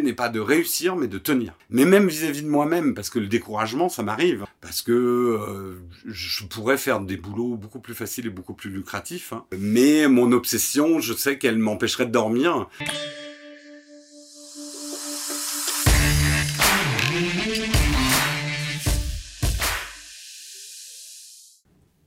n'est 0.00 0.12
pas 0.12 0.28
de 0.28 0.40
réussir, 0.40 0.96
mais 0.96 1.08
de 1.08 1.18
tenir. 1.18 1.52
Mais 1.70 1.84
même 1.84 2.08
vis-à-vis 2.08 2.42
de 2.42 2.48
moi-même, 2.48 2.94
parce 2.94 3.10
que 3.10 3.18
le 3.18 3.26
découragement, 3.26 3.88
ça 3.88 4.02
m'arrive. 4.02 4.44
Parce 4.60 4.82
que 4.82 4.92
euh, 4.92 5.80
je 6.06 6.44
pourrais 6.44 6.78
faire 6.78 7.00
des 7.00 7.16
boulots 7.16 7.56
beaucoup 7.56 7.80
plus 7.80 7.94
faciles 7.94 8.26
et 8.26 8.30
beaucoup 8.30 8.54
plus 8.54 8.70
lucratifs. 8.70 9.32
hein. 9.32 9.44
Mais 9.58 10.08
mon 10.08 10.32
obsession, 10.32 11.00
je 11.00 11.12
sais 11.12 11.38
qu'elle 11.38 11.58
m'empêcherait 11.58 12.06
de 12.06 12.12
dormir. 12.12 12.68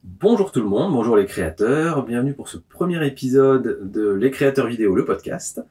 Bonjour 0.03 0.51
tout 0.51 0.61
le 0.61 0.67
monde, 0.67 0.93
bonjour 0.93 1.15
les 1.17 1.25
créateurs, 1.25 2.05
bienvenue 2.05 2.33
pour 2.33 2.47
ce 2.49 2.57
premier 2.57 3.05
épisode 3.05 3.91
de 3.91 4.09
Les 4.09 4.31
créateurs 4.31 4.67
vidéo, 4.67 4.95
le 4.95 5.05
podcast. 5.05 5.61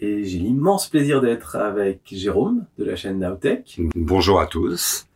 Et 0.00 0.24
j'ai 0.24 0.38
l'immense 0.38 0.88
plaisir 0.88 1.20
d'être 1.20 1.56
avec 1.56 2.02
Jérôme 2.12 2.64
de 2.78 2.84
la 2.84 2.94
chaîne 2.94 3.18
Nowtech. 3.18 3.80
Bonjour 3.96 4.40
à 4.40 4.46
tous. 4.46 5.08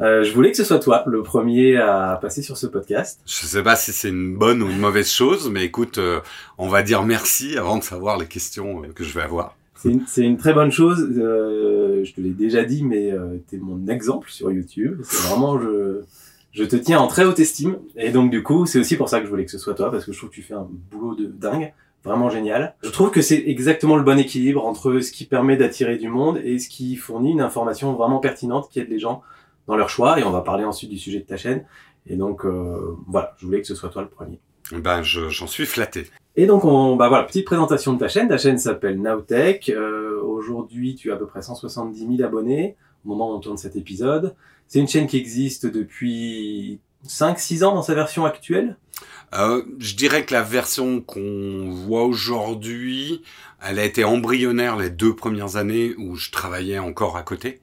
Euh, 0.00 0.24
je 0.24 0.32
voulais 0.32 0.50
que 0.50 0.56
ce 0.56 0.64
soit 0.64 0.78
toi 0.78 1.04
le 1.06 1.22
premier 1.22 1.76
à 1.76 2.18
passer 2.22 2.40
sur 2.40 2.56
ce 2.56 2.66
podcast. 2.66 3.20
Je 3.26 3.44
sais 3.46 3.62
pas 3.62 3.76
si 3.76 3.92
c'est 3.92 4.08
une 4.08 4.38
bonne 4.38 4.62
ou 4.62 4.70
une 4.70 4.78
mauvaise 4.78 5.10
chose, 5.10 5.50
mais 5.50 5.64
écoute, 5.64 5.98
euh, 5.98 6.20
on 6.56 6.68
va 6.68 6.82
dire 6.82 7.02
merci 7.02 7.58
avant 7.58 7.76
de 7.76 7.82
savoir 7.82 8.16
les 8.16 8.24
questions 8.24 8.82
euh, 8.82 8.86
que 8.94 9.04
je 9.04 9.12
vais 9.12 9.20
avoir. 9.20 9.58
C'est 9.74 10.22
une, 10.22 10.36
très 10.38 10.54
bonne 10.54 10.70
chose, 10.70 11.06
je 11.10 12.12
te 12.12 12.20
l'ai 12.20 12.30
déjà 12.30 12.64
dit, 12.64 12.84
mais 12.84 13.14
tu 13.48 13.56
es 13.56 13.58
mon 13.58 13.88
exemple 13.88 14.30
sur 14.30 14.52
YouTube. 14.52 15.00
C'est 15.04 15.28
vraiment, 15.28 15.58
je, 15.58 16.02
je 16.52 16.64
te 16.64 16.76
tiens 16.76 16.98
en 16.98 17.06
très 17.06 17.24
haute 17.24 17.40
estime. 17.40 17.78
Et 17.96 18.10
donc 18.10 18.30
du 18.30 18.42
coup, 18.42 18.66
c'est 18.66 18.78
aussi 18.78 18.96
pour 18.96 19.08
ça 19.08 19.20
que 19.20 19.24
je 19.24 19.30
voulais 19.30 19.46
que 19.46 19.50
ce 19.50 19.56
soit 19.56 19.74
toi, 19.74 19.90
parce 19.90 20.04
que 20.04 20.12
je 20.12 20.18
trouve 20.18 20.28
que 20.28 20.34
tu 20.34 20.42
fais 20.42 20.52
un 20.52 20.68
boulot 20.90 21.14
de 21.14 21.26
dingue. 21.26 21.72
Vraiment 22.04 22.30
génial. 22.30 22.74
Je 22.82 22.88
trouve 22.90 23.10
que 23.10 23.20
c'est 23.20 23.42
exactement 23.46 23.96
le 23.96 24.02
bon 24.02 24.18
équilibre 24.18 24.64
entre 24.66 25.00
ce 25.00 25.12
qui 25.12 25.26
permet 25.26 25.56
d'attirer 25.56 25.98
du 25.98 26.08
monde 26.08 26.38
et 26.42 26.58
ce 26.58 26.68
qui 26.68 26.96
fournit 26.96 27.32
une 27.32 27.42
information 27.42 27.92
vraiment 27.92 28.18
pertinente 28.20 28.68
qui 28.70 28.80
aide 28.80 28.88
les 28.88 28.98
gens 28.98 29.22
dans 29.66 29.76
leur 29.76 29.90
choix. 29.90 30.18
Et 30.18 30.24
on 30.24 30.30
va 30.30 30.40
parler 30.40 30.64
ensuite 30.64 30.88
du 30.90 30.98
sujet 30.98 31.18
de 31.18 31.24
ta 31.26 31.36
chaîne. 31.36 31.64
Et 32.06 32.16
donc 32.16 32.46
euh, 32.46 32.96
voilà, 33.06 33.34
je 33.38 33.44
voulais 33.44 33.60
que 33.60 33.66
ce 33.66 33.74
soit 33.74 33.90
toi 33.90 34.00
le 34.02 34.08
premier. 34.08 34.38
Ben, 34.72 35.02
je- 35.02 35.28
j'en 35.28 35.46
suis 35.46 35.66
flatté. 35.66 36.06
Et 36.36 36.46
donc, 36.46 36.64
on, 36.64 36.94
bah 36.94 37.08
voilà, 37.08 37.24
petite 37.24 37.44
présentation 37.44 37.92
de 37.92 37.98
ta 37.98 38.06
chaîne. 38.08 38.28
Ta 38.28 38.38
chaîne 38.38 38.56
s'appelle 38.56 39.00
Nowtech. 39.02 39.68
Euh, 39.68 40.06
Aujourd'hui, 40.22 40.94
tu 40.94 41.10
as 41.10 41.14
à 41.14 41.16
peu 41.18 41.26
près 41.26 41.42
170 41.42 42.16
000 42.16 42.22
abonnés 42.26 42.76
au 43.04 43.08
moment 43.08 43.30
où 43.30 43.34
on 43.34 43.40
tourne 43.40 43.56
cet 43.58 43.74
épisode. 43.76 44.34
C'est 44.68 44.78
une 44.78 44.86
chaîne 44.88 45.06
qui 45.08 45.16
existe 45.18 45.66
depuis 45.66 46.78
5-6 47.06 47.64
ans 47.64 47.74
dans 47.74 47.82
sa 47.82 47.94
version 47.94 48.24
actuelle. 48.24 48.76
Euh, 49.34 49.62
je 49.78 49.94
dirais 49.94 50.24
que 50.24 50.34
la 50.34 50.42
version 50.42 51.00
qu'on 51.00 51.70
voit 51.70 52.04
aujourd'hui, 52.04 53.22
elle 53.62 53.78
a 53.78 53.84
été 53.84 54.04
embryonnaire 54.04 54.76
les 54.76 54.90
deux 54.90 55.14
premières 55.14 55.56
années 55.56 55.94
où 55.98 56.16
je 56.16 56.30
travaillais 56.30 56.78
encore 56.78 57.16
à 57.16 57.22
côté. 57.22 57.60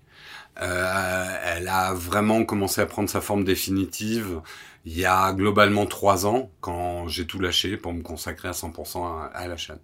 Euh, 0.62 1.26
elle 1.46 1.68
a 1.68 1.94
vraiment 1.94 2.44
commencé 2.44 2.82
à 2.82 2.86
prendre 2.86 3.10
sa 3.10 3.22
forme 3.22 3.44
définitive 3.44 4.42
il 4.86 4.98
y 4.98 5.06
a 5.06 5.34
globalement 5.34 5.86
trois 5.86 6.26
ans, 6.26 6.50
quand 6.62 7.10
j'ai 7.10 7.28
tout 7.28 7.40
lâché 7.40 7.76
pour 7.76 7.92
me 7.92 8.02
consacrer 8.02 8.48
à 8.48 8.52
100% 8.52 9.06
à, 9.06 9.26
à 9.34 9.48
la 9.48 9.58
chaîne. 9.58 9.80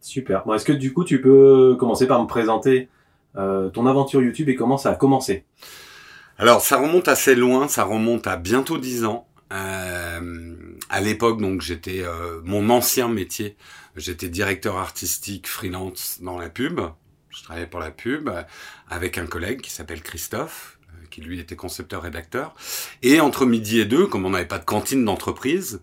Super. 0.00 0.44
Bon, 0.46 0.54
Est-ce 0.54 0.64
que 0.64 0.72
du 0.72 0.94
coup, 0.94 1.04
tu 1.04 1.20
peux 1.20 1.76
commencer 1.78 2.06
par 2.06 2.20
me 2.20 2.26
présenter 2.26 2.88
euh, 3.36 3.68
ton 3.68 3.86
aventure 3.86 4.22
YouTube 4.22 4.48
et 4.48 4.56
comment 4.56 4.78
ça 4.78 4.90
a 4.90 4.94
commencé? 4.94 5.44
Alors, 6.38 6.62
ça 6.62 6.78
remonte 6.78 7.08
assez 7.08 7.34
loin, 7.34 7.68
ça 7.68 7.84
remonte 7.84 8.26
à 8.26 8.36
bientôt 8.36 8.78
10 8.78 9.04
ans. 9.04 9.26
Euh, 9.52 10.51
à 10.92 11.00
l'époque, 11.00 11.40
donc, 11.40 11.62
j'étais 11.62 12.02
euh, 12.02 12.42
mon 12.44 12.68
ancien 12.68 13.08
métier, 13.08 13.56
j'étais 13.96 14.28
directeur 14.28 14.76
artistique 14.76 15.48
freelance 15.48 16.18
dans 16.20 16.38
la 16.38 16.50
pub. 16.50 16.80
Je 17.30 17.42
travaillais 17.42 17.66
pour 17.66 17.80
la 17.80 17.90
pub 17.90 18.28
euh, 18.28 18.42
avec 18.90 19.16
un 19.16 19.24
collègue 19.24 19.62
qui 19.62 19.70
s'appelle 19.70 20.02
Christophe, 20.02 20.78
euh, 20.90 21.06
qui 21.10 21.22
lui 21.22 21.40
était 21.40 21.56
concepteur-rédacteur. 21.56 22.54
Et 23.00 23.20
entre 23.20 23.46
midi 23.46 23.80
et 23.80 23.86
deux, 23.86 24.06
comme 24.06 24.26
on 24.26 24.30
n'avait 24.30 24.44
pas 24.44 24.58
de 24.58 24.66
cantine 24.66 25.02
d'entreprise, 25.02 25.80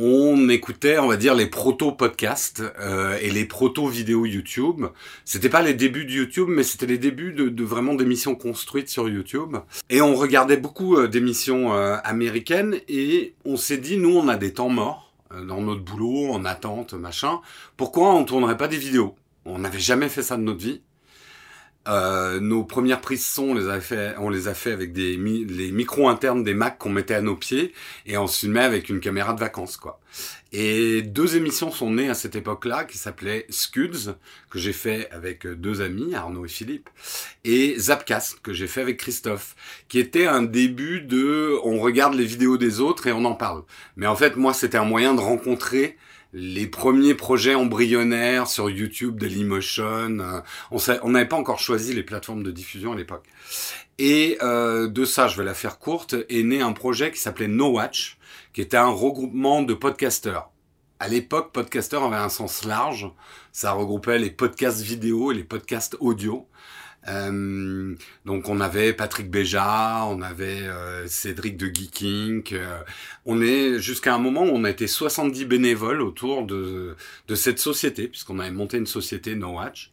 on 0.00 0.48
écoutait, 0.48 0.98
on 0.98 1.08
va 1.08 1.16
dire, 1.16 1.34
les 1.34 1.46
proto-podcasts 1.46 2.62
euh, 2.80 3.18
et 3.20 3.30
les 3.30 3.44
proto-vidéos 3.44 4.26
YouTube. 4.26 4.86
C'était 5.24 5.48
pas 5.48 5.62
les 5.62 5.74
débuts 5.74 6.04
de 6.04 6.12
YouTube, 6.12 6.48
mais 6.48 6.62
c'était 6.62 6.86
les 6.86 6.98
débuts 6.98 7.32
de, 7.32 7.48
de 7.48 7.64
vraiment 7.64 7.94
d'émissions 7.94 8.34
construites 8.34 8.88
sur 8.88 9.08
YouTube. 9.08 9.56
Et 9.88 10.00
on 10.00 10.14
regardait 10.14 10.56
beaucoup 10.56 10.96
euh, 10.96 11.08
d'émissions 11.08 11.74
euh, 11.74 11.96
américaines 12.04 12.80
et 12.88 13.34
on 13.44 13.56
s'est 13.56 13.78
dit, 13.78 13.96
nous, 13.96 14.16
on 14.16 14.28
a 14.28 14.36
des 14.36 14.54
temps 14.54 14.68
morts 14.68 15.12
euh, 15.32 15.44
dans 15.44 15.60
notre 15.60 15.82
boulot, 15.82 16.32
en 16.32 16.44
attente, 16.44 16.94
machin. 16.94 17.40
Pourquoi 17.76 18.14
on 18.14 18.24
tournerait 18.24 18.56
pas 18.56 18.68
des 18.68 18.78
vidéos? 18.78 19.16
On 19.44 19.58
n'avait 19.58 19.78
jamais 19.78 20.08
fait 20.08 20.22
ça 20.22 20.36
de 20.36 20.42
notre 20.42 20.60
vie. 20.60 20.82
Euh, 21.88 22.40
nos 22.40 22.62
premières 22.62 23.00
prises 23.00 23.26
son, 23.26 23.50
on 23.50 23.54
les 23.54 23.68
a 23.68 23.80
fait, 23.80 24.14
on 24.18 24.28
les 24.28 24.48
a 24.48 24.54
fait 24.54 24.72
avec 24.72 24.92
des 24.92 25.16
les 25.16 25.72
micros 25.72 26.10
internes 26.10 26.44
des 26.44 26.52
Mac 26.52 26.76
qu'on 26.76 26.90
mettait 26.90 27.14
à 27.14 27.22
nos 27.22 27.36
pieds 27.36 27.72
et 28.04 28.18
on 28.18 28.26
se 28.26 28.40
filmait 28.40 28.60
avec 28.60 28.90
une 28.90 29.00
caméra 29.00 29.32
de 29.32 29.40
vacances, 29.40 29.78
quoi. 29.78 29.98
Et 30.52 31.00
deux 31.00 31.36
émissions 31.36 31.70
sont 31.70 31.90
nées 31.90 32.10
à 32.10 32.14
cette 32.14 32.34
époque-là 32.36 32.84
qui 32.84 32.98
s'appelaient 32.98 33.46
Scuds, 33.48 34.14
que 34.50 34.58
j'ai 34.58 34.74
fait 34.74 35.08
avec 35.10 35.46
deux 35.46 35.80
amis, 35.80 36.14
Arnaud 36.14 36.44
et 36.44 36.48
Philippe, 36.48 36.90
et 37.44 37.78
Zapcast, 37.78 38.40
que 38.42 38.52
j'ai 38.52 38.66
fait 38.66 38.82
avec 38.82 38.98
Christophe, 38.98 39.56
qui 39.88 39.98
était 40.00 40.26
un 40.26 40.42
début 40.42 41.00
de 41.00 41.56
on 41.64 41.78
regarde 41.78 42.14
les 42.14 42.26
vidéos 42.26 42.58
des 42.58 42.80
autres 42.80 43.06
et 43.06 43.12
on 43.12 43.24
en 43.24 43.34
parle. 43.34 43.62
Mais 43.96 44.06
en 44.06 44.16
fait, 44.16 44.36
moi, 44.36 44.52
c'était 44.52 44.78
un 44.78 44.84
moyen 44.84 45.14
de 45.14 45.20
rencontrer 45.20 45.96
les 46.32 46.66
premiers 46.66 47.14
projets 47.14 47.54
embryonnaires 47.54 48.46
sur 48.46 48.70
YouTube, 48.70 49.18
Dailymotion. 49.18 50.18
euh, 50.20 50.40
on 51.02 51.10
n'avait 51.10 51.28
pas 51.28 51.36
encore 51.36 51.58
choisi 51.58 51.92
les 51.92 52.02
plateformes 52.02 52.42
de 52.42 52.50
diffusion 52.50 52.92
à 52.92 52.96
l'époque. 52.96 53.26
Et 53.98 54.38
euh, 54.42 54.88
de 54.88 55.04
ça, 55.04 55.28
je 55.28 55.36
vais 55.36 55.44
la 55.44 55.54
faire 55.54 55.78
courte, 55.78 56.14
est 56.28 56.42
né 56.42 56.62
un 56.62 56.72
projet 56.72 57.10
qui 57.10 57.20
s'appelait 57.20 57.48
No 57.48 57.70
Watch, 57.72 58.18
qui 58.52 58.60
était 58.60 58.76
un 58.76 58.88
regroupement 58.88 59.62
de 59.62 59.74
podcasteurs. 59.74 60.50
À 61.00 61.08
l'époque, 61.08 61.52
podcasteur 61.52 62.04
avait 62.04 62.16
un 62.16 62.28
sens 62.28 62.64
large. 62.64 63.10
Ça 63.52 63.72
regroupait 63.72 64.18
les 64.18 64.30
podcasts 64.30 64.82
vidéo 64.82 65.32
et 65.32 65.34
les 65.34 65.44
podcasts 65.44 65.96
audio. 65.98 66.46
Euh, 67.08 67.94
donc 68.26 68.48
on 68.48 68.60
avait 68.60 68.92
Patrick 68.92 69.30
Béja, 69.30 70.04
on 70.06 70.20
avait 70.20 70.62
euh, 70.62 71.06
Cédric 71.06 71.56
de 71.56 71.66
Geeking. 71.66 72.42
euh, 72.52 72.80
on 73.24 73.40
est 73.40 73.78
jusqu'à 73.78 74.14
un 74.14 74.18
moment 74.18 74.42
où 74.42 74.50
on 74.52 74.64
a 74.64 74.70
été 74.70 74.86
70 74.86 75.46
bénévoles 75.46 76.02
autour 76.02 76.44
de, 76.44 76.96
de 77.28 77.34
cette 77.34 77.58
société, 77.58 78.08
puisqu'on 78.08 78.38
avait 78.38 78.50
monté 78.50 78.76
une 78.76 78.86
société 78.86 79.34
No 79.34 79.54
Watch. 79.54 79.92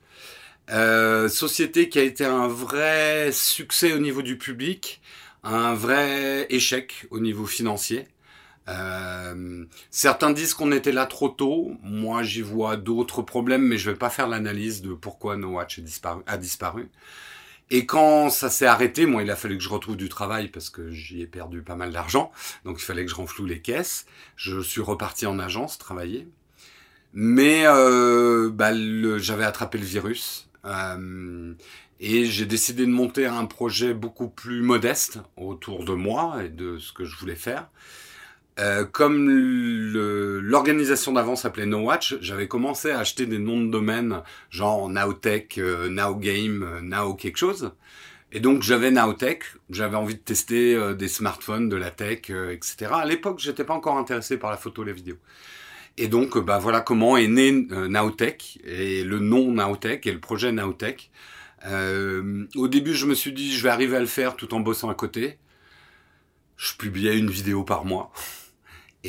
Société 1.29 1.87
qui 1.89 1.99
a 1.99 2.03
été 2.03 2.25
un 2.25 2.47
vrai 2.47 3.31
succès 3.31 3.93
au 3.93 3.99
niveau 3.99 4.21
du 4.21 4.37
public, 4.37 5.01
un 5.43 5.73
vrai 5.73 6.45
échec 6.49 7.05
au 7.09 7.19
niveau 7.19 7.45
financier. 7.45 8.05
Euh, 8.67 9.65
certains 9.91 10.31
disent 10.31 10.53
qu'on 10.53 10.71
était 10.71 10.91
là 10.91 11.05
trop 11.05 11.29
tôt. 11.29 11.71
Moi, 11.83 12.23
j'y 12.23 12.41
vois 12.41 12.77
d'autres 12.77 13.21
problèmes, 13.21 13.63
mais 13.63 13.77
je 13.77 13.91
vais 13.91 13.97
pas 13.97 14.09
faire 14.09 14.27
l'analyse 14.27 14.81
de 14.81 14.93
pourquoi 14.93 15.37
No 15.37 15.53
Watch 15.53 15.81
a 16.25 16.37
disparu. 16.37 16.89
Et 17.69 17.85
quand 17.85 18.29
ça 18.29 18.49
s'est 18.49 18.65
arrêté, 18.65 19.05
moi, 19.05 19.23
il 19.23 19.31
a 19.31 19.35
fallu 19.35 19.57
que 19.57 19.63
je 19.63 19.69
retrouve 19.69 19.97
du 19.97 20.09
travail 20.09 20.47
parce 20.47 20.69
que 20.69 20.89
j'y 20.91 21.21
ai 21.21 21.27
perdu 21.27 21.61
pas 21.61 21.75
mal 21.75 21.91
d'argent. 21.91 22.31
Donc, 22.63 22.79
il 22.79 22.83
fallait 22.83 23.03
que 23.03 23.11
je 23.11 23.15
renfloue 23.15 23.45
les 23.45 23.61
caisses. 23.61 24.05
Je 24.35 24.61
suis 24.61 24.81
reparti 24.81 25.25
en 25.25 25.39
agence 25.39 25.77
travailler. 25.77 26.27
Mais 27.13 27.63
euh, 27.65 28.49
bah, 28.51 28.71
j'avais 29.17 29.43
attrapé 29.43 29.77
le 29.77 29.85
virus. 29.85 30.49
Euh, 30.65 31.53
et 31.99 32.25
j'ai 32.25 32.45
décidé 32.45 32.85
de 32.85 32.91
monter 32.91 33.25
un 33.25 33.45
projet 33.45 33.93
beaucoup 33.93 34.29
plus 34.29 34.61
modeste 34.61 35.19
autour 35.35 35.83
de 35.83 35.93
moi 35.93 36.43
et 36.43 36.49
de 36.49 36.77
ce 36.77 36.93
que 36.93 37.05
je 37.05 37.17
voulais 37.17 37.35
faire. 37.35 37.69
Euh, 38.59 38.85
comme 38.85 39.29
l'organisation 40.41 41.13
d'avant 41.13 41.35
s'appelait 41.35 41.67
No 41.67 41.79
Watch, 41.79 42.15
j'avais 42.21 42.47
commencé 42.47 42.89
à 42.89 42.99
acheter 42.99 43.27
des 43.27 43.37
noms 43.37 43.61
de 43.61 43.69
domaine, 43.69 44.21
genre 44.49 44.89
Nowtech, 44.89 45.59
euh, 45.59 45.89
Nowgame, 45.89 46.63
euh, 46.63 46.81
Now 46.81 47.13
quelque 47.13 47.37
chose. 47.37 47.71
Et 48.31 48.39
donc 48.39 48.63
j'avais 48.63 48.89
Nowtech, 48.89 49.43
j'avais 49.69 49.95
envie 49.95 50.15
de 50.15 50.19
tester 50.19 50.73
euh, 50.73 50.95
des 50.95 51.07
smartphones, 51.07 51.69
de 51.69 51.75
la 51.75 51.91
tech, 51.91 52.29
etc. 52.29 52.87
À 52.93 53.05
l'époque, 53.05 53.39
j'étais 53.39 53.63
pas 53.63 53.75
encore 53.75 53.97
intéressé 53.97 54.37
par 54.37 54.49
la 54.49 54.57
photo 54.57 54.83
la 54.83 54.93
vidéo. 54.93 55.17
Et 55.99 56.07
donc, 56.07 56.37
bah 56.37 56.59
voilà 56.59 56.81
comment 56.81 57.17
est 57.17 57.27
né 57.27 57.51
Nowtech 57.51 58.59
et 58.63 59.03
le 59.03 59.19
nom 59.19 59.51
Nowtech 59.51 60.05
et 60.05 60.11
le 60.11 60.19
projet 60.19 60.51
Nowtech. 60.51 61.11
Au 61.65 62.67
début, 62.67 62.93
je 62.93 63.07
me 63.07 63.15
suis 63.15 63.33
dit, 63.33 63.51
je 63.55 63.63
vais 63.63 63.69
arriver 63.69 63.97
à 63.97 63.99
le 63.99 64.05
faire 64.05 64.35
tout 64.35 64.53
en 64.53 64.59
bossant 64.59 64.89
à 64.89 64.93
côté. 64.93 65.37
Je 66.55 66.73
publiais 66.75 67.17
une 67.17 67.31
vidéo 67.31 67.63
par 67.63 67.83
mois. 67.85 68.11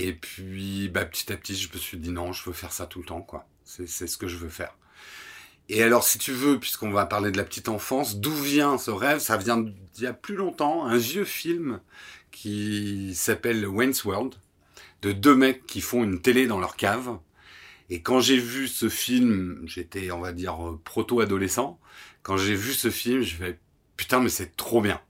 Et 0.01 0.13
puis, 0.13 0.89
bah, 0.89 1.05
petit 1.05 1.33
à 1.33 1.37
petit, 1.37 1.57
je 1.57 1.73
me 1.73 1.77
suis 1.77 1.99
dit 1.99 2.11
non, 2.11 2.33
je 2.33 2.45
veux 2.45 2.53
faire 2.53 2.73
ça 2.73 2.87
tout 2.87 3.01
le 3.01 3.05
temps, 3.05 3.21
quoi. 3.21 3.49
C'est, 3.65 3.89
ce 3.89 4.17
que 4.17 4.29
je 4.29 4.37
veux 4.37 4.49
faire. 4.49 4.79
Et 5.69 5.83
alors, 5.83 6.05
si 6.05 6.19
tu 6.19 6.31
veux, 6.31 6.61
puisqu'on 6.61 6.93
va 6.93 7.05
parler 7.05 7.33
de 7.33 7.37
la 7.37 7.43
petite 7.43 7.69
enfance, 7.69 8.17
d'où 8.19 8.33
vient 8.33 8.79
ce 8.79 8.93
rêve? 8.93 9.19
Ça 9.19 9.37
vient 9.37 9.59
d'il 9.59 10.05
y 10.05 10.07
a 10.07 10.13
plus 10.13 10.37
longtemps, 10.37 10.87
un 10.87 10.97
vieux 10.97 11.25
film 11.25 11.81
qui 12.31 13.13
s'appelle 13.17 13.67
Wayne's 13.67 14.05
World, 14.05 14.37
de 15.03 15.11
deux 15.11 15.35
mecs 15.35 15.67
qui 15.67 15.81
font 15.81 16.05
une 16.05 16.23
télé 16.23 16.47
dans 16.47 16.61
leur 16.61 16.77
cave. 16.77 17.19
Et 17.91 18.01
quand 18.01 18.21
j'ai 18.21 18.39
vu 18.39 18.69
ce 18.69 18.89
film, 18.89 19.63
j'étais, 19.67 20.13
on 20.13 20.21
va 20.21 20.33
dire, 20.33 20.79
proto-adolescent. 20.85 21.81
Quand 22.23 22.37
j'ai 22.37 22.55
vu 22.55 22.73
ce 22.73 22.91
film, 22.91 23.23
je 23.23 23.35
fais 23.35 23.59
putain, 23.97 24.21
mais 24.21 24.29
c'est 24.29 24.57
trop 24.57 24.81
bien. 24.81 25.01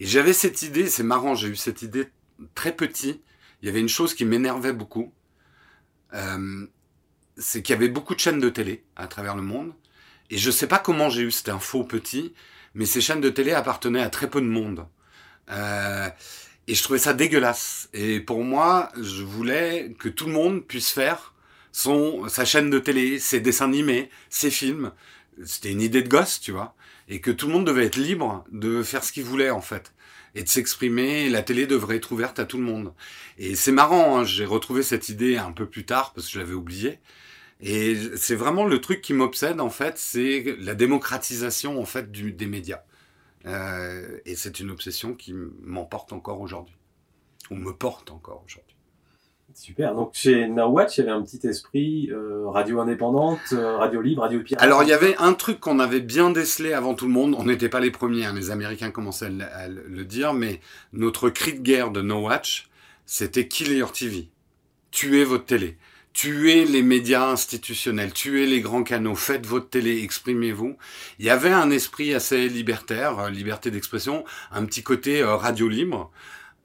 Et 0.00 0.06
j'avais 0.06 0.34
cette 0.34 0.60
idée, 0.60 0.86
c'est 0.86 1.02
marrant, 1.02 1.34
j'ai 1.34 1.48
eu 1.48 1.56
cette 1.56 1.80
idée 1.80 2.08
très 2.54 2.76
petit. 2.76 3.22
Il 3.62 3.66
y 3.66 3.68
avait 3.68 3.80
une 3.80 3.88
chose 3.88 4.14
qui 4.14 4.24
m'énervait 4.24 4.72
beaucoup. 4.72 5.12
Euh, 6.14 6.66
c'est 7.36 7.62
qu'il 7.62 7.74
y 7.74 7.76
avait 7.76 7.88
beaucoup 7.88 8.14
de 8.14 8.20
chaînes 8.20 8.40
de 8.40 8.48
télé 8.48 8.84
à 8.96 9.06
travers 9.06 9.36
le 9.36 9.42
monde. 9.42 9.72
Et 10.30 10.38
je 10.38 10.50
sais 10.50 10.66
pas 10.66 10.78
comment 10.78 11.08
j'ai 11.10 11.22
eu 11.22 11.30
cette 11.30 11.48
info 11.48 11.84
petit, 11.84 12.34
mais 12.74 12.86
ces 12.86 13.00
chaînes 13.00 13.20
de 13.20 13.30
télé 13.30 13.52
appartenaient 13.52 14.02
à 14.02 14.10
très 14.10 14.28
peu 14.28 14.40
de 14.40 14.46
monde. 14.46 14.86
Euh, 15.50 16.08
et 16.66 16.74
je 16.74 16.82
trouvais 16.82 16.98
ça 16.98 17.14
dégueulasse. 17.14 17.88
Et 17.94 18.20
pour 18.20 18.44
moi, 18.44 18.90
je 19.00 19.22
voulais 19.22 19.94
que 19.98 20.08
tout 20.08 20.26
le 20.26 20.32
monde 20.32 20.66
puisse 20.66 20.90
faire 20.90 21.34
son, 21.72 22.28
sa 22.28 22.44
chaîne 22.44 22.70
de 22.70 22.78
télé, 22.78 23.18
ses 23.18 23.40
dessins 23.40 23.66
animés, 23.66 24.10
ses 24.28 24.50
films. 24.50 24.92
C'était 25.44 25.72
une 25.72 25.80
idée 25.80 26.02
de 26.02 26.08
gosse, 26.08 26.40
tu 26.40 26.52
vois. 26.52 26.74
Et 27.08 27.20
que 27.20 27.30
tout 27.30 27.46
le 27.46 27.54
monde 27.54 27.66
devait 27.66 27.86
être 27.86 27.96
libre 27.96 28.44
de 28.52 28.82
faire 28.82 29.02
ce 29.02 29.12
qu'il 29.12 29.24
voulait, 29.24 29.50
en 29.50 29.62
fait. 29.62 29.94
Et 30.38 30.44
de 30.44 30.48
s'exprimer. 30.48 31.28
La 31.28 31.42
télé 31.42 31.66
devrait 31.66 31.96
être 31.96 32.12
ouverte 32.12 32.38
à 32.38 32.44
tout 32.44 32.58
le 32.58 32.62
monde. 32.62 32.94
Et 33.38 33.56
c'est 33.56 33.72
marrant, 33.72 34.18
hein, 34.18 34.24
j'ai 34.24 34.44
retrouvé 34.44 34.84
cette 34.84 35.08
idée 35.08 35.36
un 35.36 35.50
peu 35.50 35.66
plus 35.66 35.84
tard, 35.84 36.12
parce 36.12 36.28
que 36.28 36.34
je 36.34 36.38
l'avais 36.38 36.54
oubliée. 36.54 37.00
Et 37.60 37.96
c'est 38.16 38.36
vraiment 38.36 38.64
le 38.64 38.80
truc 38.80 39.00
qui 39.00 39.14
m'obsède, 39.14 39.60
en 39.60 39.68
fait, 39.68 39.98
c'est 39.98 40.56
la 40.60 40.76
démocratisation, 40.76 41.80
en 41.80 41.84
fait, 41.84 42.12
des 42.12 42.46
médias. 42.46 42.84
Euh, 43.46 44.20
et 44.26 44.36
c'est 44.36 44.60
une 44.60 44.70
obsession 44.70 45.14
qui 45.14 45.34
m'emporte 45.62 46.12
encore 46.12 46.40
aujourd'hui. 46.40 46.76
Ou 47.50 47.56
me 47.56 47.72
porte 47.72 48.12
encore 48.12 48.44
aujourd'hui. 48.46 48.67
Super. 49.60 49.92
Donc 49.92 50.10
chez 50.14 50.46
Now 50.46 50.68
Watch, 50.68 50.98
il 50.98 51.00
y 51.00 51.02
avait 51.02 51.10
un 51.10 51.20
petit 51.20 51.44
esprit 51.44 52.10
euh, 52.12 52.48
radio 52.48 52.78
indépendante, 52.78 53.40
euh, 53.52 53.76
radio 53.76 54.00
libre, 54.00 54.22
radio 54.22 54.40
pirate. 54.40 54.62
Alors 54.62 54.84
il 54.84 54.88
y 54.88 54.92
avait 54.92 55.16
un 55.18 55.32
truc 55.32 55.58
qu'on 55.58 55.80
avait 55.80 56.00
bien 56.00 56.30
décelé 56.30 56.74
avant 56.74 56.94
tout 56.94 57.06
le 57.06 57.12
monde. 57.12 57.34
On 57.36 57.44
n'était 57.44 57.68
pas 57.68 57.80
les 57.80 57.90
premiers. 57.90 58.24
Hein. 58.24 58.34
Les 58.36 58.52
Américains 58.52 58.92
commençaient 58.92 59.26
à 59.26 59.66
le, 59.66 60.04
dire, 60.04 60.32
mais 60.32 60.60
notre 60.92 61.28
cri 61.28 61.54
de 61.54 61.58
guerre 61.58 61.90
de 61.90 62.00
No 62.00 62.20
Watch, 62.20 62.68
c'était 63.04 63.48
Kill 63.48 63.72
Your 63.72 63.90
TV. 63.90 64.28
Tuez 64.92 65.24
votre 65.24 65.46
télé. 65.46 65.76
Tuez 66.12 66.64
les 66.64 66.82
médias 66.82 67.28
institutionnels, 67.28 68.12
tuez 68.12 68.46
les 68.46 68.60
grands 68.60 68.84
canaux, 68.84 69.16
faites 69.16 69.44
votre 69.44 69.68
télé, 69.68 70.02
exprimez-vous. 70.04 70.76
Il 71.18 71.26
y 71.26 71.30
avait 71.30 71.50
un 71.50 71.70
esprit 71.70 72.14
assez 72.14 72.48
libertaire, 72.48 73.18
euh, 73.18 73.30
liberté 73.30 73.72
d'expression, 73.72 74.24
un 74.52 74.64
petit 74.64 74.84
côté 74.84 75.24
radio 75.24 75.68
libre. 75.68 76.12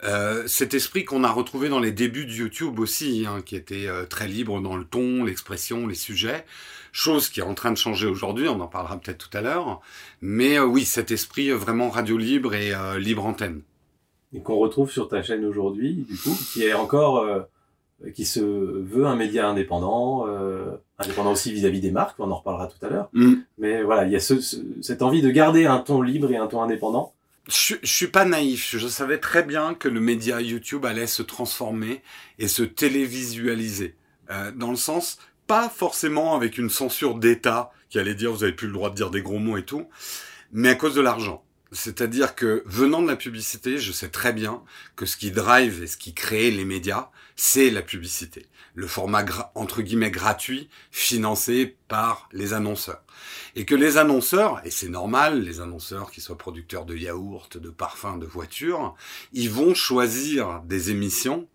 Euh, 0.04 0.46
cet 0.46 0.74
esprit 0.74 1.04
qu'on 1.04 1.24
a 1.24 1.30
retrouvé 1.30 1.68
dans 1.68 1.80
les 1.80 1.92
débuts 1.92 2.26
de 2.26 2.32
YouTube 2.32 2.78
aussi, 2.78 3.24
hein, 3.26 3.40
qui 3.44 3.56
était 3.56 3.86
euh, 3.86 4.04
très 4.04 4.28
libre 4.28 4.60
dans 4.60 4.76
le 4.76 4.84
ton, 4.84 5.24
l'expression, 5.24 5.86
les 5.86 5.94
sujets, 5.94 6.44
chose 6.92 7.28
qui 7.28 7.40
est 7.40 7.44
en 7.44 7.54
train 7.54 7.72
de 7.72 7.78
changer 7.78 8.06
aujourd'hui, 8.06 8.48
on 8.48 8.60
en 8.60 8.66
parlera 8.66 8.98
peut-être 8.98 9.30
tout 9.30 9.36
à 9.36 9.40
l'heure. 9.40 9.80
Mais 10.20 10.58
euh, 10.58 10.64
oui, 10.64 10.84
cet 10.84 11.10
esprit 11.10 11.50
vraiment 11.50 11.88
radio 11.88 12.18
libre 12.18 12.54
et 12.54 12.72
libre 12.98 13.24
antenne. 13.24 13.62
Et 14.32 14.40
qu'on 14.40 14.56
retrouve 14.56 14.90
sur 14.90 15.08
ta 15.08 15.22
chaîne 15.22 15.44
aujourd'hui, 15.44 16.04
du 16.08 16.16
coup, 16.16 16.36
qui 16.52 16.64
est 16.64 16.74
encore 16.74 17.24
qui 18.14 18.24
se 18.24 18.40
veut 18.40 19.06
un 19.06 19.14
média 19.14 19.48
indépendant, 19.48 20.26
indépendant 20.98 21.32
aussi 21.32 21.52
vis-à-vis 21.52 21.80
des 21.80 21.92
marques, 21.92 22.18
on 22.18 22.30
en 22.30 22.36
reparlera 22.36 22.66
tout 22.66 22.84
à 22.84 22.90
l'heure. 22.90 23.08
Mm. 23.12 23.34
Mais 23.58 23.82
voilà, 23.84 24.04
il 24.04 24.12
y 24.12 24.16
a 24.16 24.20
ce, 24.20 24.40
ce, 24.40 24.56
cette 24.82 25.02
envie 25.02 25.22
de 25.22 25.30
garder 25.30 25.66
un 25.66 25.78
ton 25.78 26.02
libre 26.02 26.30
et 26.32 26.36
un 26.36 26.48
ton 26.48 26.60
indépendant. 26.60 27.14
Je, 27.48 27.74
suis 27.82 28.06
pas 28.06 28.24
naïf, 28.24 28.74
je 28.76 28.88
savais 28.88 29.18
très 29.18 29.42
bien 29.42 29.74
que 29.74 29.88
le 29.88 30.00
média 30.00 30.40
YouTube 30.40 30.86
allait 30.86 31.06
se 31.06 31.22
transformer 31.22 32.02
et 32.38 32.48
se 32.48 32.62
télévisualiser. 32.62 33.96
Euh, 34.30 34.50
dans 34.52 34.70
le 34.70 34.76
sens, 34.76 35.18
pas 35.46 35.68
forcément 35.68 36.34
avec 36.36 36.56
une 36.56 36.70
censure 36.70 37.16
d'État 37.16 37.70
qui 37.90 37.98
allait 37.98 38.14
dire 38.14 38.32
vous 38.32 38.44
avez 38.44 38.54
plus 38.54 38.68
le 38.68 38.72
droit 38.72 38.88
de 38.88 38.94
dire 38.94 39.10
des 39.10 39.20
gros 39.20 39.38
mots 39.38 39.58
et 39.58 39.64
tout, 39.64 39.88
mais 40.52 40.70
à 40.70 40.74
cause 40.74 40.94
de 40.94 41.02
l'argent. 41.02 41.44
C'est-à-dire 41.74 42.36
que 42.36 42.62
venant 42.66 43.02
de 43.02 43.08
la 43.08 43.16
publicité, 43.16 43.78
je 43.78 43.90
sais 43.90 44.08
très 44.08 44.32
bien 44.32 44.62
que 44.94 45.06
ce 45.06 45.16
qui 45.16 45.32
drive 45.32 45.82
et 45.82 45.88
ce 45.88 45.96
qui 45.96 46.14
crée 46.14 46.52
les 46.52 46.64
médias, 46.64 47.10
c'est 47.34 47.68
la 47.68 47.82
publicité. 47.82 48.46
Le 48.76 48.86
format 48.86 49.24
entre 49.56 49.82
guillemets 49.82 50.12
gratuit 50.12 50.70
financé 50.92 51.76
par 51.88 52.28
les 52.32 52.52
annonceurs. 52.52 53.02
Et 53.56 53.64
que 53.64 53.74
les 53.74 53.96
annonceurs, 53.96 54.64
et 54.64 54.70
c'est 54.70 54.88
normal, 54.88 55.42
les 55.42 55.60
annonceurs 55.60 56.12
qui 56.12 56.20
soient 56.20 56.38
producteurs 56.38 56.84
de 56.84 56.96
yaourts, 56.96 57.48
de 57.52 57.70
parfums, 57.70 58.18
de 58.20 58.26
voitures, 58.26 58.94
ils 59.32 59.50
vont 59.50 59.74
choisir 59.74 60.60
des 60.62 60.90
émissions 60.90 61.48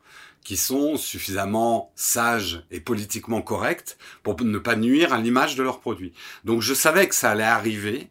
qui 0.44 0.58
sont 0.58 0.98
suffisamment 0.98 1.94
sages 1.96 2.66
et 2.72 2.82
politiquement 2.82 3.42
correctes 3.42 3.98
pour 4.24 4.42
ne 4.42 4.58
pas 4.58 4.76
nuire 4.76 5.14
à 5.14 5.18
l'image 5.18 5.56
de 5.56 5.64
leurs 5.64 5.80
produits. 5.80 6.14
Donc 6.44 6.62
je 6.62 6.74
savais 6.74 7.08
que 7.08 7.16
ça 7.16 7.32
allait 7.32 7.44
arriver 7.44 8.10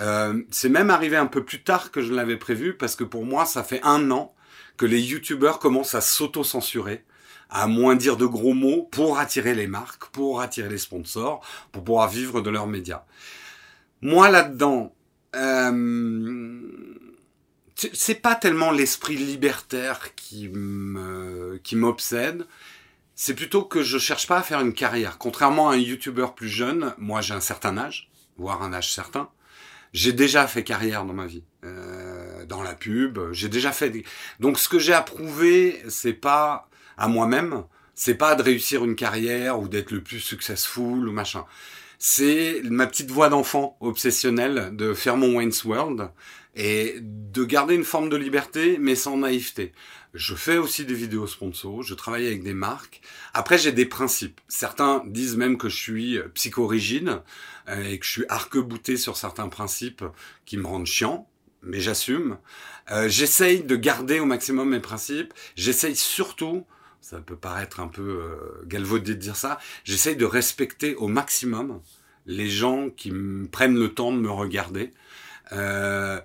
euh, 0.00 0.42
c'est 0.50 0.68
même 0.68 0.90
arrivé 0.90 1.16
un 1.16 1.26
peu 1.26 1.44
plus 1.44 1.62
tard 1.62 1.90
que 1.90 2.00
je 2.00 2.12
l'avais 2.12 2.36
prévu 2.36 2.74
parce 2.74 2.96
que 2.96 3.04
pour 3.04 3.24
moi, 3.24 3.44
ça 3.44 3.62
fait 3.62 3.80
un 3.82 4.10
an 4.10 4.34
que 4.76 4.86
les 4.86 5.00
youtubeurs 5.00 5.58
commencent 5.58 5.94
à 5.94 6.00
s'auto-censurer, 6.00 7.04
à 7.50 7.66
moins 7.66 7.96
dire 7.96 8.16
de 8.16 8.24
gros 8.24 8.54
mots 8.54 8.88
pour 8.90 9.18
attirer 9.18 9.54
les 9.54 9.66
marques, 9.66 10.06
pour 10.06 10.40
attirer 10.40 10.70
les 10.70 10.78
sponsors, 10.78 11.44
pour 11.72 11.84
pouvoir 11.84 12.08
vivre 12.08 12.40
de 12.40 12.48
leurs 12.48 12.66
médias. 12.66 13.04
Moi 14.00 14.30
là-dedans, 14.30 14.94
euh, 15.36 16.60
c'est 17.92 18.22
pas 18.22 18.34
tellement 18.34 18.70
l'esprit 18.70 19.16
libertaire 19.16 20.14
qui 20.14 20.48
me, 20.48 21.60
qui 21.62 21.76
m'obsède. 21.76 22.46
C'est 23.14 23.34
plutôt 23.34 23.64
que 23.64 23.82
je 23.82 23.98
cherche 23.98 24.26
pas 24.26 24.38
à 24.38 24.42
faire 24.42 24.62
une 24.62 24.72
carrière. 24.72 25.18
Contrairement 25.18 25.68
à 25.68 25.74
un 25.74 25.76
youtubeur 25.76 26.34
plus 26.34 26.48
jeune, 26.48 26.94
moi 26.96 27.20
j'ai 27.20 27.34
un 27.34 27.40
certain 27.40 27.76
âge, 27.76 28.10
voire 28.38 28.62
un 28.62 28.72
âge 28.72 28.94
certain 28.94 29.28
j'ai 29.92 30.12
déjà 30.12 30.46
fait 30.46 30.62
carrière 30.64 31.04
dans 31.04 31.12
ma 31.12 31.26
vie, 31.26 31.44
euh, 31.64 32.44
dans 32.46 32.62
la 32.62 32.74
pub. 32.74 33.18
J'ai 33.32 33.48
déjà 33.48 33.72
fait. 33.72 33.92
Donc 34.38 34.58
ce 34.58 34.68
que 34.68 34.78
j'ai 34.78 34.92
approuvé, 34.92 35.82
c'est 35.88 36.12
pas 36.12 36.68
à 36.96 37.08
moi-même, 37.08 37.64
c'est 37.94 38.14
pas 38.14 38.34
de 38.34 38.42
réussir 38.42 38.84
une 38.84 38.94
carrière 38.94 39.60
ou 39.60 39.68
d'être 39.68 39.90
le 39.90 40.02
plus 40.02 40.20
successful 40.20 41.08
ou 41.08 41.12
machin. 41.12 41.44
C'est 41.98 42.62
ma 42.64 42.86
petite 42.86 43.10
voix 43.10 43.28
d'enfant 43.28 43.76
obsessionnelle 43.80 44.70
de 44.72 44.94
faire 44.94 45.16
mon 45.16 45.36
Wayne's 45.36 45.64
World 45.64 46.10
et 46.56 46.96
de 47.00 47.44
garder 47.44 47.74
une 47.74 47.84
forme 47.84 48.08
de 48.08 48.16
liberté, 48.16 48.78
mais 48.80 48.94
sans 48.94 49.16
naïveté. 49.16 49.72
Je 50.12 50.34
fais 50.34 50.58
aussi 50.58 50.84
des 50.84 50.94
vidéos 50.94 51.28
sponsors, 51.28 51.82
je 51.82 51.94
travaille 51.94 52.26
avec 52.26 52.42
des 52.42 52.54
marques. 52.54 53.00
Après, 53.32 53.58
j'ai 53.58 53.70
des 53.70 53.86
principes. 53.86 54.40
Certains 54.48 55.04
disent 55.06 55.36
même 55.36 55.56
que 55.56 55.68
je 55.68 55.76
suis 55.76 56.18
psychorigide 56.34 57.22
euh, 57.68 57.84
et 57.84 57.98
que 57.98 58.04
je 58.04 58.10
suis 58.10 58.24
arc-bouté 58.28 58.96
sur 58.96 59.16
certains 59.16 59.48
principes 59.48 60.04
qui 60.44 60.56
me 60.56 60.66
rendent 60.66 60.86
chiant, 60.86 61.28
mais 61.62 61.80
j'assume. 61.80 62.38
Euh, 62.90 63.08
j'essaye 63.08 63.62
de 63.62 63.76
garder 63.76 64.18
au 64.18 64.24
maximum 64.24 64.70
mes 64.70 64.80
principes. 64.80 65.32
J'essaye 65.54 65.94
surtout, 65.94 66.66
ça 67.00 67.20
peut 67.20 67.36
paraître 67.36 67.80
un 67.80 67.88
peu 67.88 68.02
euh, 68.02 68.64
galvaudé 68.66 69.14
de 69.14 69.20
dire 69.20 69.36
ça, 69.36 69.58
j'essaye 69.84 70.16
de 70.16 70.24
respecter 70.24 70.94
au 70.96 71.06
maximum 71.06 71.80
les 72.26 72.48
gens 72.48 72.90
qui 72.90 73.12
prennent 73.50 73.78
le 73.78 73.94
temps 73.94 74.12
de 74.12 74.18
me 74.18 74.30
regarder. 74.30 74.90
Euh, 75.52 76.20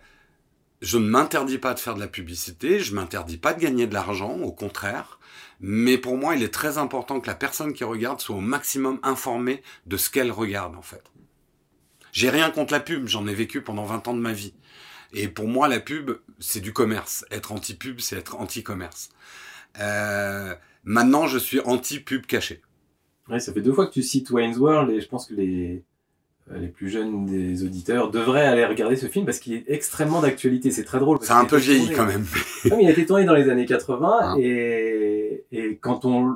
je 0.81 0.97
ne 0.97 1.07
m'interdis 1.07 1.57
pas 1.57 1.73
de 1.73 1.79
faire 1.79 1.95
de 1.95 1.99
la 1.99 2.07
publicité, 2.07 2.79
je 2.79 2.93
m'interdis 2.93 3.37
pas 3.37 3.53
de 3.53 3.61
gagner 3.61 3.87
de 3.87 3.93
l'argent, 3.93 4.37
au 4.39 4.51
contraire. 4.51 5.19
Mais 5.61 5.97
pour 5.97 6.17
moi, 6.17 6.35
il 6.35 6.43
est 6.43 6.53
très 6.53 6.77
important 6.77 7.19
que 7.19 7.27
la 7.27 7.35
personne 7.35 7.73
qui 7.73 7.83
regarde 7.83 8.19
soit 8.19 8.35
au 8.35 8.41
maximum 8.41 8.99
informée 9.03 9.63
de 9.85 9.97
ce 9.97 10.09
qu'elle 10.09 10.31
regarde, 10.31 10.75
en 10.75 10.81
fait. 10.81 11.03
J'ai 12.11 12.29
rien 12.29 12.51
contre 12.51 12.73
la 12.73 12.79
pub, 12.79 13.07
j'en 13.07 13.27
ai 13.27 13.33
vécu 13.33 13.61
pendant 13.61 13.85
20 13.85 14.07
ans 14.07 14.13
de 14.13 14.19
ma 14.19 14.33
vie. 14.33 14.53
Et 15.13 15.27
pour 15.27 15.47
moi, 15.47 15.67
la 15.67 15.79
pub, 15.79 16.11
c'est 16.39 16.59
du 16.59 16.73
commerce. 16.73 17.25
Être 17.31 17.51
anti-pub, 17.51 17.99
c'est 17.99 18.17
être 18.17 18.35
anti-commerce. 18.35 19.09
Euh, 19.79 20.55
maintenant, 20.83 21.27
je 21.27 21.37
suis 21.37 21.59
anti-pub 21.61 22.25
caché. 22.25 22.61
Ouais, 23.29 23.39
ça 23.39 23.53
fait 23.53 23.61
deux 23.61 23.73
fois 23.73 23.87
que 23.87 23.93
tu 23.93 24.03
cites 24.03 24.29
Wayne's 24.29 24.57
World 24.57 24.91
et 24.91 25.01
je 25.01 25.07
pense 25.07 25.27
que 25.27 25.33
les, 25.33 25.83
les 26.53 26.67
plus 26.67 26.89
jeunes 26.89 27.25
des 27.25 27.63
auditeurs 27.63 28.11
devraient 28.11 28.45
aller 28.45 28.65
regarder 28.65 28.95
ce 28.95 29.07
film 29.07 29.25
parce 29.25 29.39
qu'il 29.39 29.53
est 29.53 29.65
extrêmement 29.67 30.21
d'actualité. 30.21 30.69
C'est 30.69 30.83
très 30.83 30.99
drôle. 30.99 31.17
C'est 31.21 31.33
un 31.33 31.45
peu 31.45 31.57
vieilli 31.57 31.89
quand 31.91 32.05
même. 32.05 32.25
non, 32.69 32.77
il 32.81 32.87
a 32.87 32.91
été 32.91 33.05
tourné 33.05 33.25
dans 33.25 33.33
les 33.33 33.49
années 33.49 33.65
80 33.65 34.17
ah. 34.21 34.35
et, 34.39 35.45
et 35.51 35.77
quand 35.77 36.05
on 36.05 36.35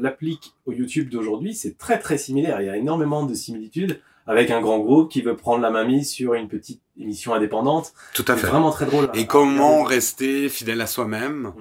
l'applique 0.00 0.54
au 0.66 0.72
YouTube 0.72 1.08
d'aujourd'hui, 1.08 1.54
c'est 1.54 1.76
très 1.76 1.98
très 1.98 2.18
similaire. 2.18 2.60
Il 2.60 2.66
y 2.66 2.70
a 2.70 2.76
énormément 2.76 3.26
de 3.26 3.34
similitudes 3.34 4.00
avec 4.28 4.50
un 4.50 4.60
grand 4.60 4.78
groupe 4.78 5.10
qui 5.10 5.22
veut 5.22 5.36
prendre 5.36 5.62
la 5.62 5.70
main 5.70 5.84
mise 5.84 6.10
sur 6.10 6.34
une 6.34 6.48
petite 6.48 6.82
émission 7.00 7.34
indépendante. 7.34 7.94
Tout 8.14 8.24
à 8.28 8.36
fait. 8.36 8.46
Vraiment 8.46 8.70
très 8.70 8.86
drôle. 8.86 9.10
Et 9.14 9.26
comment 9.26 9.82
rester 9.82 10.48
fidèle 10.48 10.80
à 10.82 10.86
soi-même 10.86 11.42
mmh. 11.42 11.54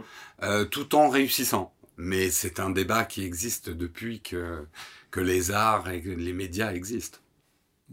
euh, 0.43 0.65
tout 0.65 0.93
en 0.93 1.09
réussissant. 1.09 1.73
Mais 1.95 2.29
c'est 2.29 2.59
un 2.59 2.69
débat 2.69 3.05
qui 3.05 3.23
existe 3.23 3.71
depuis 3.71 4.21
que 4.21 4.65
que 5.09 5.19
les 5.21 5.51
arts 5.51 5.89
et 5.89 6.01
les 6.01 6.33
médias 6.33 6.73
existent. 6.73 7.19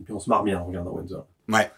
Et 0.00 0.04
puis 0.04 0.12
on 0.12 0.18
se 0.18 0.28
marre 0.30 0.42
bien 0.42 0.58
en 0.58 0.64
regardant. 0.64 0.96
Ouais. 1.48 1.70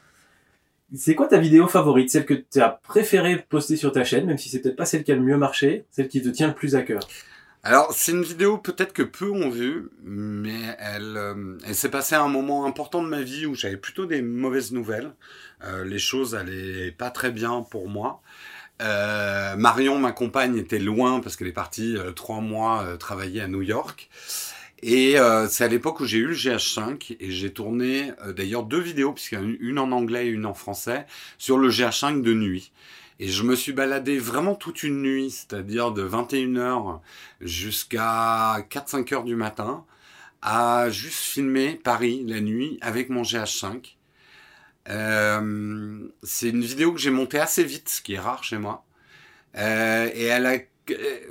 C'est 0.94 1.14
quoi 1.14 1.26
ta 1.26 1.38
vidéo 1.38 1.66
favorite? 1.66 2.10
Celle 2.10 2.26
que 2.26 2.34
tu 2.34 2.60
as 2.60 2.68
préféré 2.68 3.44
poster 3.48 3.76
sur 3.76 3.92
ta 3.92 4.04
chaîne, 4.04 4.26
même 4.26 4.38
si 4.38 4.48
c'est 4.48 4.60
peut-être 4.60 4.76
pas 4.76 4.86
celle 4.86 5.02
qui 5.02 5.12
a 5.12 5.16
le 5.16 5.22
mieux 5.22 5.36
marché, 5.36 5.84
celle 5.90 6.08
qui 6.08 6.22
te 6.22 6.28
tient 6.28 6.48
le 6.48 6.54
plus 6.54 6.76
à 6.76 6.82
cœur? 6.82 7.00
Alors, 7.64 7.92
c'est 7.92 8.12
une 8.12 8.22
vidéo 8.22 8.58
peut-être 8.58 8.92
que 8.92 9.02
peu 9.02 9.28
ont 9.28 9.50
vu, 9.50 9.88
mais 10.04 10.76
elle, 10.78 11.16
euh, 11.16 11.58
elle 11.66 11.74
s'est 11.74 11.88
passée 11.88 12.14
à 12.14 12.22
un 12.22 12.28
moment 12.28 12.64
important 12.64 13.02
de 13.02 13.08
ma 13.08 13.22
vie 13.22 13.44
où 13.44 13.56
j'avais 13.56 13.76
plutôt 13.76 14.06
des 14.06 14.22
mauvaises 14.22 14.70
nouvelles. 14.70 15.10
Euh, 15.64 15.84
les 15.84 15.98
choses 15.98 16.36
allaient 16.36 16.92
pas 16.92 17.10
très 17.10 17.32
bien 17.32 17.62
pour 17.68 17.88
moi. 17.88 18.22
Euh, 18.82 19.56
Marion, 19.56 19.98
ma 19.98 20.12
compagne, 20.12 20.56
était 20.56 20.78
loin 20.78 21.18
parce 21.18 21.34
qu'elle 21.34 21.48
est 21.48 21.52
partie 21.52 21.96
trois 22.14 22.40
mois 22.40 22.96
travailler 22.98 23.40
à 23.40 23.48
New 23.48 23.62
York. 23.62 24.10
Et 24.82 25.16
c'est 25.48 25.64
à 25.64 25.68
l'époque 25.68 26.00
où 26.00 26.04
j'ai 26.04 26.18
eu 26.18 26.26
le 26.26 26.34
GH5 26.34 27.16
et 27.18 27.30
j'ai 27.30 27.52
tourné 27.52 28.12
d'ailleurs 28.36 28.62
deux 28.62 28.80
vidéos, 28.80 29.12
puisqu'il 29.12 29.38
y 29.38 29.40
en 29.40 29.44
a 29.44 29.56
une 29.58 29.78
en 29.78 29.90
anglais 29.90 30.26
et 30.26 30.30
une 30.30 30.46
en 30.46 30.54
français, 30.54 31.06
sur 31.38 31.58
le 31.58 31.70
GH5 31.70 32.22
de 32.22 32.34
nuit. 32.34 32.72
Et 33.18 33.28
je 33.28 33.42
me 33.42 33.56
suis 33.56 33.72
baladé 33.72 34.18
vraiment 34.18 34.54
toute 34.54 34.82
une 34.82 35.00
nuit, 35.00 35.30
c'est-à-dire 35.30 35.92
de 35.92 36.06
21h 36.06 37.00
jusqu'à 37.40 38.58
4-5 38.70 39.14
heures 39.14 39.24
du 39.24 39.36
matin, 39.36 39.84
à 40.42 40.90
juste 40.90 41.20
filmer 41.20 41.80
Paris 41.82 42.24
la 42.26 42.40
nuit 42.40 42.78
avec 42.82 43.08
mon 43.08 43.22
GH5. 43.22 43.96
Euh, 44.88 46.08
c'est 46.22 46.50
une 46.50 46.62
vidéo 46.62 46.92
que 46.92 47.00
j'ai 47.00 47.10
montée 47.10 47.38
assez 47.38 47.64
vite, 47.64 47.88
ce 47.88 48.02
qui 48.02 48.14
est 48.14 48.18
rare 48.20 48.44
chez 48.44 48.58
moi. 48.58 48.84
Euh, 49.56 50.10
et 50.14 50.24
elle 50.24 50.46
a, 50.46 50.52
euh, 50.52 50.58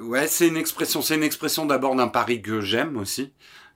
ouais, 0.02 0.28
c'est 0.28 0.48
une 0.48 0.58
expression, 0.58 1.02
c'est 1.02 1.16
une 1.16 1.24
expression 1.24 1.66
d'abord 1.66 1.96
d'un 1.96 2.08
Paris 2.08 2.42
que 2.42 2.62
j'aime 2.62 2.98
aussi. 2.98 3.34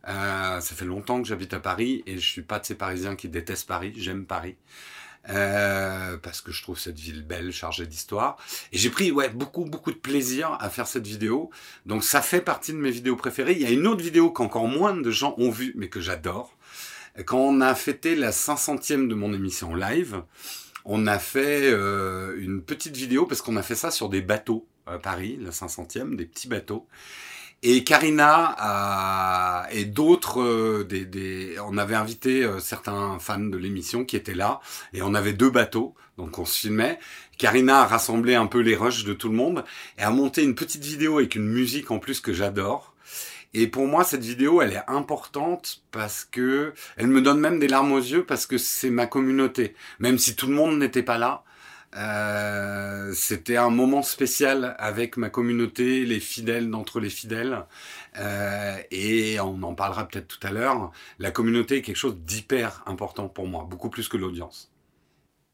Euh, 0.07 0.61
ça 0.61 0.75
fait 0.75 0.85
longtemps 0.85 1.21
que 1.21 1.27
j'habite 1.27 1.53
à 1.53 1.59
Paris 1.59 2.03
et 2.05 2.17
je 2.17 2.27
suis 2.27 2.41
pas 2.41 2.59
de 2.59 2.65
ces 2.65 2.75
Parisiens 2.75 3.15
qui 3.15 3.29
détestent 3.29 3.67
Paris. 3.67 3.93
J'aime 3.95 4.25
Paris. 4.25 4.55
Euh, 5.29 6.17
parce 6.17 6.41
que 6.41 6.51
je 6.51 6.63
trouve 6.63 6.79
cette 6.79 6.97
ville 6.97 7.23
belle, 7.23 7.51
chargée 7.51 7.85
d'histoire. 7.85 8.37
Et 8.71 8.77
j'ai 8.77 8.89
pris 8.89 9.11
ouais 9.11 9.29
beaucoup 9.29 9.65
beaucoup 9.65 9.91
de 9.91 9.97
plaisir 9.97 10.57
à 10.59 10.69
faire 10.69 10.87
cette 10.87 11.05
vidéo. 11.05 11.49
Donc 11.85 12.03
ça 12.03 12.21
fait 12.21 12.41
partie 12.41 12.71
de 12.71 12.77
mes 12.77 12.91
vidéos 12.91 13.15
préférées. 13.15 13.53
Il 13.53 13.61
y 13.61 13.65
a 13.65 13.69
une 13.69 13.85
autre 13.85 14.01
vidéo 14.01 14.31
qu'encore 14.31 14.67
moins 14.67 14.95
de 14.95 15.11
gens 15.11 15.35
ont 15.37 15.51
vue, 15.51 15.73
mais 15.75 15.89
que 15.89 15.99
j'adore. 15.99 16.57
Quand 17.25 17.39
on 17.39 17.59
a 17.59 17.75
fêté 17.75 18.15
la 18.15 18.31
500e 18.31 19.07
de 19.07 19.13
mon 19.13 19.33
émission 19.33 19.75
live, 19.75 20.23
on 20.85 21.05
a 21.05 21.19
fait 21.19 21.69
euh, 21.71 22.35
une 22.39 22.61
petite 22.61 22.95
vidéo 22.95 23.25
parce 23.25 23.41
qu'on 23.41 23.57
a 23.57 23.61
fait 23.61 23.75
ça 23.75 23.91
sur 23.91 24.09
des 24.09 24.21
bateaux 24.21 24.65
à 24.91 24.99
Paris, 24.99 25.37
la 25.41 25.51
500e, 25.51 26.15
des 26.15 26.25
petits 26.25 26.47
bateaux. 26.47 26.87
Et 27.61 27.83
Karina 27.83 29.67
et 29.71 29.83
d'autres, 29.83 30.41
euh, 30.41 30.85
des, 30.85 31.03
des, 31.05 31.57
on 31.65 31.77
avait 31.77 31.95
invité 31.95 32.43
euh, 32.43 32.59
certains 32.59 33.19
fans 33.19 33.39
de 33.39 33.57
l'émission 33.57 34.05
qui 34.05 34.15
étaient 34.15 34.33
là, 34.33 34.61
et 34.93 35.01
on 35.01 35.13
avait 35.13 35.33
deux 35.33 35.49
bateaux, 35.49 35.93
donc 36.17 36.39
on 36.39 36.45
se 36.45 36.57
filmait. 36.57 36.99
Karina 37.37 37.81
a 37.81 37.85
rassemblé 37.85 38.35
un 38.35 38.47
peu 38.47 38.59
les 38.59 38.75
rushs 38.75 39.03
de 39.03 39.13
tout 39.13 39.27
le 39.27 39.35
monde 39.35 39.65
et 39.97 40.03
a 40.03 40.09
monté 40.09 40.43
une 40.43 40.55
petite 40.55 40.85
vidéo 40.85 41.17
avec 41.17 41.35
une 41.35 41.47
musique 41.47 41.91
en 41.91 41.99
plus 41.99 42.21
que 42.21 42.31
j'adore. 42.31 42.93
Et 43.53 43.67
pour 43.67 43.87
moi, 43.87 44.03
cette 44.03 44.23
vidéo, 44.23 44.61
elle 44.61 44.73
est 44.73 44.83
importante 44.87 45.81
parce 45.91 46.23
que 46.23 46.73
elle 46.97 47.07
me 47.07 47.21
donne 47.21 47.39
même 47.39 47.59
des 47.59 47.67
larmes 47.67 47.91
aux 47.91 47.97
yeux 47.97 48.23
parce 48.23 48.45
que 48.45 48.57
c'est 48.57 48.91
ma 48.91 49.07
communauté. 49.07 49.75
Même 49.99 50.17
si 50.17 50.35
tout 50.35 50.47
le 50.47 50.53
monde 50.53 50.77
n'était 50.77 51.03
pas 51.03 51.17
là, 51.17 51.43
euh, 51.97 53.11
c'était 53.13 53.57
un 53.57 53.69
moment 53.69 54.03
spécial 54.03 54.75
avec 54.77 55.17
ma 55.17 55.29
communauté, 55.29 56.05
les 56.05 56.19
fidèles 56.19 56.69
d'entre 56.69 56.99
les 56.99 57.09
fidèles. 57.09 57.65
Euh, 58.19 58.75
et 58.91 59.39
on 59.39 59.61
en 59.63 59.73
parlera 59.73 60.07
peut-être 60.07 60.27
tout 60.27 60.45
à 60.45 60.51
l'heure. 60.51 60.91
La 61.17 61.31
communauté 61.31 61.77
est 61.77 61.81
quelque 61.81 61.95
chose 61.95 62.17
d'hyper 62.17 62.83
important 62.85 63.27
pour 63.27 63.47
moi, 63.47 63.65
beaucoup 63.69 63.89
plus 63.89 64.07
que 64.07 64.17
l'audience. 64.17 64.71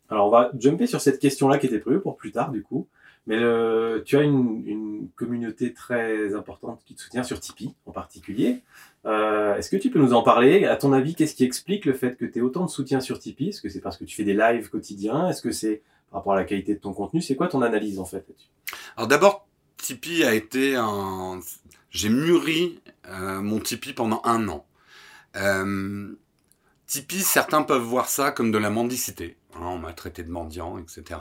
Alors 0.10 0.28
on 0.28 0.30
va 0.30 0.52
jumper 0.60 0.88
sur 0.88 1.02
cette 1.02 1.20
question-là 1.20 1.58
qui 1.58 1.66
était 1.66 1.80
prévue 1.80 2.00
pour 2.00 2.18
plus 2.18 2.32
tard 2.32 2.52
du 2.52 2.62
coup. 2.62 2.88
Mais 3.28 3.40
euh, 3.40 4.04
tu 4.04 4.18
as 4.18 4.22
une, 4.22 5.10
communauté 5.16 5.74
très 5.74 6.36
importante 6.36 6.82
qui 6.86 6.94
te 6.94 7.02
soutient 7.02 7.24
sur 7.24 7.40
Tipeee 7.40 7.74
en 7.86 7.92
particulier. 7.92 8.62
Est-ce 9.06 9.70
que 9.70 9.78
tu 9.78 9.90
peux 9.90 10.00
nous 10.00 10.14
en 10.14 10.24
parler? 10.24 10.66
À 10.66 10.76
ton 10.76 10.92
avis, 10.92 11.16
qu'est-ce 11.16 11.36
qui 11.36 11.44
explique 11.44 11.86
le 11.86 11.94
fait 11.94 12.18
que 12.18 12.26
tu 12.26 12.40
aies 12.40 12.42
autant 12.42 12.66
de 12.66 12.70
soutien 12.70 13.00
sur 13.00 13.18
Tipeee? 13.18 13.50
Est-ce 13.50 13.62
que 13.62 13.70
c'est 13.70 13.80
parce 13.80 13.98
que 13.98 14.04
tu 14.04 14.16
fais 14.16 14.24
des 14.24 14.34
lives 14.34 14.70
quotidiens? 14.70 15.30
Est-ce 15.30 15.42
que 15.42 15.52
c'est 15.52 15.82
rapport 16.16 16.34
à 16.34 16.38
la 16.38 16.44
qualité 16.44 16.74
de 16.76 16.80
ton 16.80 16.94
contenu 16.94 17.22
C'est 17.22 17.36
quoi 17.36 17.48
ton 17.48 17.62
analyse 17.62 18.00
en 18.00 18.06
fait 18.06 18.26
Alors 18.98 19.08
d'abord, 19.08 19.48
Tipeee 19.78 20.24
a 20.24 20.34
été 20.34 20.76
un... 20.76 21.40
J'ai 21.90 22.10
mûri 22.10 22.82
euh, 23.08 23.42
mon 23.42 23.60
Tipeee 23.60 23.94
pendant 23.94 24.22
un 24.26 24.48
an. 24.50 24.66
Euh, 25.36 26.14
Tipeee, 26.88 27.22
certains 27.22 27.64
peuvent 27.64 27.82
voir 27.82 28.10
ça 28.10 28.32
comme 28.32 28.52
de 28.52 28.58
la 28.58 28.70
mendicité. 28.70 29.38
On 29.60 29.78
m'a 29.78 29.94
traité 29.94 30.24
de 30.24 30.32
mendiant, 30.32 30.78
etc. 30.78 31.20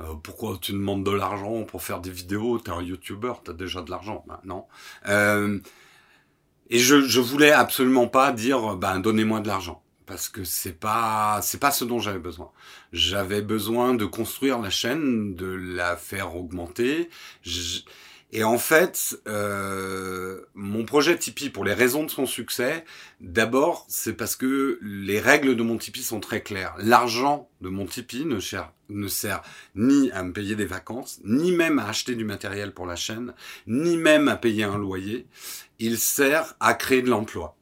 Euh, 0.00 0.14
pourquoi 0.22 0.56
tu 0.60 0.72
demandes 0.72 1.04
de 1.04 1.10
l'argent 1.10 1.64
pour 1.64 1.82
faire 1.82 2.00
des 2.00 2.10
vidéos? 2.10 2.58
T'es 2.58 2.70
un 2.70 2.82
YouTuber, 2.82 3.34
t'as 3.44 3.52
déjà 3.52 3.82
de 3.82 3.90
l'argent. 3.90 4.24
Ben, 4.26 4.40
non. 4.44 4.66
Euh, 5.08 5.58
et 6.70 6.78
je, 6.78 7.00
je 7.00 7.20
voulais 7.20 7.52
absolument 7.52 8.06
pas 8.06 8.32
dire, 8.32 8.76
ben 8.76 9.00
donnez-moi 9.00 9.40
de 9.40 9.48
l'argent, 9.48 9.82
parce 10.10 10.28
que 10.28 10.42
c'est 10.42 10.72
pas 10.72 11.38
c'est 11.40 11.60
pas 11.60 11.70
ce 11.70 11.84
dont 11.84 12.00
j'avais 12.00 12.18
besoin. 12.18 12.50
J'avais 12.92 13.42
besoin 13.42 13.94
de 13.94 14.04
construire 14.04 14.58
la 14.58 14.68
chaîne, 14.68 15.36
de 15.36 15.46
la 15.46 15.96
faire 15.96 16.34
augmenter. 16.34 17.08
Et 18.32 18.42
en 18.42 18.58
fait, 18.58 19.20
euh, 19.28 20.40
mon 20.54 20.84
projet 20.84 21.16
Tipeee, 21.16 21.48
pour 21.48 21.64
les 21.64 21.74
raisons 21.74 22.02
de 22.02 22.10
son 22.10 22.26
succès, 22.26 22.84
d'abord, 23.20 23.86
c'est 23.88 24.14
parce 24.14 24.34
que 24.34 24.80
les 24.82 25.20
règles 25.20 25.54
de 25.54 25.62
mon 25.62 25.78
Tipeee 25.78 26.02
sont 26.02 26.18
très 26.18 26.42
claires. 26.42 26.74
L'argent 26.78 27.48
de 27.60 27.68
mon 27.68 27.86
Tipeee 27.86 28.24
ne, 28.24 28.40
ne 28.88 29.08
sert 29.08 29.42
ni 29.76 30.10
à 30.10 30.24
me 30.24 30.32
payer 30.32 30.56
des 30.56 30.66
vacances, 30.66 31.20
ni 31.24 31.52
même 31.52 31.78
à 31.78 31.86
acheter 31.86 32.16
du 32.16 32.24
matériel 32.24 32.74
pour 32.74 32.86
la 32.86 32.96
chaîne, 32.96 33.32
ni 33.68 33.96
même 33.96 34.26
à 34.26 34.34
payer 34.34 34.64
un 34.64 34.78
loyer. 34.78 35.28
Il 35.78 35.98
sert 35.98 36.56
à 36.58 36.74
créer 36.74 37.02
de 37.02 37.10
l'emploi. 37.10 37.56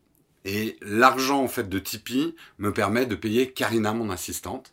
Et 0.45 0.76
l'argent, 0.80 1.42
en 1.42 1.49
fait, 1.49 1.68
de 1.68 1.78
Tipeee 1.78 2.35
me 2.59 2.73
permet 2.73 3.07
de 3.07 3.14
payer 3.14 3.52
Karina, 3.52 3.92
mon 3.92 4.11
assistante. 4.11 4.73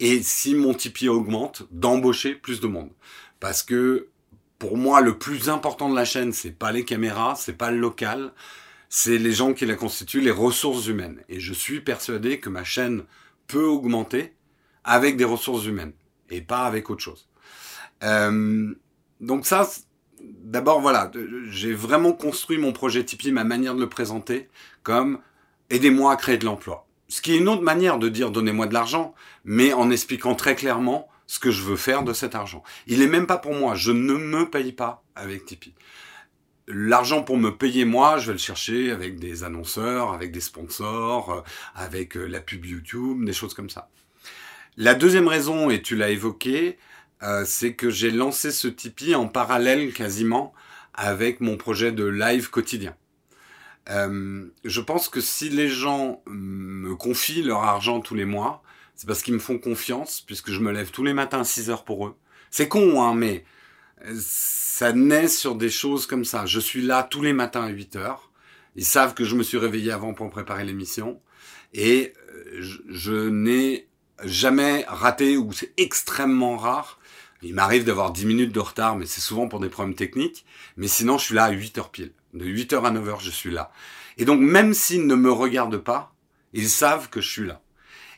Et 0.00 0.22
si 0.22 0.54
mon 0.54 0.74
Tipeee 0.74 1.08
augmente, 1.08 1.64
d'embaucher 1.70 2.34
plus 2.34 2.60
de 2.60 2.68
monde. 2.68 2.90
Parce 3.40 3.62
que 3.62 4.08
pour 4.58 4.76
moi, 4.76 5.00
le 5.00 5.18
plus 5.18 5.48
important 5.48 5.88
de 5.88 5.94
la 5.94 6.04
chaîne, 6.04 6.32
c'est 6.32 6.52
pas 6.52 6.72
les 6.72 6.84
caméras, 6.84 7.34
c'est 7.36 7.52
pas 7.52 7.70
le 7.70 7.78
local, 7.78 8.32
c'est 8.88 9.18
les 9.18 9.32
gens 9.32 9.54
qui 9.54 9.66
la 9.66 9.74
constituent, 9.74 10.20
les 10.20 10.30
ressources 10.30 10.86
humaines. 10.86 11.22
Et 11.28 11.40
je 11.40 11.52
suis 11.52 11.80
persuadé 11.80 12.40
que 12.40 12.48
ma 12.48 12.64
chaîne 12.64 13.04
peut 13.46 13.64
augmenter 13.64 14.34
avec 14.84 15.16
des 15.16 15.24
ressources 15.24 15.66
humaines 15.66 15.92
et 16.30 16.40
pas 16.40 16.64
avec 16.64 16.90
autre 16.90 17.02
chose. 17.02 17.28
Euh, 18.02 18.74
donc 19.20 19.46
ça, 19.46 19.68
d'abord 20.22 20.80
voilà, 20.80 21.10
j'ai 21.50 21.72
vraiment 21.72 22.12
construit 22.12 22.58
mon 22.58 22.72
projet 22.72 23.04
Tipeee, 23.04 23.32
ma 23.32 23.44
manière 23.44 23.74
de 23.74 23.80
le 23.80 23.88
présenter 23.88 24.48
comme 24.82 25.20
aidez-moi 25.70 26.12
à 26.12 26.16
créer 26.16 26.38
de 26.38 26.44
l'emploi. 26.44 26.86
Ce 27.08 27.22
qui 27.22 27.32
est 27.32 27.38
une 27.38 27.48
autre 27.48 27.62
manière 27.62 27.98
de 27.98 28.08
dire 28.08 28.30
donnez-moi 28.30 28.66
de 28.66 28.74
l'argent, 28.74 29.14
mais 29.44 29.72
en 29.72 29.90
expliquant 29.90 30.34
très 30.34 30.54
clairement 30.54 31.08
ce 31.26 31.38
que 31.38 31.50
je 31.50 31.62
veux 31.62 31.76
faire 31.76 32.02
de 32.02 32.12
cet 32.12 32.34
argent. 32.34 32.62
Il 32.86 33.02
est 33.02 33.06
même 33.06 33.26
pas 33.26 33.38
pour 33.38 33.54
moi. 33.54 33.74
Je 33.74 33.92
ne 33.92 34.14
me 34.14 34.48
paye 34.48 34.72
pas 34.72 35.04
avec 35.14 35.44
Tipeee. 35.44 35.74
L'argent 36.66 37.22
pour 37.22 37.38
me 37.38 37.50
payer 37.50 37.84
moi, 37.86 38.18
je 38.18 38.26
vais 38.26 38.32
le 38.32 38.38
chercher 38.38 38.90
avec 38.90 39.18
des 39.18 39.44
annonceurs, 39.44 40.12
avec 40.12 40.32
des 40.32 40.40
sponsors, 40.40 41.32
euh, 41.32 41.40
avec 41.74 42.16
euh, 42.16 42.26
la 42.26 42.40
pub 42.40 42.66
YouTube, 42.66 43.24
des 43.24 43.32
choses 43.32 43.54
comme 43.54 43.70
ça. 43.70 43.88
La 44.76 44.94
deuxième 44.94 45.28
raison, 45.28 45.70
et 45.70 45.80
tu 45.80 45.96
l'as 45.96 46.10
évoqué, 46.10 46.78
euh, 47.22 47.44
c'est 47.44 47.74
que 47.74 47.90
j'ai 47.90 48.10
lancé 48.10 48.52
ce 48.52 48.68
Tipeee 48.68 49.14
en 49.14 49.28
parallèle 49.28 49.92
quasiment 49.92 50.52
avec 50.94 51.40
mon 51.40 51.56
projet 51.56 51.92
de 51.92 52.04
live 52.04 52.50
quotidien. 52.50 52.94
Euh, 53.90 54.46
je 54.64 54.80
pense 54.80 55.08
que 55.08 55.20
si 55.20 55.48
les 55.48 55.68
gens 55.68 56.22
me 56.26 56.94
confient 56.94 57.42
leur 57.42 57.62
argent 57.62 58.00
tous 58.00 58.14
les 58.14 58.24
mois, 58.24 58.62
c'est 58.94 59.06
parce 59.06 59.22
qu'ils 59.22 59.34
me 59.34 59.38
font 59.38 59.58
confiance, 59.58 60.20
puisque 60.20 60.50
je 60.50 60.60
me 60.60 60.72
lève 60.72 60.90
tous 60.90 61.04
les 61.04 61.14
matins 61.14 61.40
à 61.40 61.44
6 61.44 61.70
heures 61.70 61.84
pour 61.84 62.06
eux. 62.06 62.16
C'est 62.50 62.68
con, 62.68 63.00
hein, 63.02 63.14
mais 63.14 63.44
euh, 64.04 64.14
ça 64.20 64.92
naît 64.92 65.28
sur 65.28 65.54
des 65.54 65.70
choses 65.70 66.06
comme 66.06 66.24
ça. 66.24 66.46
Je 66.46 66.60
suis 66.60 66.82
là 66.82 67.02
tous 67.02 67.22
les 67.22 67.32
matins 67.32 67.62
à 67.62 67.68
8 67.68 67.96
heures. 67.96 68.30
Ils 68.76 68.84
savent 68.84 69.14
que 69.14 69.24
je 69.24 69.36
me 69.36 69.42
suis 69.42 69.58
réveillé 69.58 69.92
avant 69.92 70.14
pour 70.14 70.28
préparer 70.30 70.64
l'émission. 70.64 71.20
Et 71.72 72.12
euh, 72.30 72.60
je, 72.60 72.78
je 72.88 73.28
n'ai 73.28 73.88
jamais 74.24 74.84
raté, 74.88 75.36
ou 75.36 75.52
c'est 75.52 75.72
extrêmement 75.76 76.56
rare. 76.56 76.97
Il 77.42 77.54
m'arrive 77.54 77.84
d'avoir 77.84 78.12
10 78.12 78.26
minutes 78.26 78.52
de 78.52 78.60
retard, 78.60 78.96
mais 78.96 79.06
c'est 79.06 79.20
souvent 79.20 79.48
pour 79.48 79.60
des 79.60 79.68
problèmes 79.68 79.94
techniques. 79.94 80.44
Mais 80.76 80.88
sinon, 80.88 81.18
je 81.18 81.24
suis 81.24 81.34
là 81.34 81.44
à 81.44 81.50
8 81.50 81.78
heures 81.78 81.90
pile. 81.90 82.12
De 82.34 82.44
8 82.44 82.72
heures 82.72 82.84
à 82.84 82.90
9 82.90 83.08
heures, 83.08 83.20
je 83.20 83.30
suis 83.30 83.50
là. 83.50 83.70
Et 84.16 84.24
donc, 84.24 84.40
même 84.40 84.74
s'ils 84.74 85.06
ne 85.06 85.14
me 85.14 85.30
regardent 85.30 85.78
pas, 85.78 86.14
ils 86.52 86.68
savent 86.68 87.08
que 87.08 87.20
je 87.20 87.28
suis 87.28 87.46
là. 87.46 87.62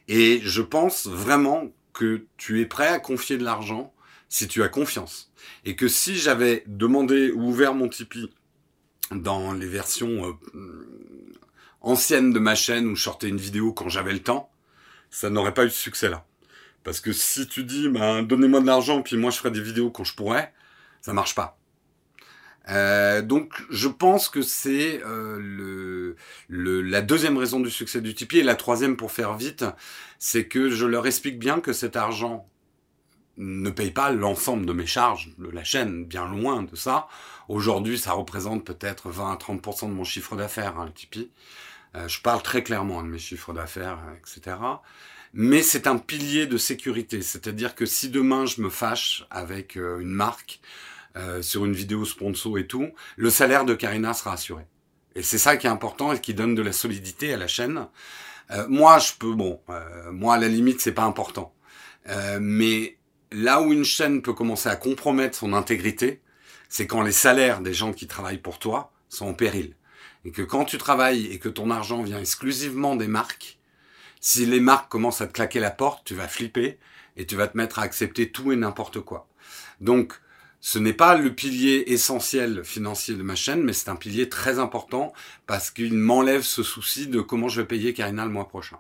Et 0.09 0.41
je 0.43 0.63
pense 0.63 1.07
vraiment 1.07 1.71
que 1.93 2.25
tu 2.37 2.61
es 2.61 2.67
prêt 2.67 2.89
à 2.89 2.99
confier 2.99 3.37
de 3.37 3.45
l'argent 3.45 3.93
si 4.29 4.49
tu 4.49 4.63
as 4.63 4.69
confiance. 4.69 5.33
Et 5.65 5.77
que 5.77 5.89
si 5.89 6.17
j'avais 6.17 6.65
demandé 6.67 7.31
ou 7.31 7.49
ouvert 7.49 7.75
mon 7.75 7.89
Tipeee 7.89 8.31
dans 9.11 9.53
les 9.53 9.67
versions 9.67 10.39
euh, 10.55 10.89
anciennes 11.81 12.33
de 12.33 12.39
ma 12.39 12.55
chaîne 12.55 12.87
où 12.87 12.97
je 12.97 13.03
sortais 13.03 13.29
une 13.29 13.37
vidéo 13.37 13.73
quand 13.73 13.89
j'avais 13.89 14.13
le 14.13 14.23
temps, 14.23 14.51
ça 15.11 15.31
n'aurait 15.31 15.55
pas 15.55 15.65
eu 15.65 15.69
de 15.69 15.73
succès 15.73 16.09
là. 16.09 16.25
Parce 16.85 17.01
que 17.01 17.13
si 17.13 17.47
tu 17.47 17.65
dis, 17.65 17.89
ben, 17.89 18.23
donnez-moi 18.23 18.61
de 18.61 18.67
l'argent, 18.67 19.03
puis 19.03 19.17
moi 19.17 19.31
je 19.31 19.37
ferai 19.37 19.51
des 19.51 19.61
vidéos 19.61 19.91
quand 19.91 20.05
je 20.05 20.15
pourrais, 20.15 20.53
ça 21.01 21.13
marche 21.13 21.35
pas. 21.35 21.61
Euh, 22.69 23.23
donc, 23.23 23.55
je 23.71 23.89
pense 23.89 24.29
que 24.29 24.43
c'est 24.43 25.03
euh, 25.05 25.39
le, 25.41 26.17
le, 26.49 26.83
la 26.83 27.03
deuxième 27.03 27.37
raison 27.37 27.59
du 27.61 27.71
succès 27.71 28.01
du 28.01 28.15
Tipeee. 28.15 28.41
Et 28.41 28.43
la 28.43 28.55
troisième, 28.55 28.97
pour 28.97 29.13
faire 29.13 29.35
vite, 29.35 29.65
c'est 30.19 30.47
que 30.47 30.69
je 30.71 30.87
leur 30.87 31.07
explique 31.07 31.39
bien 31.39 31.61
que 31.61 31.73
cet 31.73 31.97
argent 31.97 32.49
ne 33.39 33.71
paye 33.71 33.91
pas 33.91 34.11
l'ensemble 34.13 34.67
de 34.67 34.73
mes 34.73 34.87
charges 34.87 35.31
de 35.39 35.49
la 35.49 35.65
chaîne, 35.65 36.05
bien 36.05 36.29
loin 36.29 36.63
de 36.63 36.77
ça. 36.77 37.09
Aujourd'hui, 37.49 37.99
ça 37.99 38.13
représente 38.13 38.65
peut-être 38.65 39.09
20 39.09 39.33
à 39.33 39.37
30% 39.37 39.89
de 39.89 39.95
mon 39.95 40.05
chiffre 40.05 40.37
d'affaires, 40.37 40.79
hein, 40.79 40.85
le 40.85 40.93
Tipeee. 40.93 41.31
Euh, 41.97 42.07
je 42.07 42.21
parle 42.21 42.43
très 42.43 42.63
clairement 42.63 43.03
de 43.03 43.09
mes 43.09 43.19
chiffres 43.19 43.53
d'affaires, 43.53 43.99
etc. 44.19 44.57
Mais 45.33 45.63
c'est 45.63 45.87
un 45.87 45.99
pilier 45.99 46.47
de 46.47 46.57
sécurité. 46.57 47.23
C'est-à-dire 47.23 47.75
que 47.75 47.87
si 47.87 48.09
demain 48.09 48.47
je 48.47 48.61
me 48.61 48.71
fâche 48.71 49.27
avec 49.31 49.77
euh, 49.77 50.01
une 50.01 50.11
marque 50.11 50.61
euh, 51.17 51.43
sur 51.43 51.65
une 51.65 51.73
vidéo 51.73 52.05
sponsor 52.05 52.59
et 52.59 52.67
tout, 52.67 52.91
le 53.17 53.31
salaire 53.31 53.65
de 53.65 53.75
Karina 53.75 54.15
sera 54.15 54.33
assuré. 54.33 54.65
Et 55.15 55.23
c'est 55.23 55.39
ça 55.39 55.57
qui 55.57 55.67
est 55.67 55.71
important 55.71 56.13
et 56.13 56.21
qui 56.21 56.35
donne 56.35 56.55
de 56.55 56.63
la 56.63 56.73
solidité 56.73 57.33
à 57.33 57.37
la 57.37 57.49
chaîne. 57.49 57.87
moi, 58.69 58.99
je 58.99 59.13
peux, 59.19 59.35
bon, 59.35 59.61
moi 60.13 60.35
à 60.35 60.39
la 60.39 60.47
limite, 60.47 60.81
c'est 60.81 60.93
pas 60.93 61.03
important. 61.03 61.53
mais 62.41 62.97
là 63.33 63.61
où 63.61 63.73
une 63.73 63.85
chaîne 63.85 64.23
peut 64.23 64.33
commencer 64.33 64.69
à 64.69 64.77
compromettre 64.77 65.37
son 65.37 65.53
intégrité, 65.53 66.21
c'est 66.69 66.87
quand 66.87 67.03
les 67.03 67.13
salaires 67.13 67.61
des 67.61 67.75
gens 67.75 67.93
qui 67.93 68.07
travaillent 68.07 68.39
pour 68.39 68.59
toi 68.59 68.93
sont 69.09 69.27
en 69.27 69.35
péril. 69.35 69.75
Et 70.25 70.31
que 70.31 70.43
quand 70.43 70.65
tu 70.65 70.79
travailles 70.79 71.27
et 71.27 71.39
que 71.39 71.49
ton 71.49 71.71
argent 71.71 72.03
vient 72.03 72.21
exclusivement 72.21 72.97
des 72.97 73.09
marques, 73.09 73.59
si 74.21 74.47
les 74.47 74.61
marques 74.61 74.91
commencent 74.91 75.21
à 75.21 75.27
te 75.27 75.33
claquer 75.33 75.61
la 75.61 75.71
porte, 75.71 76.03
tu 76.05 76.15
vas 76.15 76.29
flipper 76.29 76.79
et 77.17 77.27
tu 77.27 77.37
vas 77.37 77.49
te 77.49 77.57
mettre 77.57 77.79
à 77.79 77.83
accepter 77.83 78.31
tout 78.31 78.53
et 78.53 78.57
n'importe 78.57 79.01
quoi. 79.01 79.27
Donc, 79.81 80.15
ce 80.61 80.79
n'est 80.79 80.93
pas 80.93 81.17
le 81.17 81.35
pilier 81.35 81.85
essentiel 81.87 82.63
financier 82.65 83.15
de 83.15 83.23
ma 83.23 83.35
chaîne, 83.35 83.63
mais 83.63 83.73
c'est 83.73 83.89
un 83.89 83.97
pilier 83.97 84.29
très 84.29 84.59
important 84.59 85.13
parce 85.47 85.71
qu'il 85.71 85.95
m'enlève 85.95 86.43
ce 86.43 86.63
souci 86.63 87.07
de 87.09 87.21
comment 87.21 87.49
je 87.49 87.63
vais 87.63 87.67
payer 87.67 87.95
Karina 87.95 88.27
le 88.27 88.31
mois 88.31 88.47
prochain. 88.47 88.77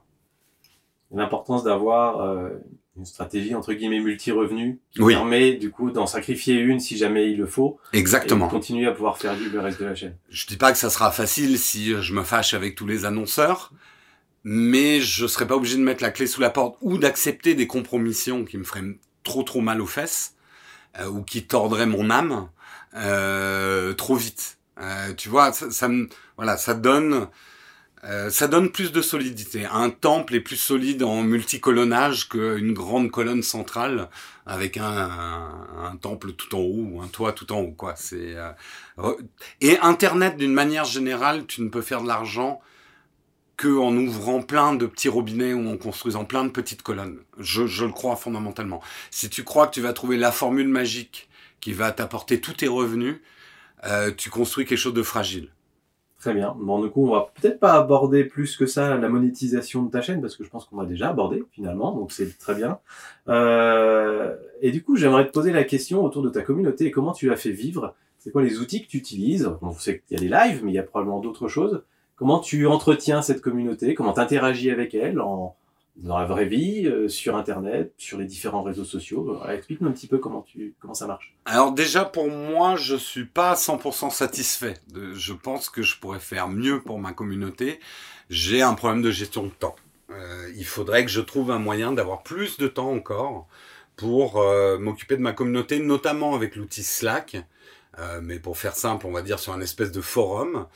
L'importance 1.10 1.64
d'avoir 1.64 2.20
euh, 2.20 2.50
une 2.96 3.06
stratégie 3.06 3.54
entre 3.54 3.72
guillemets 3.72 3.98
multi-revenus 3.98 4.76
qui 4.90 5.02
permet 5.02 5.54
du 5.54 5.70
coup 5.70 5.90
d'en 5.90 6.06
sacrifier 6.06 6.54
une 6.54 6.80
si 6.80 6.98
jamais 6.98 7.30
il 7.30 7.38
le 7.38 7.46
faut. 7.46 7.80
Exactement. 7.94 8.44
Et 8.44 8.48
de 8.48 8.52
continuer 8.52 8.86
à 8.86 8.92
pouvoir 8.92 9.16
faire 9.16 9.34
vivre 9.34 9.54
le 9.54 9.60
reste 9.60 9.80
de 9.80 9.86
la 9.86 9.94
chaîne. 9.94 10.16
Je 10.28 10.46
dis 10.46 10.58
pas 10.58 10.72
que 10.72 10.78
ça 10.78 10.90
sera 10.90 11.10
facile 11.10 11.58
si 11.58 11.94
je 12.00 12.12
me 12.12 12.22
fâche 12.22 12.52
avec 12.52 12.74
tous 12.74 12.86
les 12.86 13.06
annonceurs, 13.06 13.72
mais 14.44 15.00
je 15.00 15.26
serai 15.26 15.46
pas 15.46 15.56
obligé 15.56 15.76
de 15.76 15.82
mettre 15.82 16.02
la 16.02 16.10
clé 16.10 16.26
sous 16.26 16.40
la 16.40 16.50
porte 16.50 16.76
ou 16.80 16.98
d'accepter 16.98 17.54
des 17.54 17.66
compromissions 17.66 18.44
qui 18.44 18.58
me 18.58 18.64
feraient 18.64 18.98
trop 19.22 19.42
trop 19.42 19.60
mal 19.60 19.80
aux 19.80 19.86
fesses 19.86 20.34
euh, 20.98 21.06
ou 21.06 21.22
qui 21.22 21.44
tordraient 21.44 21.86
mon 21.86 22.10
âme 22.10 22.48
euh, 22.94 23.92
trop 23.94 24.16
vite. 24.16 24.58
Euh, 24.80 25.12
tu 25.14 25.28
vois, 25.28 25.52
ça, 25.52 25.70
ça 25.70 25.88
me 25.88 26.08
voilà, 26.36 26.56
ça 26.56 26.74
donne 26.74 27.28
euh, 28.04 28.30
ça 28.30 28.48
donne 28.48 28.70
plus 28.70 28.92
de 28.92 29.02
solidité. 29.02 29.66
Un 29.66 29.90
temple 29.90 30.34
est 30.34 30.40
plus 30.40 30.56
solide 30.56 31.02
en 31.02 31.22
multicolonnage 31.22 32.30
qu'une 32.30 32.72
grande 32.72 33.10
colonne 33.10 33.42
centrale 33.42 34.08
avec 34.46 34.78
un, 34.78 35.50
un, 35.84 35.96
temple 35.96 36.32
tout 36.32 36.54
en 36.54 36.60
haut 36.60 36.86
ou 36.92 37.02
un 37.02 37.08
toit 37.08 37.32
tout 37.32 37.52
en 37.52 37.60
haut. 37.60 37.72
Quoi. 37.72 37.94
C'est 37.96 38.36
euh, 38.36 39.12
et 39.60 39.78
Internet 39.80 40.38
d'une 40.38 40.54
manière 40.54 40.86
générale, 40.86 41.44
tu 41.46 41.60
ne 41.60 41.68
peux 41.68 41.82
faire 41.82 42.02
de 42.02 42.08
l'argent 42.08 42.60
que 43.60 43.78
en 43.78 43.94
ouvrant 43.94 44.40
plein 44.40 44.74
de 44.74 44.86
petits 44.86 45.10
robinets 45.10 45.52
ou 45.52 45.68
en 45.68 45.76
construisant 45.76 46.24
plein 46.24 46.46
de 46.46 46.48
petites 46.48 46.80
colonnes. 46.80 47.18
Je, 47.36 47.66
je 47.66 47.84
le 47.84 47.92
crois 47.92 48.16
fondamentalement. 48.16 48.80
Si 49.10 49.28
tu 49.28 49.44
crois 49.44 49.66
que 49.66 49.74
tu 49.74 49.82
vas 49.82 49.92
trouver 49.92 50.16
la 50.16 50.32
formule 50.32 50.66
magique 50.66 51.28
qui 51.60 51.74
va 51.74 51.92
t'apporter 51.92 52.40
tous 52.40 52.54
tes 52.54 52.68
revenus, 52.68 53.20
euh, 53.84 54.12
tu 54.16 54.30
construis 54.30 54.64
quelque 54.64 54.78
chose 54.78 54.94
de 54.94 55.02
fragile. 55.02 55.50
Très 56.18 56.32
bien. 56.32 56.56
Bon, 56.58 56.82
du 56.82 56.88
coup, 56.88 57.06
on 57.06 57.10
va 57.10 57.32
peut-être 57.34 57.60
pas 57.60 57.74
aborder 57.74 58.24
plus 58.24 58.56
que 58.56 58.64
ça 58.64 58.96
la 58.96 59.10
monétisation 59.10 59.82
de 59.82 59.90
ta 59.90 60.00
chaîne 60.00 60.22
parce 60.22 60.36
que 60.36 60.44
je 60.44 60.48
pense 60.48 60.64
qu'on 60.64 60.76
va 60.76 60.86
déjà 60.86 61.10
abordé 61.10 61.44
finalement, 61.52 61.94
donc 61.94 62.12
c'est 62.12 62.38
très 62.38 62.54
bien. 62.54 62.78
Euh, 63.28 64.36
et 64.62 64.70
du 64.70 64.82
coup, 64.82 64.96
j'aimerais 64.96 65.26
te 65.26 65.32
poser 65.32 65.52
la 65.52 65.64
question 65.64 66.02
autour 66.02 66.22
de 66.22 66.30
ta 66.30 66.40
communauté 66.40 66.86
et 66.86 66.90
comment 66.90 67.12
tu 67.12 67.28
la 67.28 67.36
fais 67.36 67.52
vivre. 67.52 67.94
C'est 68.16 68.30
quoi 68.30 68.42
les 68.42 68.58
outils 68.58 68.82
que 68.82 68.88
tu 68.88 68.96
utilises? 68.96 69.50
On 69.60 69.72
sait 69.74 70.00
qu'il 70.00 70.16
y 70.16 70.18
a 70.18 70.22
des 70.22 70.34
lives, 70.34 70.64
mais 70.64 70.72
il 70.72 70.76
y 70.76 70.78
a 70.78 70.82
probablement 70.82 71.20
d'autres 71.20 71.48
choses. 71.48 71.82
Comment 72.20 72.38
tu 72.38 72.66
entretiens 72.66 73.22
cette 73.22 73.40
communauté? 73.40 73.94
Comment 73.94 74.12
tu 74.12 74.20
interagis 74.20 74.70
avec 74.70 74.94
elle 74.94 75.14
dans 75.14 75.56
la 76.04 76.26
vraie 76.26 76.44
vie, 76.44 76.86
euh, 76.86 77.08
sur 77.08 77.34
Internet, 77.34 77.94
sur 77.96 78.18
les 78.18 78.26
différents 78.26 78.62
réseaux 78.62 78.84
sociaux? 78.84 79.40
Explique-nous 79.48 79.88
un 79.88 79.92
petit 79.92 80.06
peu 80.06 80.18
comment 80.18 80.42
tu 80.42 80.74
comment 80.80 80.92
ça 80.92 81.06
marche. 81.06 81.34
Alors 81.46 81.72
déjà 81.72 82.04
pour 82.04 82.28
moi, 82.28 82.76
je 82.76 82.94
suis 82.94 83.24
pas 83.24 83.54
100% 83.54 84.10
satisfait. 84.10 84.74
je 85.14 85.32
pense 85.32 85.70
que 85.70 85.80
je 85.80 85.98
pourrais 85.98 86.20
faire 86.20 86.48
mieux 86.48 86.82
pour 86.82 86.98
ma 86.98 87.14
communauté. 87.14 87.80
J'ai 88.28 88.60
un 88.60 88.74
problème 88.74 89.00
de 89.00 89.10
gestion 89.10 89.44
de 89.44 89.52
temps. 89.58 89.76
Euh, 90.10 90.52
il 90.58 90.66
faudrait 90.66 91.06
que 91.06 91.10
je 91.10 91.22
trouve 91.22 91.50
un 91.50 91.58
moyen 91.58 91.90
d'avoir 91.90 92.22
plus 92.22 92.58
de 92.58 92.68
temps 92.68 92.90
encore 92.90 93.46
pour 93.96 94.42
euh, 94.42 94.78
m'occuper 94.78 95.16
de 95.16 95.22
ma 95.22 95.32
communauté, 95.32 95.78
notamment 95.78 96.34
avec 96.34 96.54
l'outil 96.54 96.82
Slack. 96.82 97.38
mais 98.22 98.38
pour 98.38 98.58
faire 98.58 98.76
simple, 98.76 99.06
on 99.06 99.12
va 99.12 99.22
dire 99.22 99.38
sur 99.38 99.54
un 99.54 99.60
espèce 99.60 99.90
de 99.90 100.00
forum 100.02 100.66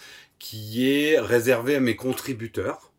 qui 0.45 0.87
est 0.87 1.19
réservé 1.19 1.77
à 1.77 1.81
mes 1.81 1.97
contributeurs. 1.97 2.93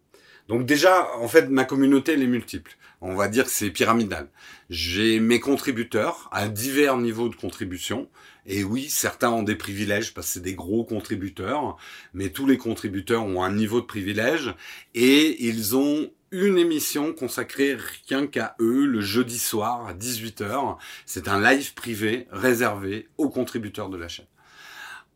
Donc 0.47 0.65
déjà, 0.65 1.08
en 1.19 1.27
fait, 1.27 1.47
ma 1.47 1.63
communauté, 1.63 2.13
elle 2.13 2.23
est 2.23 2.27
multiple. 2.27 2.75
On 3.01 3.13
va 3.13 3.27
dire 3.27 3.45
que 3.45 3.51
c'est 3.51 3.69
pyramidal. 3.69 4.29
J'ai 4.71 5.19
mes 5.19 5.39
contributeurs 5.39 6.27
à 6.31 6.47
divers 6.47 6.97
niveaux 6.97 7.29
de 7.29 7.36
contribution. 7.36 8.10
Et 8.47 8.63
oui, 8.63 8.89
certains 8.89 9.29
ont 9.29 9.43
des 9.43 9.55
privilèges 9.55 10.15
parce 10.15 10.25
que 10.25 10.34
c'est 10.34 10.39
des 10.39 10.55
gros 10.55 10.86
contributeurs, 10.86 11.77
mais 12.15 12.29
tous 12.29 12.47
les 12.47 12.58
contributeurs 12.58 13.23
ont 13.23 13.43
un 13.43 13.53
niveau 13.53 13.79
de 13.79 13.86
privilège 13.86 14.55
et 14.95 15.45
ils 15.45 15.75
ont 15.75 16.10
une 16.31 16.58
émission 16.58 17.13
consacrée 17.13 17.77
rien 18.10 18.25
qu'à 18.25 18.55
eux 18.60 18.88
le 18.88 19.01
jeudi 19.01 19.38
soir 19.38 19.86
à 19.86 19.93
18h. 19.93 20.77
C'est 21.05 21.27
un 21.27 21.39
live 21.39 21.75
privé 21.75 22.25
réservé 22.31 23.08
aux 23.19 23.29
contributeurs 23.29 23.89
de 23.89 23.97
la 23.97 24.08
chaîne. 24.08 24.25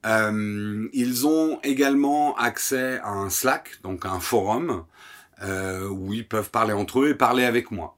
Euh, 0.06 0.88
ils 0.94 1.28
ont 1.28 1.60
également 1.64 2.36
accès 2.36 3.00
à 3.00 3.10
un 3.10 3.30
Slack, 3.30 3.82
donc 3.84 4.06
un 4.06 4.20
forum, 4.20 4.86
euh, 5.44 5.88
où 5.88 6.14
ils 6.14 6.28
peuvent 6.28 6.50
parler 6.50 6.74
entre 6.74 7.02
eux 7.02 7.10
et 7.10 7.16
parler 7.16 7.44
avec 7.44 7.72
moi. 7.72 7.98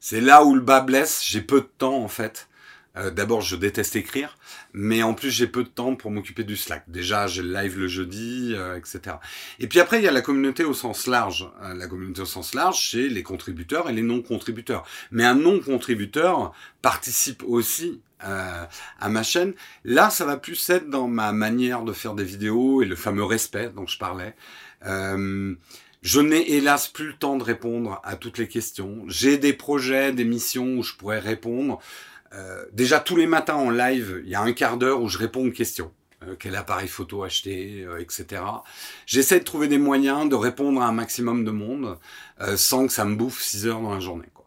C'est 0.00 0.20
là 0.20 0.44
où 0.44 0.54
le 0.54 0.60
bas 0.60 0.80
blesse. 0.80 1.24
J'ai 1.24 1.40
peu 1.40 1.60
de 1.60 1.70
temps 1.78 2.02
en 2.02 2.08
fait. 2.08 2.48
Euh, 2.96 3.10
D'abord, 3.10 3.40
je 3.40 3.56
déteste 3.56 3.96
écrire, 3.96 4.36
mais 4.72 5.02
en 5.02 5.14
plus, 5.14 5.30
j'ai 5.30 5.46
peu 5.46 5.62
de 5.62 5.68
temps 5.68 5.94
pour 5.94 6.10
m'occuper 6.10 6.44
du 6.44 6.56
Slack. 6.56 6.84
Déjà, 6.88 7.26
j'ai 7.26 7.42
le 7.42 7.52
live 7.52 7.78
le 7.78 7.88
jeudi, 7.88 8.52
euh, 8.54 8.76
etc. 8.76 9.16
Et 9.58 9.66
puis 9.66 9.80
après, 9.80 9.98
il 9.98 10.04
y 10.04 10.08
a 10.08 10.12
la 10.12 10.22
communauté 10.22 10.64
au 10.64 10.74
sens 10.74 11.06
large. 11.06 11.48
Euh, 11.62 11.74
la 11.74 11.86
communauté 11.86 12.22
au 12.22 12.26
sens 12.26 12.54
large, 12.54 12.90
c'est 12.90 13.08
les 13.08 13.22
contributeurs 13.22 13.90
et 13.90 13.92
les 13.92 14.02
non-contributeurs. 14.02 14.84
Mais 15.10 15.24
un 15.24 15.34
non-contributeur 15.34 16.52
participe 16.82 17.42
aussi 17.46 18.00
à 18.18 19.08
ma 19.10 19.22
chaîne. 19.22 19.52
Là, 19.84 20.08
ça 20.08 20.24
va 20.24 20.38
plus 20.38 20.70
être 20.70 20.88
dans 20.88 21.06
ma 21.06 21.32
manière 21.32 21.82
de 21.82 21.92
faire 21.92 22.14
des 22.14 22.24
vidéos 22.24 22.80
et 22.80 22.86
le 22.86 22.96
fameux 22.96 23.24
respect 23.24 23.70
dont 23.76 23.86
je 23.86 23.98
parlais. 23.98 24.34
Je 26.06 26.20
n'ai 26.20 26.52
hélas 26.52 26.88
plus 26.88 27.08
le 27.08 27.12
temps 27.14 27.36
de 27.36 27.42
répondre 27.42 28.00
à 28.04 28.14
toutes 28.14 28.38
les 28.38 28.46
questions. 28.46 29.02
J'ai 29.08 29.38
des 29.38 29.52
projets, 29.52 30.12
des 30.12 30.24
missions 30.24 30.78
où 30.78 30.82
je 30.84 30.94
pourrais 30.94 31.18
répondre. 31.18 31.80
Euh, 32.34 32.64
déjà 32.72 33.00
tous 33.00 33.16
les 33.16 33.26
matins 33.26 33.54
en 33.54 33.70
live, 33.70 34.22
il 34.24 34.30
y 34.30 34.34
a 34.34 34.40
un 34.40 34.52
quart 34.52 34.76
d'heure 34.76 35.00
où 35.00 35.08
je 35.08 35.18
réponds 35.18 35.46
aux 35.46 35.52
questions. 35.52 35.92
Euh, 36.22 36.34
quel 36.38 36.56
appareil 36.56 36.88
photo 36.88 37.24
acheter, 37.24 37.84
euh, 37.84 37.98
etc. 37.98 38.42
J'essaie 39.06 39.38
de 39.38 39.44
trouver 39.44 39.68
des 39.68 39.78
moyens 39.78 40.28
de 40.28 40.34
répondre 40.34 40.80
à 40.80 40.86
un 40.86 40.92
maximum 40.92 41.44
de 41.44 41.50
monde 41.50 41.98
sans 42.56 42.86
que 42.86 42.92
ça 42.92 43.04
me 43.04 43.16
bouffe 43.16 43.40
6 43.40 43.66
heures 43.66 43.80
dans 43.80 43.94
la 43.94 44.00
journée. 44.00 44.28
Quoi. 44.34 44.44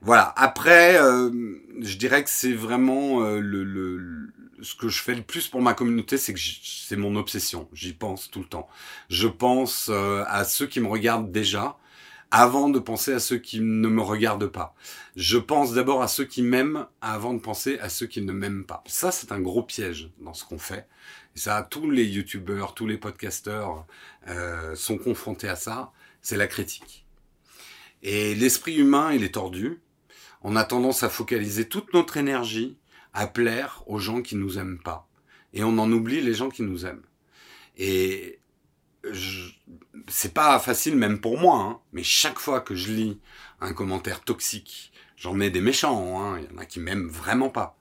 voilà. 0.00 0.32
Après, 0.36 0.98
je 1.80 1.96
dirais 1.96 2.22
que 2.22 2.30
c'est 2.30 2.52
vraiment 2.52 3.20
le, 3.20 3.64
le, 3.64 4.30
ce 4.62 4.74
que 4.74 4.88
je 4.88 5.02
fais 5.02 5.14
le 5.14 5.22
plus 5.22 5.48
pour 5.48 5.62
ma 5.62 5.74
communauté, 5.74 6.16
c'est 6.16 6.34
que 6.34 6.40
c'est 6.40 6.96
mon 6.96 7.16
obsession. 7.16 7.68
J'y 7.72 7.92
pense 7.92 8.30
tout 8.30 8.40
le 8.40 8.46
temps. 8.46 8.68
Je 9.08 9.28
pense 9.28 9.88
euh, 9.90 10.24
à 10.26 10.44
ceux 10.44 10.66
qui 10.66 10.80
me 10.80 10.88
regardent 10.88 11.30
déjà 11.30 11.76
avant 12.30 12.68
de 12.68 12.78
penser 12.78 13.12
à 13.12 13.20
ceux 13.20 13.38
qui 13.38 13.60
ne 13.60 13.88
me 13.88 14.02
regardent 14.02 14.48
pas. 14.48 14.74
Je 15.16 15.38
pense 15.38 15.72
d'abord 15.72 16.02
à 16.02 16.08
ceux 16.08 16.24
qui 16.24 16.42
m'aiment 16.42 16.86
avant 17.00 17.32
de 17.32 17.38
penser 17.38 17.78
à 17.78 17.88
ceux 17.88 18.06
qui 18.06 18.20
ne 18.20 18.32
m'aiment 18.32 18.64
pas. 18.64 18.84
Ça, 18.86 19.10
c'est 19.10 19.32
un 19.32 19.40
gros 19.40 19.62
piège 19.62 20.10
dans 20.20 20.34
ce 20.34 20.44
qu'on 20.44 20.58
fait. 20.58 20.86
Ça, 21.34 21.66
tous 21.70 21.90
les 21.90 22.04
youtubeurs, 22.04 22.74
tous 22.74 22.86
les 22.86 22.98
podcasteurs 22.98 23.86
euh, 24.28 24.74
sont 24.74 24.98
confrontés 24.98 25.48
à 25.48 25.56
ça. 25.56 25.92
C'est 26.20 26.36
la 26.36 26.46
critique. 26.46 27.06
Et 28.02 28.34
l'esprit 28.34 28.76
humain, 28.76 29.12
il 29.12 29.24
est 29.24 29.34
tordu. 29.34 29.80
On 30.42 30.56
a 30.56 30.64
tendance 30.64 31.02
à 31.02 31.08
focaliser 31.08 31.68
toute 31.68 31.94
notre 31.94 32.16
énergie 32.16 32.76
à 33.14 33.26
plaire 33.26 33.82
aux 33.86 33.98
gens 33.98 34.22
qui 34.22 34.36
nous 34.36 34.58
aiment 34.58 34.80
pas. 34.80 35.08
Et 35.54 35.64
on 35.64 35.78
en 35.78 35.90
oublie 35.90 36.20
les 36.20 36.34
gens 36.34 36.50
qui 36.50 36.62
nous 36.62 36.84
aiment. 36.84 37.04
Et 37.76 38.38
c'est 40.08 40.34
pas 40.34 40.58
facile 40.58 40.96
même 40.96 41.20
pour 41.20 41.38
moi, 41.38 41.60
hein, 41.60 41.80
mais 41.92 42.02
chaque 42.02 42.38
fois 42.38 42.60
que 42.60 42.74
je 42.74 42.92
lis 42.92 43.18
un 43.60 43.72
commentaire 43.72 44.20
toxique, 44.20 44.92
j'en 45.16 45.40
ai 45.40 45.50
des 45.50 45.60
méchants, 45.60 46.20
hein, 46.20 46.38
il 46.40 46.52
y 46.52 46.56
en 46.56 46.60
a 46.60 46.66
qui 46.66 46.80
m'aiment 46.80 47.08
vraiment 47.08 47.50
pas. 47.50 47.78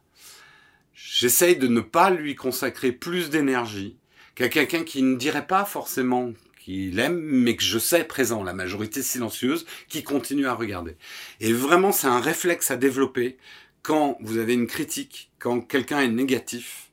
j'essaye 0.93 1.56
de 1.56 1.67
ne 1.67 1.82
pas 1.82 2.10
lui 2.10 2.36
consacrer 2.36 2.91
plus 2.91 3.30
d'énergie 3.30 3.97
qu'à 4.36 4.49
quelqu'un 4.49 4.84
qui 4.84 5.01
ne 5.01 5.15
dirait 5.15 5.47
pas 5.47 5.65
forcément 5.65 6.34
qu'il 6.60 6.99
aime, 6.99 7.19
mais 7.19 7.56
que 7.56 7.63
je 7.63 7.80
sais 7.80 8.03
présent, 8.03 8.43
la 8.43 8.53
majorité 8.53 9.01
silencieuse, 9.01 9.65
qui 9.89 10.03
continue 10.03 10.47
à 10.47 10.53
regarder. 10.53 10.97
Et 11.39 11.53
vraiment, 11.53 11.91
c'est 11.91 12.08
un 12.08 12.19
réflexe 12.19 12.71
à 12.71 12.77
développer 12.77 13.38
quand 13.84 14.17
vous 14.21 14.38
avez 14.38 14.53
une 14.53 14.67
critique, 14.67 15.32
quand 15.39 15.62
quelqu'un 15.62 16.01
est 16.01 16.10
négatif, 16.10 16.87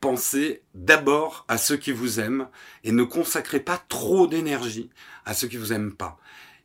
pensez 0.00 0.62
d'abord 0.74 1.44
à 1.48 1.58
ceux 1.58 1.76
qui 1.76 1.92
vous 1.92 2.20
aiment 2.20 2.48
et 2.84 2.92
ne 2.92 3.02
consacrez 3.04 3.60
pas 3.60 3.82
trop 3.88 4.26
d'énergie 4.26 4.90
à 5.24 5.34
ceux 5.34 5.48
qui 5.48 5.56
vous 5.56 5.72
aiment 5.72 5.94
pas. 5.94 6.18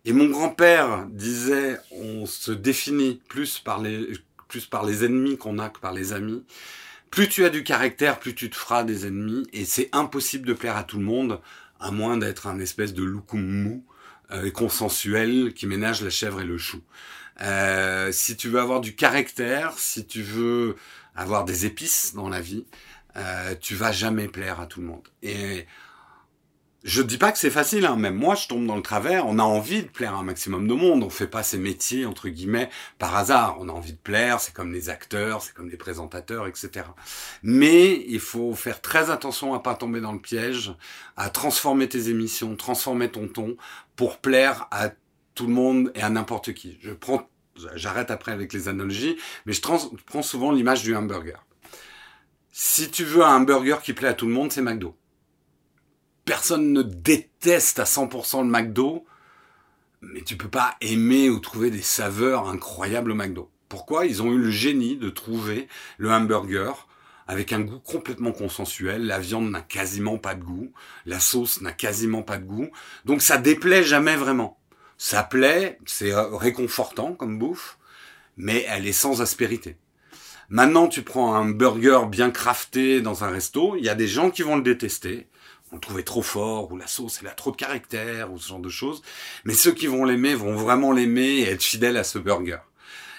Et 0.06 0.13
mon 0.13 0.30
grand-père 0.30 1.06
disait, 1.10 1.78
on 1.91 2.26
se 2.26 2.52
définit 2.52 3.21
plus 3.28 3.60
par 3.60 3.82
les, 3.82 4.08
plus 4.48 4.65
par 4.65 4.86
les 4.86 5.04
ennemis 5.04 5.38
qu'on 5.38 5.60
a 5.60 5.69
que 5.69 5.80
par 5.80 5.93
les 5.93 6.13
amis. 6.13 6.45
Plus 7.10 7.28
tu 7.28 7.45
as 7.45 7.50
du 7.50 7.63
caractère, 7.63 8.19
plus 8.19 8.36
tu 8.36 8.50
te 8.50 8.56
feras 8.56 8.84
des 8.84 9.08
ennemis, 9.08 9.48
et 9.54 9.65
c'est 9.65 9.89
impossible 9.93 10.48
de 10.48 10.54
plaire 10.54 10.78
à 10.78 10.84
tout 10.84 10.98
le 10.98 11.06
monde, 11.06 11.39
à 11.80 11.91
moins 11.91 12.17
d'être 12.17 12.48
un 12.48 12.60
espèce 12.60 12.93
de 12.93 13.04
loukoum 13.04 13.41
mou 13.41 13.86
euh, 14.32 14.52
consensuel 14.52 15.54
qui 15.54 15.65
ménage 15.65 16.02
la 16.02 16.10
chèvre 16.10 16.41
et 16.41 16.45
le 16.45 16.58
chou. 16.58 16.82
Euh, 17.41 18.12
si 18.12 18.38
tu 18.38 18.50
veux 18.50 18.60
avoir 18.60 18.82
du 18.82 18.95
caractère, 18.95 19.78
si 19.78 20.06
tu 20.06 20.21
veux 20.21 20.76
avoir 21.15 21.45
des 21.45 21.65
épices 21.65 22.13
dans 22.15 22.30
la 22.30 22.41
vie, 22.41 22.65
euh, 23.17 23.56
tu 23.60 23.75
vas 23.75 23.91
jamais 23.91 24.28
plaire 24.28 24.60
à 24.60 24.67
tout 24.67 24.82
le 24.82 24.88
monde. 24.88 25.08
Et 25.23 25.65
je 26.86 27.01
dis 27.01 27.17
pas 27.17 27.32
que 27.32 27.39
c'est 27.39 27.49
facile, 27.49 27.88
hein. 27.88 27.95
même 27.95 28.13
moi 28.13 28.36
je 28.36 28.47
tombe 28.47 28.67
dans 28.67 28.75
le 28.75 28.84
travers, 28.84 29.25
on 29.25 29.39
a 29.39 29.43
envie 29.43 29.82
de 29.82 29.88
plaire 29.88 30.13
à 30.13 30.19
un 30.19 30.23
maximum 30.23 30.67
de 30.67 30.73
monde, 30.75 31.01
on 31.01 31.10
fait 31.10 31.25
pas 31.25 31.41
ces 31.41 31.58
métiers 31.58 32.06
entre 32.06 32.30
guillemets 32.30 32.69
par 32.99 33.15
hasard, 33.15 33.58
on 33.60 33.69
a 33.69 33.71
envie 33.71 33.93
de 33.93 33.97
plaire, 33.97 34.39
c'est 34.39 34.54
comme 34.54 34.71
les 34.71 34.89
acteurs, 34.89 35.41
c'est 35.41 35.56
comme 35.56 35.67
les 35.67 35.78
présentateurs, 35.78 36.45
etc. 36.45 36.86
Mais 37.41 38.06
il 38.08 38.19
faut 38.19 38.54
faire 38.54 38.82
très 38.82 39.10
attention 39.10 39.56
à 39.56 39.60
pas 39.62 39.73
tomber 39.73 39.99
dans 39.99 40.12
le 40.12 40.19
piège, 40.19 40.75
à 41.17 41.32
transformer 41.32 41.89
tes 41.89 42.10
émissions, 42.10 42.56
transformer 42.56 43.10
ton 43.10 43.28
ton 43.28 43.58
pour 43.95 44.19
plaire 44.19 44.67
à 44.69 44.91
tout 45.34 45.47
le 45.47 45.54
monde 45.54 45.91
et 45.95 46.04
à 46.04 46.12
n'importe 46.12 46.54
qui. 46.54 46.78
Je 46.82 46.91
prends, 46.91 47.28
j'arrête 47.73 48.12
après 48.12 48.32
avec 48.32 48.54
les 48.54 48.67
analogies, 48.67 49.17
mais 49.47 49.54
je, 49.54 49.62
je 49.62 50.04
prends 50.06 50.21
souvent 50.21 50.51
l'image 50.51 50.84
du 50.84 50.95
hamburger. 50.95 51.43
Si 52.57 52.89
tu 52.89 53.03
veux 53.03 53.21
un 53.23 53.35
hamburger 53.35 53.81
qui 53.81 53.91
plaît 53.91 54.07
à 54.07 54.13
tout 54.13 54.27
le 54.27 54.33
monde, 54.33 54.51
c'est 54.51 54.61
McDo 54.61 54.97
personne 56.25 56.73
ne 56.73 56.81
déteste 56.81 57.79
à 57.79 57.83
100% 57.83 58.41
le 58.41 58.49
McDo, 58.49 59.05
mais 60.01 60.21
tu 60.21 60.35
peux 60.35 60.49
pas 60.49 60.75
aimer 60.81 61.29
ou 61.29 61.39
trouver 61.39 61.69
des 61.69 61.81
saveurs 61.81 62.49
incroyables 62.49 63.11
au 63.11 63.15
McDo. 63.15 63.51
Pourquoi? 63.69 64.05
Ils 64.05 64.21
ont 64.21 64.33
eu 64.33 64.37
le 64.37 64.51
génie 64.51 64.97
de 64.97 65.09
trouver 65.09 65.67
le 65.97 66.11
hamburger 66.11 66.87
avec 67.27 67.53
un 67.53 67.61
goût 67.61 67.79
complètement 67.79 68.31
consensuel. 68.31 69.05
La 69.05 69.19
viande 69.19 69.49
n'a 69.49 69.61
quasiment 69.61 70.17
pas 70.17 70.35
de 70.35 70.43
goût, 70.43 70.71
la 71.05 71.19
sauce 71.19 71.61
n'a 71.61 71.71
quasiment 71.71 72.23
pas 72.23 72.37
de 72.37 72.45
goût, 72.45 72.69
donc 73.05 73.21
ça 73.21 73.37
déplaît 73.37 73.83
jamais 73.83 74.15
vraiment. 74.15 74.59
Ça 74.97 75.23
plaît, 75.23 75.79
c'est 75.85 76.13
réconfortant 76.13 77.13
comme 77.13 77.37
bouffe, 77.37 77.77
mais 78.37 78.65
elle 78.67 78.87
est 78.87 78.93
sans 78.93 79.21
aspérité. 79.21 79.77
Maintenant, 80.49 80.88
tu 80.88 81.01
prends 81.01 81.34
un 81.34 81.49
burger 81.49 82.01
bien 82.10 82.29
crafté 82.29 83.01
dans 83.01 83.23
un 83.23 83.29
resto, 83.29 83.75
il 83.77 83.84
y 83.84 83.89
a 83.89 83.95
des 83.95 84.08
gens 84.08 84.29
qui 84.29 84.43
vont 84.43 84.55
le 84.55 84.62
détester, 84.62 85.27
on 85.71 85.75
le 85.75 85.81
trouvait 85.81 86.03
trop 86.03 86.21
fort, 86.21 86.71
ou 86.71 86.77
la 86.77 86.86
sauce, 86.88 87.19
elle 87.21 87.27
a 87.27 87.31
trop 87.31 87.51
de 87.51 87.55
caractère, 87.55 88.31
ou 88.31 88.38
ce 88.38 88.49
genre 88.49 88.60
de 88.60 88.69
choses. 88.69 89.01
Mais 89.43 89.53
ceux 89.53 89.71
qui 89.71 89.88
vont 89.88 90.05
l'aimer 90.05 90.36
vont 90.36 90.55
vraiment 90.55 90.91
l'aimer 90.91 91.39
et 91.39 91.49
être 91.49 91.63
fidèles 91.63 91.97
à 91.97 92.03
ce 92.03 92.19
burger. 92.19 92.60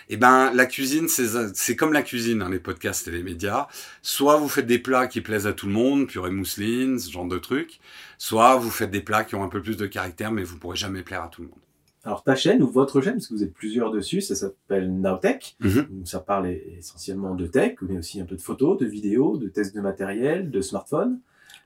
Eh 0.08 0.16
ben, 0.16 0.52
la 0.54 0.66
cuisine, 0.66 1.08
c'est 1.08 1.74
comme 1.74 1.92
la 1.92 2.02
cuisine, 2.02 2.42
hein, 2.42 2.48
les 2.48 2.60
podcasts 2.60 3.08
et 3.08 3.10
les 3.10 3.24
médias. 3.24 3.66
Soit 4.02 4.36
vous 4.36 4.48
faites 4.48 4.66
des 4.66 4.78
plats 4.78 5.08
qui 5.08 5.20
plaisent 5.20 5.48
à 5.48 5.52
tout 5.52 5.66
le 5.66 5.72
monde, 5.72 6.06
purée 6.06 6.30
mousseline, 6.30 6.98
ce 7.00 7.10
genre 7.10 7.26
de 7.26 7.38
trucs. 7.38 7.80
Soit 8.18 8.54
vous 8.56 8.70
faites 8.70 8.92
des 8.92 9.00
plats 9.00 9.24
qui 9.24 9.34
ont 9.34 9.42
un 9.42 9.48
peu 9.48 9.60
plus 9.60 9.76
de 9.76 9.86
caractère, 9.86 10.30
mais 10.30 10.44
vous 10.44 10.58
pourrez 10.58 10.76
jamais 10.76 11.02
plaire 11.02 11.24
à 11.24 11.28
tout 11.28 11.42
le 11.42 11.48
monde. 11.48 11.65
Alors 12.06 12.22
ta 12.22 12.36
chaîne 12.36 12.62
ou 12.62 12.68
votre 12.68 13.00
chaîne, 13.00 13.14
parce 13.14 13.26
que 13.26 13.34
vous 13.34 13.42
êtes 13.42 13.52
plusieurs 13.52 13.90
dessus, 13.90 14.20
ça 14.20 14.36
s'appelle 14.36 14.92
Nowtech. 15.00 15.56
Mhm. 15.58 16.06
Ça 16.06 16.20
parle 16.20 16.48
essentiellement 16.78 17.34
de 17.34 17.48
tech, 17.48 17.74
mais 17.82 17.98
aussi 17.98 18.20
un 18.20 18.24
peu 18.24 18.36
de 18.36 18.40
photos, 18.40 18.78
de 18.78 18.86
vidéos, 18.86 19.36
de 19.36 19.48
tests 19.48 19.74
de 19.74 19.80
matériel, 19.80 20.52
de 20.52 20.60
smartphones. 20.60 21.18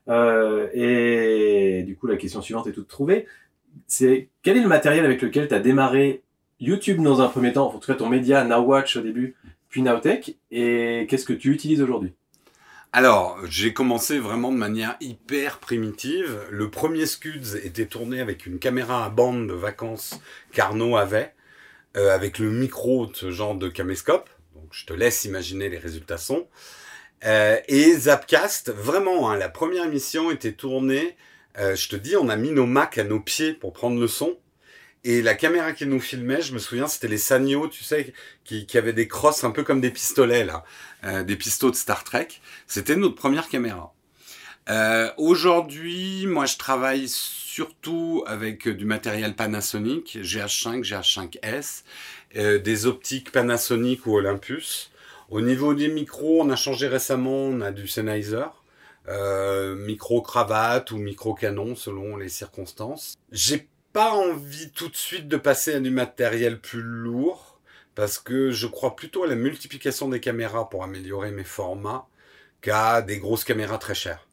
Euh, 0.09 0.69
et 0.73 1.83
du 1.83 1.95
coup, 1.95 2.07
la 2.07 2.17
question 2.17 2.41
suivante 2.41 2.67
est 2.67 2.73
toute 2.73 2.89
trouvée. 2.89 3.27
C'est 3.87 4.31
quel 4.43 4.57
est 4.57 4.63
le 4.63 4.69
matériel 4.69 5.05
avec 5.05 5.21
lequel 5.21 5.47
tu 5.47 5.55
as 5.55 5.61
démarré 5.61 6.23
YouTube 6.59 7.03
dans 7.03 7.21
un 7.21 7.29
premier 7.29 7.53
temps, 7.53 7.69
en 7.69 7.79
tout 7.79 7.87
cas 7.87 7.95
ton 7.95 8.09
média 8.09 8.43
NowWatch 8.43 8.97
au 8.97 9.03
début, 9.03 9.37
puis 9.69 9.83
Nowtech, 9.83 10.39
et 10.51 11.07
qu'est-ce 11.09 11.27
que 11.27 11.35
tu 11.35 11.53
utilises 11.53 11.83
aujourd'hui? 11.83 12.15
Alors, 12.93 13.39
j'ai 13.47 13.73
commencé 13.73 14.19
vraiment 14.19 14.51
de 14.51 14.57
manière 14.57 14.97
hyper 15.01 15.59
primitive. 15.61 16.41
Le 16.51 16.71
premier 16.71 17.07
Scuds 17.07 17.57
était 17.63 17.87
tourné 17.87 18.21
avec 18.21 18.47
une 18.47 18.59
caméra 18.59 19.05
à 19.05 19.11
bande 19.11 19.49
de 19.49 19.53
vacances 19.53 20.19
qu'Arnaud 20.53 20.97
avait, 20.97 21.33
euh, 21.97 22.13
avec 22.13 22.41
le 22.41 22.51
micro 22.51 23.07
de 23.07 23.15
ce 23.15 23.31
genre 23.31 23.55
de 23.55 23.69
caméscope. 23.69 24.29
Donc, 24.57 24.71
je 24.73 24.87
te 24.87 24.93
laisse 24.93 25.25
imaginer 25.25 25.69
les 25.69 25.79
résultats 25.79 26.19
son. 26.19 26.49
Euh, 27.25 27.59
et 27.69 27.93
Zapcast, 27.93 28.73
vraiment, 28.73 29.31
hein, 29.31 29.37
la 29.37 29.49
première 29.49 29.85
émission 29.85 30.33
était 30.33 30.53
tournée. 30.53 31.17
Euh, 31.59 31.77
je 31.77 31.89
te 31.89 31.97
dis, 31.97 32.17
on 32.17 32.29
a 32.29 32.35
mis 32.35 32.51
nos 32.51 32.67
Macs 32.67 32.99
à 32.99 33.05
nos 33.05 33.21
pieds 33.21 33.53
pour 33.53 33.73
prendre 33.73 34.01
le 34.01 34.09
son. 34.09 34.37
Et 35.03 35.23
la 35.23 35.35
caméra 35.35 35.73
qui 35.73 35.87
nous 35.87 36.01
filmait, 36.01 36.43
je 36.43 36.53
me 36.53 36.59
souviens, 36.59 36.87
c'était 36.87 37.09
les 37.09 37.19
Sanyo, 37.19 37.69
tu 37.69 37.83
sais, 37.85 38.13
qui, 38.45 38.67
avaient 38.77 38.93
des 38.93 39.09
crosses 39.09 39.45
un 39.45 39.51
peu 39.51 39.63
comme 39.63 39.81
des 39.81 39.91
pistolets, 39.91 40.45
là, 40.45 40.63
euh, 41.05 41.23
des 41.23 41.37
pistons 41.37 41.71
de 41.71 41.75
Star 41.75 42.05
Trek. 42.05 42.29
C'était 42.67 42.97
notre 42.97 43.15
première 43.15 43.49
caméra. 43.49 43.95
Euh, 44.69 45.11
Aujourd'hui, 45.17 46.27
moi, 46.27 46.45
je 46.45 46.57
travaille 46.57 47.09
surtout 47.09 48.23
avec 48.27 48.69
du 48.69 48.85
matériel 48.85 49.35
Panasonic, 49.35 50.19
GH5, 50.21 50.85
GH5S, 50.85 51.85
euh, 52.37 52.59
des 52.59 52.87
optiques 52.87 53.33
Panasonic 53.33 54.07
ou 54.07 54.15
Olympus. 54.15 54.91
Au 55.31 55.41
niveau 55.41 55.75
des 55.75 55.89
micros, 55.89 56.43
on 56.43 56.51
a 56.51 56.57
changé 56.57 56.89
récemment, 56.89 57.47
on 57.47 57.61
a 57.61 57.71
du 57.71 57.89
Sennheiser, 57.89 58.47
euh, 59.09 59.75
micro 59.75 60.21
cravate 60.23 60.91
ou 60.91 60.99
micro 60.99 61.35
canon 61.35 61.75
selon 61.75 62.17
les 62.17 62.29
circonstances. 62.29 63.15
J'ai 63.33 63.69
pas 63.93 64.13
envie 64.13 64.71
tout 64.71 64.89
de 64.89 64.97
suite 64.97 65.29
de 65.29 65.37
passer 65.37 65.75
à 65.75 65.81
du 65.81 65.91
matériel 65.91 66.61
plus 66.61 66.83
lourd 66.83 67.59
parce 67.95 68.19
que 68.19 68.51
je 68.51 68.67
crois 68.67 68.97
plutôt 68.97 69.25
à 69.25 69.27
la 69.27 69.35
multiplication 69.35 70.09
des 70.09 70.21
caméras 70.21 70.69
pour 70.69 70.85
améliorer 70.85 71.33
mes 71.33 71.45
formats 71.45 72.07
qu'à 72.61 73.03
des 73.03 73.19
grosses 73.19 73.45
caméras 73.45 73.79
très 73.79 73.95
chères. 73.95 74.29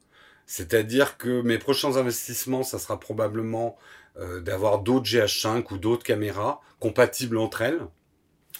C'est-à-dire 0.46 1.18
que 1.18 1.42
mes 1.42 1.58
prochains 1.58 1.98
investissements, 1.98 2.64
ça 2.64 2.80
sera 2.80 3.00
probablement 3.00 3.78
euh, 4.18 4.40
d'avoir 4.40 4.80
d'autres 4.80 5.06
GH5 5.06 5.74
ou 5.74 5.78
d'autres 5.78 6.04
caméras 6.04 6.62
compatibles 6.80 7.38
entre 7.38 7.62
elles 7.62 7.82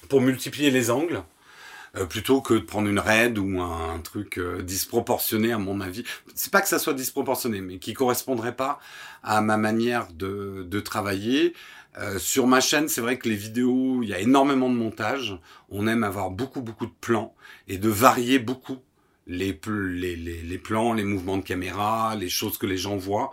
pour 0.10 0.22
multiplier 0.22 0.72
les 0.72 0.90
angles 0.90 1.24
plutôt 2.06 2.42
que 2.42 2.54
de 2.54 2.60
prendre 2.60 2.88
une 2.88 3.00
raid 3.00 3.38
ou 3.38 3.62
un, 3.62 4.00
truc 4.00 4.38
euh, 4.38 4.62
disproportionné 4.62 5.52
à 5.52 5.58
mon 5.58 5.82
avis. 5.82 6.04
C'est 6.36 6.52
pas 6.52 6.62
que 6.62 6.68
ça 6.68 6.80
soit 6.80 6.94
disproportionné, 6.94 7.62
mais 7.62 7.80
qui 7.80 7.94
correspondrait 7.94 8.56
pas 8.56 8.80
à 9.24 9.42
ma 9.42 9.58
manière 9.58 10.08
de, 10.14 10.66
de 10.68 10.80
travailler. 10.80 11.54
Euh, 11.98 12.20
sur 12.20 12.46
ma 12.46 12.62
chaîne, 12.62 12.88
c'est 12.88 13.02
vrai 13.02 13.18
que 13.18 13.28
les 13.28 13.36
vidéos, 13.36 14.04
il 14.04 14.10
y 14.10 14.14
a 14.14 14.20
énormément 14.20 14.70
de 14.70 14.76
montage. 14.76 15.40
On 15.70 15.88
aime 15.88 16.04
avoir 16.04 16.30
beaucoup 16.30 16.62
beaucoup 16.62 16.86
de 16.86 16.94
plans 17.02 17.34
et 17.68 17.78
de 17.78 17.90
varier 17.90 18.40
beaucoup 18.40 18.78
les, 19.26 19.60
les, 19.68 20.16
les, 20.16 20.42
les 20.42 20.58
plans, 20.58 20.94
les 20.94 21.04
mouvements 21.04 21.38
de 21.38 21.44
caméra, 21.44 22.16
les 22.16 22.30
choses 22.30 22.58
que 22.58 22.66
les 22.66 22.78
gens 22.78 22.98
voient. 22.98 23.32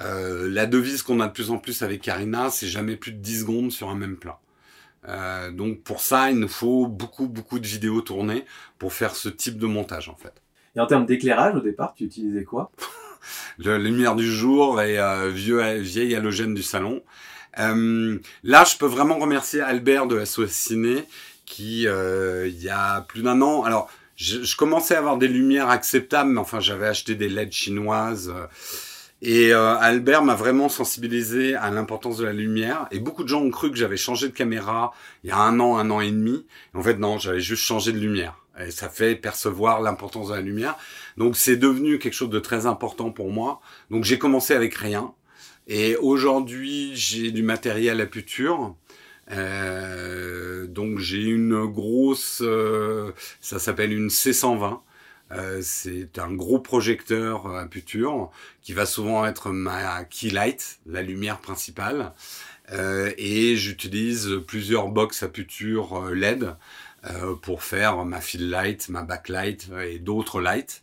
Euh, 0.00 0.48
la 0.48 0.66
devise 0.66 1.02
qu'on 1.02 1.20
a 1.20 1.26
de 1.26 1.32
plus 1.32 1.50
en 1.50 1.58
plus 1.58 1.82
avec 1.82 2.02
Karina, 2.02 2.50
c'est 2.50 2.68
jamais 2.68 2.96
plus 2.96 3.12
de 3.12 3.18
10 3.18 3.40
secondes 3.40 3.72
sur 3.72 3.88
un 3.90 3.94
même 3.94 4.16
plan. 4.16 4.38
Euh, 5.08 5.50
donc 5.50 5.82
pour 5.82 6.00
ça, 6.00 6.30
il 6.30 6.38
nous 6.38 6.48
faut 6.48 6.86
beaucoup, 6.86 7.26
beaucoup 7.26 7.58
de 7.58 7.66
vidéos 7.66 8.02
tournées 8.02 8.44
pour 8.78 8.92
faire 8.92 9.16
ce 9.16 9.28
type 9.28 9.58
de 9.58 9.66
montage 9.66 10.08
en 10.08 10.16
fait. 10.16 10.34
Et 10.76 10.80
en 10.80 10.86
termes 10.86 11.06
d'éclairage, 11.06 11.54
au 11.56 11.60
départ, 11.60 11.94
tu 11.96 12.04
utilisais 12.04 12.44
quoi? 12.44 12.70
La 13.58 13.78
lumière 13.78 14.14
du 14.14 14.30
jour 14.30 14.80
et 14.80 14.98
euh, 14.98 15.28
vieux, 15.28 15.62
vieille 15.78 16.14
halogène 16.14 16.54
du 16.54 16.62
salon. 16.62 17.02
Euh, 17.58 18.18
là, 18.44 18.64
je 18.64 18.76
peux 18.76 18.86
vraiment 18.86 19.18
remercier 19.18 19.60
Albert 19.60 20.06
de 20.06 20.24
SOS 20.24 20.50
Ciné 20.50 21.04
qui, 21.46 21.88
euh, 21.88 22.46
il 22.46 22.62
y 22.62 22.68
a 22.68 23.00
plus 23.02 23.22
d'un 23.22 23.40
an, 23.40 23.62
alors 23.64 23.90
je, 24.16 24.42
je, 24.42 24.56
commençais 24.56 24.94
à 24.94 24.98
avoir 24.98 25.16
des 25.16 25.28
lumières 25.28 25.70
acceptables, 25.70 26.30
mais 26.30 26.40
enfin 26.40 26.60
j'avais 26.60 26.86
acheté 26.86 27.14
des 27.14 27.28
LED 27.28 27.52
chinoises. 27.52 28.32
Et 29.20 29.52
euh, 29.52 29.76
Albert 29.76 30.22
m'a 30.22 30.34
vraiment 30.34 30.68
sensibilisé 30.68 31.54
à 31.54 31.70
l'importance 31.70 32.18
de 32.18 32.24
la 32.24 32.32
lumière. 32.32 32.86
Et 32.92 33.00
beaucoup 33.00 33.24
de 33.24 33.28
gens 33.28 33.42
ont 33.42 33.50
cru 33.50 33.70
que 33.70 33.76
j'avais 33.76 33.96
changé 33.96 34.28
de 34.28 34.32
caméra 34.32 34.92
il 35.24 35.30
y 35.30 35.32
a 35.32 35.38
un 35.38 35.58
an, 35.58 35.76
un 35.76 35.90
an 35.90 36.00
et 36.00 36.10
demi. 36.10 36.46
en 36.74 36.82
fait, 36.82 36.98
non, 36.98 37.18
j'avais 37.18 37.40
juste 37.40 37.64
changé 37.64 37.92
de 37.92 37.98
lumière. 37.98 38.36
Et 38.60 38.70
ça 38.70 38.88
fait 38.88 39.14
percevoir 39.16 39.80
l'importance 39.80 40.28
de 40.28 40.34
la 40.34 40.40
lumière. 40.40 40.76
Donc 41.16 41.36
c'est 41.36 41.56
devenu 41.56 41.98
quelque 41.98 42.14
chose 42.14 42.30
de 42.30 42.38
très 42.38 42.66
important 42.66 43.10
pour 43.10 43.30
moi. 43.30 43.60
Donc 43.90 44.04
j'ai 44.04 44.18
commencé 44.18 44.54
avec 44.54 44.74
rien. 44.74 45.12
Et 45.66 45.96
aujourd'hui, 45.96 46.92
j'ai 46.94 47.30
du 47.30 47.42
matériel 47.42 48.00
à 48.00 48.06
puture. 48.06 48.74
Euh, 49.30 50.66
donc 50.66 50.98
j'ai 50.98 51.22
une 51.22 51.66
grosse, 51.66 52.40
euh, 52.42 53.12
ça 53.40 53.58
s'appelle 53.58 53.92
une 53.92 54.08
C120 54.08 54.80
Euh, 55.32 55.60
c'est 55.62 56.18
un 56.18 56.32
gros 56.32 56.58
projecteur 56.58 57.46
à 57.54 57.66
puture 57.66 58.30
qui 58.62 58.72
va 58.72 58.86
souvent 58.86 59.26
être 59.26 59.50
ma 59.50 60.04
key 60.04 60.30
light, 60.30 60.80
la 60.86 61.02
lumière 61.02 61.38
principale. 61.38 62.12
Euh, 62.72 63.12
et 63.16 63.56
j'utilise 63.56 64.40
plusieurs 64.46 64.88
box 64.88 65.22
à 65.22 65.28
puture 65.28 66.10
LED 66.10 66.54
pour 67.42 67.62
faire 67.62 68.04
ma 68.04 68.20
fill 68.20 68.50
light, 68.50 68.88
ma 68.88 69.02
backlight 69.02 69.70
et 69.86 69.98
d'autres 69.98 70.40
lights. 70.40 70.82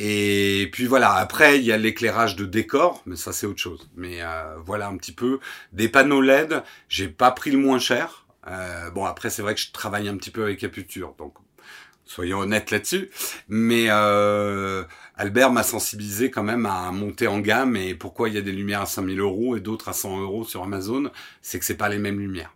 Et 0.00 0.68
puis 0.72 0.86
voilà, 0.86 1.14
après 1.14 1.58
il 1.58 1.64
y 1.64 1.72
a 1.72 1.76
l'éclairage 1.76 2.36
de 2.36 2.44
décor, 2.44 3.02
mais 3.04 3.16
ça 3.16 3.32
c'est 3.32 3.46
autre 3.48 3.58
chose. 3.58 3.90
Mais 3.96 4.22
euh, 4.22 4.54
voilà 4.64 4.86
un 4.86 4.96
petit 4.96 5.12
peu 5.12 5.40
des 5.72 5.88
panneaux 5.88 6.20
LED. 6.20 6.62
J'ai 6.88 7.08
pas 7.08 7.32
pris 7.32 7.50
le 7.50 7.58
moins 7.58 7.80
cher. 7.80 8.24
Euh, 8.46 8.90
bon 8.90 9.04
après 9.04 9.28
c'est 9.28 9.42
vrai 9.42 9.56
que 9.56 9.60
je 9.60 9.72
travaille 9.72 10.08
un 10.08 10.16
petit 10.16 10.30
peu 10.30 10.44
avec 10.44 10.62
Aputure, 10.62 11.14
donc 11.18 11.34
soyons 12.08 12.38
honnêtes 12.38 12.70
là-dessus. 12.70 13.10
Mais 13.48 13.86
euh, 13.88 14.82
Albert 15.16 15.52
m'a 15.52 15.62
sensibilisé 15.62 16.30
quand 16.30 16.42
même 16.42 16.66
à 16.66 16.90
monter 16.90 17.28
en 17.28 17.38
gamme. 17.38 17.76
Et 17.76 17.94
pourquoi 17.94 18.28
il 18.28 18.34
y 18.34 18.38
a 18.38 18.42
des 18.42 18.52
lumières 18.52 18.80
à 18.80 18.86
5000 18.86 19.20
euros 19.20 19.56
et 19.56 19.60
d'autres 19.60 19.88
à 19.88 19.92
100 19.92 20.20
euros 20.20 20.44
sur 20.44 20.62
Amazon, 20.62 21.10
c'est 21.42 21.58
que 21.58 21.64
c'est 21.64 21.76
pas 21.76 21.88
les 21.88 21.98
mêmes 21.98 22.18
lumières. 22.18 22.54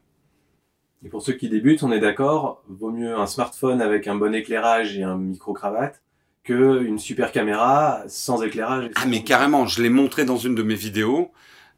Et 1.04 1.08
pour 1.08 1.22
ceux 1.22 1.34
qui 1.34 1.48
débutent, 1.48 1.82
on 1.82 1.92
est 1.92 2.00
d'accord, 2.00 2.62
vaut 2.68 2.90
mieux 2.90 3.14
un 3.16 3.26
smartphone 3.26 3.82
avec 3.82 4.06
un 4.06 4.14
bon 4.14 4.34
éclairage 4.34 4.96
et 4.96 5.02
un 5.02 5.16
micro 5.16 5.52
cravate 5.52 6.00
que 6.44 6.82
une 6.82 6.98
super 6.98 7.30
caméra 7.32 8.02
sans 8.08 8.42
éclairage. 8.42 8.90
Ah 8.96 9.06
mais 9.06 9.22
carrément, 9.22 9.66
je 9.66 9.82
l'ai 9.82 9.90
montré 9.90 10.24
dans 10.24 10.36
une 10.36 10.54
de 10.54 10.62
mes 10.62 10.74
vidéos. 10.74 11.30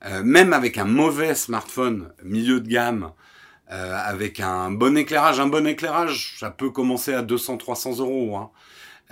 Euh, 0.07 0.23
même 0.23 0.53
avec 0.53 0.77
un 0.77 0.85
mauvais 0.85 1.35
smartphone 1.35 2.13
milieu 2.23 2.61
de 2.61 2.69
gamme, 2.69 3.13
euh, 3.71 3.95
avec 3.95 4.41
un 4.41 4.71
bon 4.71 4.97
éclairage, 4.97 5.41
un 5.41 5.47
bon 5.47 5.67
éclairage, 5.67 6.37
ça 6.39 6.51
peut 6.51 6.71
commencer 6.71 7.15
à 7.15 7.23
200-300 7.23 8.01
euros. 8.01 8.37
Hein. 8.37 8.51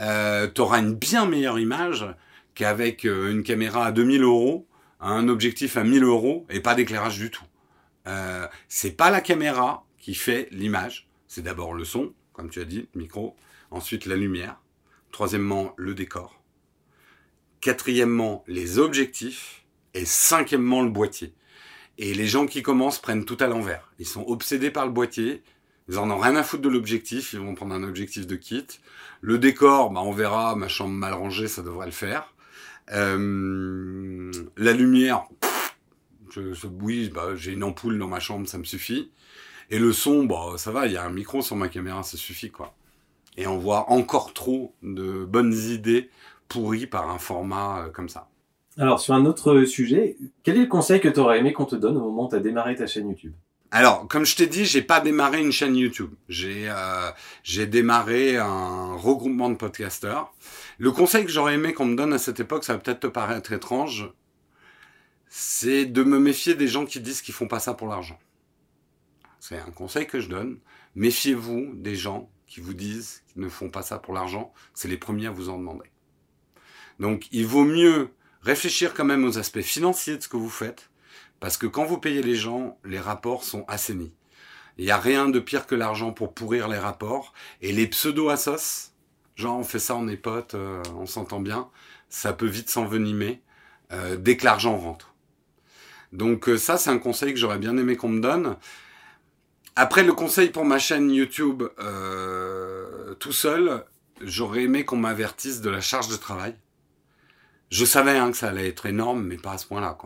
Euh, 0.00 0.48
tu 0.52 0.60
auras 0.60 0.80
une 0.80 0.94
bien 0.94 1.26
meilleure 1.26 1.58
image 1.58 2.06
qu'avec 2.54 3.04
euh, 3.04 3.30
une 3.30 3.42
caméra 3.42 3.86
à 3.86 3.92
2000 3.92 4.22
euros, 4.22 4.66
un 5.00 5.28
objectif 5.28 5.76
à 5.76 5.84
1000 5.84 6.04
euros 6.04 6.46
et 6.50 6.60
pas 6.60 6.74
d'éclairage 6.74 7.18
du 7.18 7.30
tout. 7.30 7.44
C'est 8.68 8.96
pas 8.96 9.10
la 9.10 9.20
caméra 9.20 9.84
qui 9.98 10.14
fait 10.14 10.48
l'image, 10.50 11.08
c'est 11.28 11.42
d'abord 11.42 11.72
le 11.72 11.84
son, 11.84 12.12
comme 12.32 12.50
tu 12.50 12.60
as 12.60 12.64
dit, 12.64 12.88
le 12.94 13.00
micro, 13.00 13.36
ensuite 13.70 14.06
la 14.06 14.16
lumière, 14.16 14.56
Troisièmement, 15.12 15.74
le 15.76 15.94
décor. 15.94 16.42
Quatrièmement, 17.60 18.44
les 18.48 18.78
objectifs. 18.78 19.62
Et 19.94 20.06
cinquièmement, 20.06 20.82
le 20.82 20.88
boîtier. 20.88 21.34
Et 22.02 22.14
les 22.14 22.26
gens 22.26 22.46
qui 22.46 22.62
commencent 22.62 22.98
prennent 22.98 23.24
tout 23.24 23.36
à 23.38 23.46
l'envers. 23.46 23.92
Ils 23.98 24.06
sont 24.06 24.24
obsédés 24.26 24.70
par 24.70 24.86
le 24.86 24.92
boîtier. 24.92 25.42
Ils 25.88 25.98
en 25.98 26.10
ont 26.10 26.18
rien 26.18 26.34
à 26.34 26.42
foutre 26.42 26.62
de 26.62 26.68
l'objectif. 26.68 27.32
Ils 27.32 27.38
vont 27.38 27.54
prendre 27.54 27.74
un 27.74 27.82
objectif 27.84 28.26
de 28.26 28.34
kit. 28.34 28.66
Le 29.20 29.38
décor, 29.38 29.90
bah, 29.90 30.00
on 30.02 30.12
verra. 30.12 30.56
Ma 30.56 30.66
chambre 30.66 30.92
mal 30.92 31.12
rangée, 31.12 31.46
ça 31.46 31.62
devrait 31.62 31.86
le 31.86 31.92
faire. 31.92 32.34
Euh, 32.90 34.32
la 34.56 34.72
lumière, 34.72 35.26
je, 36.30 36.52
je, 36.52 36.66
oui, 36.66 37.08
bah, 37.08 37.36
j'ai 37.36 37.52
une 37.52 37.62
ampoule 37.62 37.98
dans 37.98 38.08
ma 38.08 38.18
chambre, 38.18 38.48
ça 38.48 38.58
me 38.58 38.64
suffit. 38.64 39.12
Et 39.70 39.78
le 39.78 39.92
son, 39.92 40.24
bah, 40.24 40.54
ça 40.56 40.72
va, 40.72 40.88
il 40.88 40.92
y 40.92 40.96
a 40.96 41.04
un 41.04 41.12
micro 41.12 41.40
sur 41.40 41.54
ma 41.54 41.68
caméra, 41.68 42.02
ça 42.02 42.16
suffit, 42.16 42.50
quoi 42.50 42.74
et 43.36 43.46
on 43.46 43.58
voit 43.58 43.90
encore 43.90 44.34
trop 44.34 44.74
de 44.82 45.24
bonnes 45.24 45.54
idées 45.54 46.10
pourries 46.48 46.86
par 46.86 47.08
un 47.10 47.18
format 47.18 47.84
euh, 47.84 47.90
comme 47.90 48.08
ça. 48.08 48.28
Alors, 48.78 49.00
sur 49.00 49.14
un 49.14 49.26
autre 49.26 49.64
sujet, 49.64 50.16
quel 50.42 50.56
est 50.56 50.62
le 50.62 50.66
conseil 50.66 51.00
que 51.00 51.08
tu 51.08 51.20
aurais 51.20 51.38
aimé 51.38 51.52
qu'on 51.52 51.66
te 51.66 51.76
donne 51.76 51.96
au 51.96 52.00
moment 52.00 52.26
où 52.26 52.30
tu 52.30 52.36
as 52.36 52.40
démarré 52.40 52.74
ta 52.74 52.86
chaîne 52.86 53.08
YouTube? 53.08 53.34
Alors, 53.70 54.06
comme 54.08 54.26
je 54.26 54.36
t'ai 54.36 54.46
dit, 54.46 54.64
j'ai 54.64 54.82
pas 54.82 55.00
démarré 55.00 55.40
une 55.40 55.52
chaîne 55.52 55.76
YouTube. 55.76 56.12
J'ai 56.28 56.68
euh, 56.68 57.10
j'ai 57.42 57.66
démarré 57.66 58.36
un 58.36 58.94
regroupement 58.94 59.48
de 59.48 59.54
podcasters. 59.54 60.30
Le 60.78 60.90
conseil 60.90 61.24
que 61.24 61.30
j'aurais 61.30 61.54
aimé 61.54 61.72
qu'on 61.72 61.86
me 61.86 61.96
donne 61.96 62.12
à 62.12 62.18
cette 62.18 62.40
époque, 62.40 62.64
ça 62.64 62.74
va 62.74 62.78
peut-être 62.78 63.00
te 63.00 63.06
paraître 63.06 63.52
étrange, 63.52 64.10
c'est 65.28 65.86
de 65.86 66.02
me 66.02 66.18
méfier 66.18 66.54
des 66.54 66.68
gens 66.68 66.84
qui 66.84 67.00
disent 67.00 67.22
qu'ils 67.22 67.32
font 67.32 67.48
pas 67.48 67.60
ça 67.60 67.72
pour 67.72 67.88
l'argent. 67.88 68.18
C'est 69.40 69.58
un 69.58 69.70
conseil 69.70 70.06
que 70.06 70.20
je 70.20 70.28
donne. 70.28 70.58
Méfiez-vous 70.94 71.72
des 71.74 71.96
gens 71.96 72.30
qui 72.46 72.60
vous 72.60 72.74
disent 72.74 73.22
qu'ils 73.26 73.40
ne 73.40 73.48
font 73.48 73.70
pas 73.70 73.80
ça 73.80 73.98
pour 73.98 74.12
l'argent, 74.12 74.52
c'est 74.74 74.88
les 74.88 74.98
premiers 74.98 75.28
à 75.28 75.30
vous 75.30 75.48
en 75.48 75.56
demander. 75.56 75.90
Donc 77.00 77.26
il 77.32 77.46
vaut 77.46 77.64
mieux 77.64 78.10
réfléchir 78.42 78.94
quand 78.94 79.04
même 79.04 79.24
aux 79.24 79.38
aspects 79.38 79.60
financiers 79.60 80.16
de 80.16 80.22
ce 80.22 80.28
que 80.28 80.36
vous 80.36 80.50
faites, 80.50 80.90
parce 81.40 81.56
que 81.56 81.66
quand 81.66 81.84
vous 81.84 81.98
payez 81.98 82.22
les 82.22 82.34
gens, 82.34 82.78
les 82.84 83.00
rapports 83.00 83.44
sont 83.44 83.64
assainis. 83.68 84.12
Il 84.78 84.84
n'y 84.84 84.90
a 84.90 84.98
rien 84.98 85.28
de 85.28 85.38
pire 85.38 85.66
que 85.66 85.74
l'argent 85.74 86.12
pour 86.12 86.34
pourrir 86.34 86.68
les 86.68 86.78
rapports, 86.78 87.32
et 87.60 87.72
les 87.72 87.86
pseudo-assos, 87.86 88.92
genre 89.36 89.58
on 89.58 89.64
fait 89.64 89.78
ça, 89.78 89.96
on 89.96 90.08
est 90.08 90.16
potes, 90.16 90.54
euh, 90.54 90.82
on 90.96 91.06
s'entend 91.06 91.40
bien, 91.40 91.68
ça 92.08 92.32
peut 92.32 92.46
vite 92.46 92.70
s'envenimer 92.70 93.40
euh, 93.92 94.16
dès 94.16 94.36
que 94.36 94.44
l'argent 94.44 94.76
rentre. 94.76 95.14
Donc 96.12 96.48
euh, 96.48 96.58
ça, 96.58 96.78
c'est 96.78 96.90
un 96.90 96.98
conseil 96.98 97.32
que 97.32 97.38
j'aurais 97.38 97.58
bien 97.58 97.76
aimé 97.76 97.96
qu'on 97.96 98.08
me 98.08 98.20
donne. 98.20 98.56
Après, 99.76 100.02
le 100.02 100.12
conseil 100.12 100.50
pour 100.50 100.66
ma 100.66 100.78
chaîne 100.78 101.10
YouTube, 101.10 101.62
tout 103.18 103.32
seul, 103.32 103.82
j'aurais 104.20 104.64
aimé 104.64 104.84
qu'on 104.84 104.98
m'avertisse 104.98 105.62
de 105.62 105.70
la 105.70 105.80
charge 105.80 106.08
de 106.08 106.16
travail. 106.16 106.54
Je 107.72 107.86
savais 107.86 108.18
hein, 108.18 108.30
que 108.30 108.36
ça 108.36 108.50
allait 108.50 108.68
être 108.68 108.84
énorme, 108.84 109.22
mais 109.24 109.38
pas 109.38 109.52
à 109.52 109.58
ce 109.58 109.66
point-là. 109.66 109.96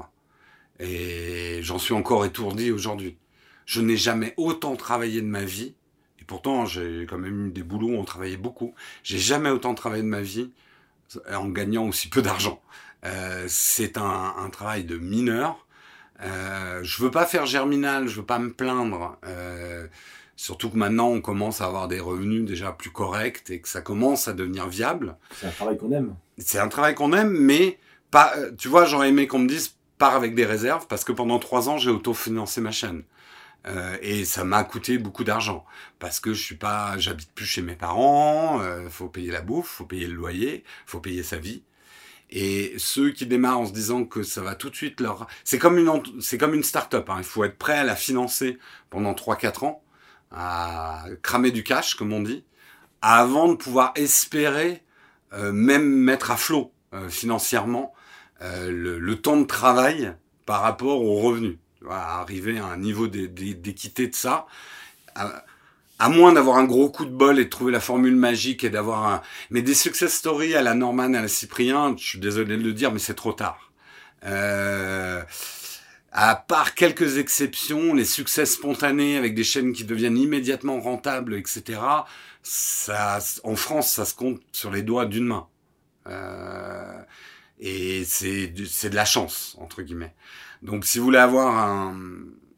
Et 0.78 1.58
j'en 1.62 1.78
suis 1.78 1.94
encore 1.94 2.24
étourdi 2.24 2.70
aujourd'hui. 2.70 3.18
Je 3.66 3.80
n'ai 3.80 3.96
jamais 3.96 4.34
autant 4.36 4.76
travaillé 4.76 5.20
de 5.20 5.26
ma 5.26 5.44
vie, 5.44 5.74
et 6.20 6.24
pourtant 6.24 6.64
j'ai 6.64 7.06
quand 7.10 7.18
même 7.18 7.48
eu 7.48 7.50
des 7.50 7.64
boulots 7.64 7.88
où 7.88 7.96
on 7.96 8.04
travaillait 8.04 8.36
beaucoup. 8.36 8.72
J'ai 9.02 9.18
jamais 9.18 9.50
autant 9.50 9.74
travaillé 9.74 10.04
de 10.04 10.08
ma 10.08 10.22
vie 10.22 10.52
en 11.34 11.48
gagnant 11.48 11.88
aussi 11.88 12.08
peu 12.08 12.22
d'argent. 12.22 12.62
Euh, 13.04 13.46
c'est 13.48 13.98
un, 13.98 14.34
un 14.38 14.48
travail 14.50 14.84
de 14.84 14.96
mineur 14.96 15.66
euh, 16.22 16.80
je 16.82 17.02
veux 17.02 17.10
pas 17.10 17.26
faire 17.26 17.46
germinal, 17.46 18.08
je 18.08 18.16
veux 18.16 18.26
pas 18.26 18.38
me 18.38 18.52
plaindre. 18.52 19.18
Euh, 19.26 19.86
surtout 20.36 20.70
que 20.70 20.76
maintenant, 20.76 21.08
on 21.08 21.20
commence 21.20 21.60
à 21.60 21.66
avoir 21.66 21.88
des 21.88 22.00
revenus 22.00 22.44
déjà 22.44 22.72
plus 22.72 22.90
corrects 22.90 23.50
et 23.50 23.60
que 23.60 23.68
ça 23.68 23.80
commence 23.80 24.28
à 24.28 24.32
devenir 24.32 24.68
viable. 24.68 25.16
C'est 25.32 25.46
un 25.46 25.50
travail 25.50 25.78
qu'on 25.78 25.92
aime. 25.92 26.14
C'est 26.38 26.58
un 26.58 26.68
travail 26.68 26.94
qu'on 26.94 27.12
aime, 27.12 27.30
mais 27.30 27.78
pas. 28.10 28.34
Tu 28.58 28.68
vois, 28.68 28.84
j'aurais 28.84 29.08
aimé 29.08 29.26
qu'on 29.26 29.40
me 29.40 29.48
dise 29.48 29.74
pars 29.98 30.14
avec 30.14 30.34
des 30.34 30.44
réserves 30.44 30.86
parce 30.86 31.04
que 31.04 31.12
pendant 31.12 31.38
trois 31.38 31.68
ans, 31.68 31.78
j'ai 31.78 31.90
autofinancé 31.90 32.60
ma 32.60 32.70
chaîne. 32.70 33.02
Euh, 33.66 33.96
et 34.00 34.24
ça 34.24 34.44
m'a 34.44 34.62
coûté 34.62 34.96
beaucoup 34.96 35.24
d'argent 35.24 35.64
parce 35.98 36.20
que 36.20 36.32
je 36.32 36.40
suis 36.40 36.54
pas, 36.54 36.96
j'habite 36.98 37.32
plus 37.32 37.46
chez 37.46 37.62
mes 37.62 37.74
parents. 37.74 38.60
Euh, 38.60 38.88
faut 38.88 39.08
payer 39.08 39.32
la 39.32 39.40
bouffe, 39.40 39.68
faut 39.68 39.86
payer 39.86 40.06
le 40.06 40.14
loyer, 40.14 40.64
faut 40.86 41.00
payer 41.00 41.22
sa 41.22 41.38
vie. 41.38 41.62
Et 42.30 42.74
ceux 42.78 43.10
qui 43.10 43.26
démarrent 43.26 43.60
en 43.60 43.66
se 43.66 43.72
disant 43.72 44.04
que 44.04 44.22
ça 44.22 44.42
va 44.42 44.54
tout 44.54 44.68
de 44.68 44.74
suite 44.74 45.00
leur... 45.00 45.26
C'est 45.44 45.58
comme 45.58 45.78
une, 45.78 46.02
c'est 46.20 46.38
comme 46.38 46.54
une 46.54 46.64
start-up, 46.64 47.08
hein. 47.08 47.16
il 47.18 47.24
faut 47.24 47.44
être 47.44 47.56
prêt 47.56 47.78
à 47.78 47.84
la 47.84 47.94
financer 47.94 48.58
pendant 48.90 49.12
3-4 49.12 49.64
ans, 49.64 49.82
à 50.36 51.04
cramer 51.22 51.50
du 51.50 51.64
cash, 51.64 51.94
comme 51.94 52.12
on 52.12 52.20
dit, 52.20 52.44
avant 53.00 53.48
de 53.48 53.54
pouvoir 53.54 53.92
espérer 53.96 54.82
euh, 55.32 55.50
même 55.52 55.86
mettre 55.86 56.30
à 56.30 56.36
flot 56.36 56.72
euh, 56.94 57.08
financièrement 57.08 57.92
euh, 58.42 58.70
le, 58.70 59.20
temps 59.20 59.36
de 59.36 59.44
travail 59.44 60.14
par 60.44 60.60
rapport 60.60 61.02
aux 61.02 61.16
revenus. 61.20 61.56
Arriver 61.88 62.58
à 62.58 62.66
un 62.66 62.76
niveau 62.78 63.06
d'équité 63.06 64.08
de 64.08 64.14
ça 64.14 64.46
à 65.98 66.08
moins 66.08 66.32
d'avoir 66.32 66.58
un 66.58 66.64
gros 66.64 66.90
coup 66.90 67.06
de 67.06 67.10
bol 67.10 67.38
et 67.38 67.44
de 67.44 67.50
trouver 67.50 67.72
la 67.72 67.80
formule 67.80 68.16
magique 68.16 68.64
et 68.64 68.70
d'avoir 68.70 69.06
un... 69.06 69.22
Mais 69.50 69.62
des 69.62 69.72
success 69.72 70.12
stories 70.12 70.54
à 70.54 70.62
la 70.62 70.74
Norman, 70.74 71.14
à 71.14 71.22
la 71.22 71.28
Cyprien, 71.28 71.94
je 71.96 72.04
suis 72.04 72.18
désolé 72.18 72.58
de 72.58 72.62
le 72.62 72.72
dire, 72.74 72.92
mais 72.92 72.98
c'est 72.98 73.14
trop 73.14 73.32
tard. 73.32 73.72
À 76.18 76.34
part 76.34 76.74
quelques 76.74 77.18
exceptions, 77.18 77.92
les 77.92 78.06
succès 78.06 78.46
spontanés 78.46 79.18
avec 79.18 79.34
des 79.34 79.44
chaînes 79.44 79.74
qui 79.74 79.84
deviennent 79.84 80.16
immédiatement 80.16 80.80
rentables, 80.80 81.34
etc., 81.34 81.78
ça, 82.42 83.18
en 83.44 83.54
France, 83.54 83.92
ça 83.92 84.06
se 84.06 84.14
compte 84.14 84.40
sur 84.50 84.70
les 84.70 84.82
doigts 84.82 85.04
d'une 85.04 85.26
main. 85.26 85.46
Euh... 86.06 87.00
Et 87.58 88.04
c'est 88.04 88.48
de 88.48 88.94
la 88.94 89.04
chance, 89.04 89.56
entre 89.60 89.82
guillemets. 89.82 90.14
Donc 90.62 90.86
si 90.86 90.98
vous 90.98 91.04
voulez 91.04 91.18
avoir 91.18 91.56
un, 91.56 91.98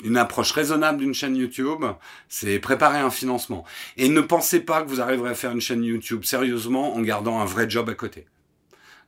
une 0.05 0.17
approche 0.17 0.53
raisonnable 0.53 0.99
d'une 0.99 1.15
chaîne 1.15 1.37
YouTube, 1.37 1.85
c'est 2.29 2.61
préparer 2.61 2.99
un 2.99 3.11
financement. 3.11 3.65
Et 3.97 4.09
ne 4.09 4.21
pensez 4.21 4.61
pas 4.61 4.83
que 4.83 4.89
vous 4.89 5.01
arriverez 5.01 5.31
à 5.31 5.35
faire 5.35 5.51
une 5.51 5.61
chaîne 5.61 5.83
YouTube 5.83 6.25
sérieusement 6.25 6.95
en 6.95 7.01
gardant 7.03 7.41
un 7.41 7.45
vrai 7.45 7.69
job 7.69 7.89
à 7.91 7.95
côté. 7.95 8.27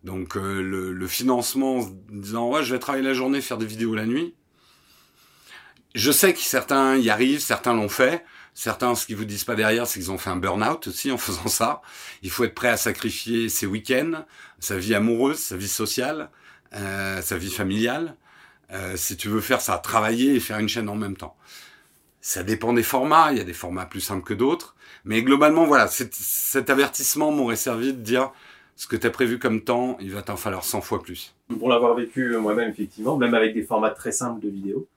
Donc 0.02 0.36
euh, 0.36 0.60
le, 0.62 0.92
le, 0.92 1.06
financement, 1.06 1.78
en 1.78 1.90
disant 2.08 2.48
ouais 2.48 2.64
je 2.64 2.72
vais 2.72 2.78
travailler 2.78 3.04
la 3.04 3.14
journée, 3.14 3.40
faire 3.40 3.58
des 3.58 3.66
vidéos 3.66 3.94
la 3.94 4.06
nuit. 4.06 4.34
Je 5.94 6.12
sais 6.12 6.32
que 6.32 6.38
certains 6.38 6.96
y 6.96 7.10
arrivent, 7.10 7.40
certains 7.40 7.74
l'ont 7.74 7.88
fait. 7.88 8.24
Certains, 8.54 8.94
ce 8.94 9.06
qu'ils 9.06 9.16
vous 9.16 9.24
disent 9.24 9.44
pas 9.44 9.54
derrière, 9.54 9.86
c'est 9.86 10.00
qu'ils 10.00 10.10
ont 10.10 10.18
fait 10.18 10.30
un 10.30 10.36
burn-out 10.36 10.86
aussi 10.86 11.10
en 11.10 11.18
faisant 11.18 11.48
ça. 11.48 11.82
Il 12.22 12.30
faut 12.30 12.44
être 12.44 12.54
prêt 12.54 12.68
à 12.68 12.76
sacrifier 12.76 13.48
ses 13.48 13.66
week-ends, 13.66 14.24
sa 14.58 14.76
vie 14.76 14.94
amoureuse, 14.94 15.38
sa 15.38 15.56
vie 15.56 15.68
sociale, 15.68 16.30
euh, 16.74 17.20
sa 17.22 17.36
vie 17.36 17.50
familiale. 17.50 18.16
Euh, 18.72 18.96
si 18.96 19.16
tu 19.16 19.28
veux 19.28 19.40
faire 19.40 19.60
ça, 19.60 19.78
travailler 19.78 20.34
et 20.34 20.40
faire 20.40 20.58
une 20.58 20.68
chaîne 20.68 20.88
en 20.88 20.94
même 20.94 21.16
temps. 21.16 21.36
Ça 22.20 22.42
dépend 22.42 22.72
des 22.72 22.82
formats. 22.82 23.32
Il 23.32 23.38
y 23.38 23.40
a 23.40 23.44
des 23.44 23.52
formats 23.52 23.86
plus 23.86 24.00
simples 24.00 24.22
que 24.24 24.34
d'autres. 24.34 24.76
Mais 25.04 25.22
globalement, 25.22 25.64
voilà, 25.64 25.88
cet 25.88 26.70
avertissement 26.70 27.32
m'aurait 27.32 27.56
servi 27.56 27.92
de 27.92 28.00
dire 28.00 28.32
ce 28.76 28.86
que 28.86 28.96
tu 28.96 29.06
as 29.06 29.10
prévu 29.10 29.38
comme 29.38 29.62
temps, 29.62 29.98
il 30.00 30.10
va 30.10 30.22
t'en 30.22 30.36
falloir 30.36 30.64
100 30.64 30.80
fois 30.80 31.02
plus. 31.02 31.34
Pour 31.58 31.68
l'avoir 31.68 31.94
vécu 31.94 32.34
moi-même, 32.38 32.70
effectivement, 32.70 33.18
même 33.18 33.34
avec 33.34 33.52
des 33.52 33.62
formats 33.62 33.90
très 33.90 34.10
simples 34.12 34.40
de 34.40 34.48
vidéos, 34.48 34.88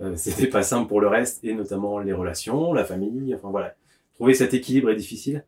euh, 0.00 0.14
c'était 0.16 0.46
pas 0.46 0.62
simple 0.62 0.88
pour 0.88 1.00
le 1.00 1.08
reste, 1.08 1.44
et 1.44 1.54
notamment 1.54 1.98
les 1.98 2.12
relations, 2.12 2.72
la 2.72 2.84
famille, 2.84 3.34
enfin 3.34 3.50
voilà. 3.50 3.74
Trouver 4.14 4.34
cet 4.34 4.54
équilibre 4.54 4.90
est 4.90 4.96
difficile. 4.96 5.44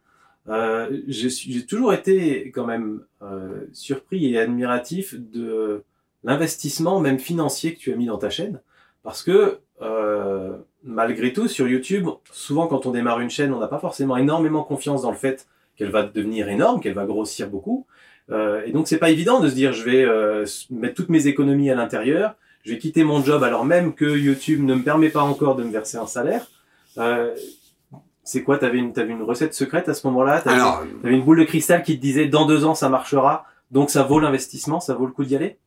Euh, 0.48 1.00
j'ai 1.06 1.64
toujours 1.64 1.94
été 1.94 2.50
quand 2.50 2.66
même 2.66 3.00
euh, 3.22 3.66
surpris 3.72 4.32
et 4.32 4.38
admiratif 4.38 5.14
de 5.14 5.82
l'investissement, 6.22 7.00
même 7.00 7.18
financier, 7.18 7.74
que 7.74 7.78
tu 7.78 7.92
as 7.92 7.96
mis 7.96 8.06
dans 8.06 8.18
ta 8.18 8.30
chaîne, 8.30 8.60
parce 9.02 9.22
que 9.22 9.58
euh, 9.82 10.56
malgré 10.82 11.32
tout, 11.32 11.48
sur 11.48 11.68
YouTube, 11.68 12.08
souvent 12.30 12.66
quand 12.66 12.86
on 12.86 12.90
démarre 12.90 13.20
une 13.20 13.30
chaîne, 13.30 13.52
on 13.52 13.60
n'a 13.60 13.68
pas 13.68 13.78
forcément 13.78 14.16
énormément 14.16 14.62
confiance 14.62 15.02
dans 15.02 15.10
le 15.10 15.16
fait 15.16 15.46
qu'elle 15.76 15.90
va 15.90 16.04
devenir 16.04 16.48
énorme, 16.48 16.80
qu'elle 16.80 16.94
va 16.94 17.06
grossir 17.06 17.48
beaucoup. 17.48 17.86
Euh, 18.30 18.62
et 18.64 18.72
donc 18.72 18.88
c'est 18.88 18.98
pas 18.98 19.10
évident 19.10 19.40
de 19.40 19.48
se 19.48 19.54
dire 19.54 19.72
je 19.72 19.84
vais 19.84 20.04
euh, 20.04 20.46
mettre 20.70 20.94
toutes 20.94 21.08
mes 21.10 21.26
économies 21.26 21.70
à 21.70 21.74
l'intérieur, 21.74 22.36
je 22.64 22.72
vais 22.72 22.78
quitter 22.78 23.04
mon 23.04 23.22
job 23.22 23.42
alors 23.42 23.64
même 23.64 23.94
que 23.94 24.04
YouTube 24.04 24.62
ne 24.62 24.74
me 24.74 24.82
permet 24.82 25.10
pas 25.10 25.22
encore 25.22 25.54
de 25.54 25.64
me 25.64 25.70
verser 25.70 25.98
un 25.98 26.06
salaire. 26.06 26.46
Euh, 26.98 27.34
c'est 28.24 28.42
quoi 28.42 28.56
T'avais 28.56 28.78
une, 28.78 28.98
avais 28.98 29.12
une 29.12 29.22
recette 29.22 29.54
secrète 29.54 29.88
à 29.88 29.94
ce 29.94 30.06
moment-là? 30.06 30.40
T'avais 30.40 30.60
avais 31.04 31.14
une 31.14 31.22
boule 31.22 31.40
de 31.40 31.44
cristal 31.44 31.82
qui 31.82 31.96
te 31.96 32.02
disait 32.02 32.26
dans 32.26 32.46
deux 32.46 32.64
ans 32.64 32.74
ça 32.74 32.88
marchera, 32.88 33.46
donc 33.70 33.90
ça 33.90 34.02
vaut 34.02 34.18
l'investissement, 34.18 34.80
ça 34.80 34.94
vaut 34.94 35.06
le 35.06 35.12
coup 35.12 35.24
d'y 35.24 35.36
aller? 35.36 35.58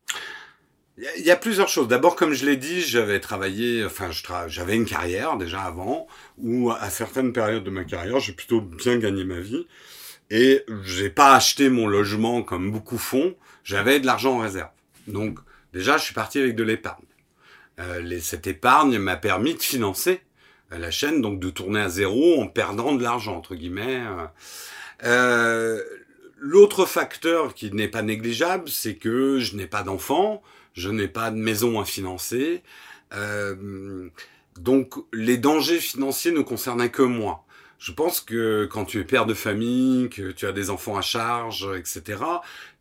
Il 1.20 1.26
y 1.26 1.30
a 1.30 1.36
plusieurs 1.36 1.68
choses. 1.68 1.88
D'abord, 1.88 2.16
comme 2.16 2.34
je 2.34 2.44
l'ai 2.44 2.58
dit, 2.58 2.82
j'avais 2.82 3.20
travaillé, 3.20 3.86
enfin, 3.86 4.10
j'avais 4.48 4.76
une 4.76 4.86
carrière 4.86 5.38
déjà 5.38 5.62
avant, 5.62 6.08
où 6.40 6.72
à 6.72 6.90
certaines 6.90 7.34
périodes 7.34 7.64
de 7.64 7.70
ma 7.70 7.84
carrière, 7.84 8.20
j'ai 8.20 8.34
plutôt 8.34 8.62
bien 8.62 8.98
gagné 8.98 9.24
ma 9.24 9.40
vie. 9.40 9.68
Et 10.32 10.64
j'ai 10.84 11.12
pas 11.12 11.36
acheté 11.36 11.70
mon 11.70 11.88
logement 11.88 12.42
comme 12.42 12.72
beaucoup 12.72 12.98
font. 12.98 13.36
J'avais 13.64 14.00
de 14.00 14.08
l'argent 14.08 14.38
en 14.38 14.40
réserve. 14.40 14.70
Donc, 15.06 15.38
déjà, 15.74 15.98
je 15.98 16.04
suis 16.04 16.14
parti 16.14 16.40
avec 16.40 16.56
de 16.56 16.64
l'épargne. 16.64 17.04
Euh, 17.80 18.20
cette 18.22 18.48
épargne 18.48 18.98
m'a 18.98 19.18
permis 19.18 19.54
de 19.54 19.62
financer 19.62 20.22
euh, 20.72 20.80
la 20.80 20.92
chaîne, 20.92 21.22
donc 21.22 21.40
de 21.40 21.50
tourner 21.50 21.82
à 21.82 21.90
zéro 21.90 22.42
en 22.42 22.48
perdant 22.48 22.94
de 22.96 23.04
l'argent, 23.04 23.36
entre 23.36 23.56
guillemets. 23.56 24.04
Euh, 25.04 25.82
L'autre 26.40 26.86
facteur 26.86 27.56
qui 27.56 27.72
n'est 27.72 27.88
pas 27.88 28.04
négligeable, 28.04 28.70
c'est 28.70 28.96
que 28.96 29.40
je 29.40 29.56
n'ai 29.56 29.66
pas 29.66 29.82
d'enfants, 29.82 30.44
je 30.74 30.90
n'ai 30.90 31.08
pas 31.08 31.32
de 31.32 31.36
maison 31.36 31.80
à 31.80 31.86
financer. 31.86 32.62
Donc 34.60 34.94
les 35.14 35.38
dangers 35.38 35.80
financiers 35.80 36.32
ne 36.32 36.42
concernaient 36.42 36.92
que 36.92 37.02
moi. 37.02 37.44
Je 37.80 37.92
pense 37.92 38.22
que 38.22 38.70
quand 38.72 38.86
tu 38.86 39.00
es 39.00 39.04
père 39.04 39.26
de 39.26 39.34
famille, 39.34 40.10
que 40.10 40.32
tu 40.32 40.46
as 40.46 40.52
des 40.52 40.70
enfants 40.70 40.96
à 40.96 41.02
charge, 41.02 41.68
etc., 41.76 42.22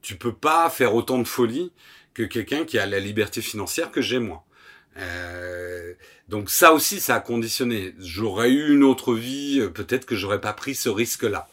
tu 0.03 0.16
peux 0.16 0.35
pas 0.35 0.68
faire 0.68 0.94
autant 0.94 1.16
de 1.18 1.25
folie 1.25 1.72
que 2.16 2.22
quelqu'un 2.22 2.64
qui 2.64 2.79
a 2.79 2.87
la 2.87 2.98
liberté 2.98 3.42
financière 3.42 3.90
que 3.90 4.00
j'ai 4.00 4.18
moi. 4.18 4.42
Euh, 4.96 5.92
donc 6.29 6.48
ça 6.48 6.72
aussi, 6.72 6.98
ça 6.98 7.16
a 7.16 7.20
conditionné. 7.20 7.94
J'aurais 7.98 8.50
eu 8.50 8.72
une 8.72 8.85
autre 8.85 9.14
vie, 9.14 9.61
peut-être 9.74 10.07
que 10.07 10.16
j'aurais 10.16 10.40
pas 10.40 10.55
pris 10.55 10.74
ce 10.74 10.88
risque-là. 10.88 11.46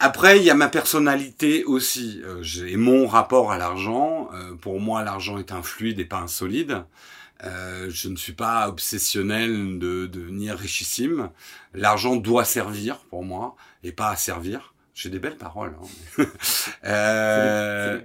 Après, 0.00 0.38
il 0.38 0.42
y 0.42 0.50
a 0.50 0.54
ma 0.54 0.68
personnalité 0.68 1.62
aussi. 1.64 2.20
Euh, 2.24 2.42
j'ai 2.42 2.76
mon 2.76 3.06
rapport 3.06 3.52
à 3.52 3.56
l'argent. 3.56 4.28
Euh, 4.34 4.54
pour 4.56 4.80
moi, 4.80 5.04
l'argent 5.04 5.38
est 5.38 5.52
un 5.52 5.62
fluide 5.62 6.00
et 6.00 6.04
pas 6.04 6.18
un 6.18 6.26
solide. 6.26 6.84
Euh, 7.44 7.86
je 7.90 8.08
ne 8.08 8.16
suis 8.16 8.32
pas 8.32 8.68
obsessionnel 8.68 9.78
de, 9.78 10.06
devenir 10.06 10.58
richissime. 10.58 11.30
L'argent 11.72 12.16
doit 12.16 12.44
servir 12.44 12.98
pour 13.10 13.24
moi 13.24 13.54
et 13.84 13.92
pas 13.92 14.10
à 14.10 14.16
servir. 14.16 14.73
J'ai 14.94 15.10
des 15.10 15.18
belles 15.18 15.36
paroles. 15.36 15.74
Hein. 16.18 16.24
euh, 16.84 18.00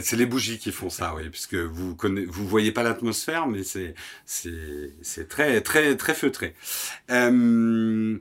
c'est 0.00 0.16
les, 0.16 0.26
bougies 0.26 0.58
qui 0.58 0.72
font 0.72 0.90
ça, 0.90 1.14
oui, 1.14 1.28
puisque 1.30 1.54
vous 1.54 1.94
connaissez, 1.94 2.26
vous 2.26 2.48
voyez 2.48 2.72
pas 2.72 2.82
l'atmosphère, 2.82 3.46
mais 3.46 3.62
c'est 3.62 3.94
c'est 4.26 4.92
c'est 5.02 5.28
très 5.28 5.60
très 5.60 5.96
très 5.96 6.14
feutré. 6.14 6.54
Euh, 7.10 8.18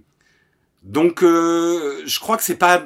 donc, 0.83 1.23
euh, 1.23 2.03
je 2.05 2.19
crois 2.19 2.37
que 2.37 2.43
c'est 2.43 2.57
pas 2.57 2.85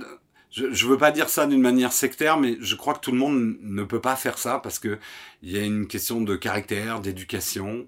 je, 0.51 0.71
je 0.71 0.87
veux 0.87 0.97
pas 0.97 1.11
dire 1.11 1.27
ça 1.27 1.47
d'une 1.47 1.61
manière 1.61 1.91
sectaire, 1.91 2.37
mais 2.37 2.57
je 2.61 2.75
crois 2.75 2.93
que 2.93 3.01
tout 3.01 3.11
le 3.11 3.17
monde 3.17 3.57
ne 3.61 3.83
peut 3.83 3.99
pas 3.99 4.15
faire 4.15 4.37
ça 4.37 4.59
parce 4.59 4.79
que 4.79 4.99
il 5.43 5.51
y 5.51 5.57
a 5.57 5.63
une 5.63 5.87
question 5.87 6.21
de 6.21 6.35
caractère, 6.37 7.01
d'éducation, 7.01 7.87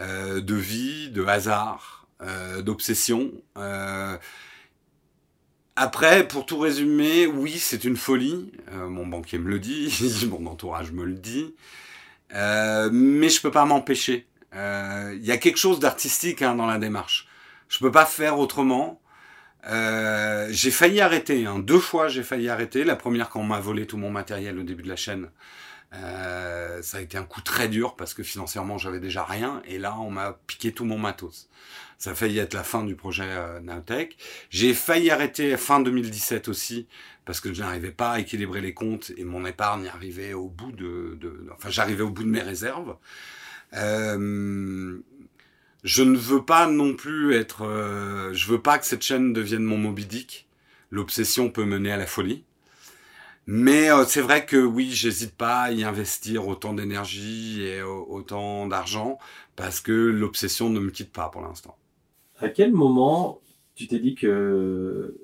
euh, 0.00 0.40
de 0.40 0.54
vie, 0.54 1.10
de 1.10 1.24
hasard, 1.24 2.06
euh, 2.22 2.62
d'obsession. 2.62 3.32
Euh, 3.56 4.16
après, 5.76 6.26
pour 6.26 6.46
tout 6.46 6.58
résumer, 6.58 7.26
oui, 7.26 7.58
c'est 7.58 7.84
une 7.84 7.96
folie. 7.96 8.50
Euh, 8.72 8.88
mon 8.88 9.06
banquier 9.06 9.38
me 9.38 9.50
le 9.50 9.58
dit, 9.58 10.26
mon 10.30 10.46
entourage 10.46 10.90
me 10.92 11.04
le 11.04 11.14
dit, 11.14 11.54
euh, 12.34 12.88
mais 12.92 13.28
je 13.28 13.40
peux 13.42 13.50
pas 13.50 13.66
m'empêcher. 13.66 14.26
Euh, 14.54 15.14
il 15.18 15.24
y 15.24 15.32
a 15.32 15.36
quelque 15.36 15.58
chose 15.58 15.78
d'artistique 15.78 16.42
hein, 16.42 16.54
dans 16.54 16.66
la 16.66 16.78
démarche. 16.78 17.28
Je 17.68 17.78
peux 17.78 17.90
pas 17.90 18.06
faire 18.06 18.38
autrement. 18.38 19.00
Euh, 19.68 20.48
j'ai 20.50 20.70
failli 20.70 21.00
arrêter, 21.00 21.44
hein. 21.44 21.58
deux 21.58 21.80
fois 21.80 22.08
j'ai 22.08 22.22
failli 22.22 22.48
arrêter. 22.48 22.84
La 22.84 22.96
première 22.96 23.28
quand 23.28 23.40
on 23.40 23.44
m'a 23.44 23.60
volé 23.60 23.86
tout 23.86 23.96
mon 23.96 24.10
matériel 24.10 24.58
au 24.58 24.62
début 24.62 24.82
de 24.82 24.88
la 24.88 24.96
chaîne. 24.96 25.28
Euh, 25.92 26.82
ça 26.82 26.98
a 26.98 27.00
été 27.00 27.16
un 27.16 27.24
coup 27.24 27.40
très 27.40 27.68
dur 27.68 27.94
parce 27.96 28.12
que 28.12 28.22
financièrement 28.22 28.76
j'avais 28.76 28.98
déjà 28.98 29.24
rien 29.24 29.62
et 29.66 29.78
là 29.78 29.96
on 29.98 30.10
m'a 30.10 30.38
piqué 30.46 30.72
tout 30.72 30.84
mon 30.84 30.98
matos. 30.98 31.48
Ça 31.98 32.10
a 32.10 32.14
failli 32.14 32.38
être 32.38 32.54
la 32.54 32.64
fin 32.64 32.84
du 32.84 32.96
projet 32.96 33.24
euh, 33.26 33.60
Naotech. 33.60 34.16
J'ai 34.50 34.74
failli 34.74 35.10
arrêter 35.10 35.56
fin 35.56 35.80
2017 35.80 36.48
aussi 36.48 36.86
parce 37.24 37.40
que 37.40 37.52
je 37.52 37.60
n'arrivais 37.60 37.92
pas 37.92 38.12
à 38.12 38.20
équilibrer 38.20 38.60
les 38.60 38.74
comptes 38.74 39.12
et 39.16 39.24
mon 39.24 39.46
épargne 39.46 39.88
arrivait 39.88 40.32
au 40.32 40.48
bout 40.48 40.72
de, 40.72 41.18
enfin 41.52 41.70
j'arrivais 41.70 42.02
au 42.02 42.10
bout 42.10 42.24
de 42.24 42.28
mes 42.28 42.42
réserves. 42.42 42.96
Euh, 43.74 44.98
je 45.84 46.02
ne 46.02 46.16
veux 46.16 46.44
pas 46.44 46.66
non 46.66 46.94
plus 46.94 47.34
être, 47.34 47.62
euh, 47.64 48.32
je 48.32 48.48
veux 48.48 48.60
pas 48.60 48.78
que 48.78 48.86
cette 48.86 49.02
chaîne 49.02 49.32
devienne 49.32 49.62
mon 49.62 49.78
Moby 49.78 50.06
Dick. 50.06 50.48
L'obsession 50.90 51.50
peut 51.50 51.64
mener 51.64 51.92
à 51.92 51.96
la 51.96 52.06
folie. 52.06 52.44
Mais 53.46 53.90
euh, 53.90 54.04
c'est 54.04 54.20
vrai 54.20 54.44
que 54.44 54.56
oui, 54.56 54.90
j'hésite 54.90 55.36
pas 55.36 55.62
à 55.62 55.70
y 55.70 55.84
investir 55.84 56.48
autant 56.48 56.72
d'énergie 56.72 57.62
et 57.62 57.82
autant 57.82 58.66
d'argent 58.66 59.18
parce 59.54 59.80
que 59.80 59.92
l'obsession 59.92 60.68
ne 60.68 60.80
me 60.80 60.90
quitte 60.90 61.12
pas 61.12 61.28
pour 61.28 61.42
l'instant. 61.42 61.76
À 62.40 62.48
quel 62.48 62.72
moment 62.72 63.40
tu 63.74 63.86
t'es 63.86 63.98
dit 63.98 64.14
que 64.14 65.16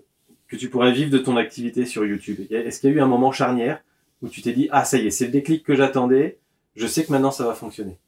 que 0.47 0.57
tu 0.57 0.69
pourrais 0.69 0.93
vivre 0.93 1.11
de 1.11 1.19
ton 1.19 1.37
activité 1.37 1.87
sur 1.87 2.05
YouTube? 2.05 2.41
Est-ce 2.51 2.81
qu'il 2.81 2.91
y 2.91 2.93
a 2.93 2.97
eu 2.97 3.01
un 3.01 3.07
moment 3.07 3.33
charnière 3.33 3.83
où 4.21 4.29
tu 4.29 4.43
t'es 4.43 4.53
dit 4.53 4.69
ah 4.71 4.85
ça 4.85 4.99
y 4.99 5.07
est, 5.07 5.11
c'est 5.11 5.27
le 5.27 5.33
déclic 5.33 5.65
que 5.65 5.75
j'attendais, 5.75 6.39
je 6.77 6.87
sais 6.87 7.05
que 7.05 7.11
maintenant 7.11 7.33
ça 7.33 7.45
va 7.45 7.55
fonctionner? 7.55 7.99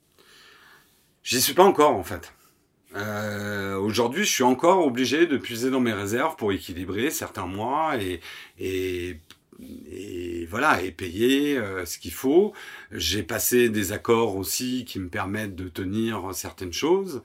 J'y 1.23 1.41
suis 1.41 1.53
pas 1.53 1.63
encore 1.63 1.95
en 1.95 2.03
fait. 2.03 2.33
Euh, 2.95 3.55
Aujourd'hui, 3.77 4.23
je 4.23 4.31
suis 4.31 4.43
encore 4.43 4.85
obligé 4.85 5.27
de 5.27 5.37
puiser 5.37 5.69
dans 5.69 5.79
mes 5.79 5.93
réserves 5.93 6.35
pour 6.37 6.51
équilibrer 6.51 7.11
certains 7.11 7.45
mois 7.45 7.97
et, 8.01 8.19
et, 8.59 9.17
et 9.61 10.45
voilà 10.49 10.81
et 10.81 10.91
payer 10.91 11.57
euh, 11.57 11.85
ce 11.85 11.97
qu'il 11.97 12.13
faut. 12.13 12.53
J'ai 12.91 13.23
passé 13.23 13.69
des 13.69 13.91
accords 13.91 14.35
aussi 14.35 14.85
qui 14.85 14.99
me 14.99 15.09
permettent 15.09 15.55
de 15.55 15.69
tenir 15.69 16.33
certaines 16.33 16.73
choses. 16.73 17.23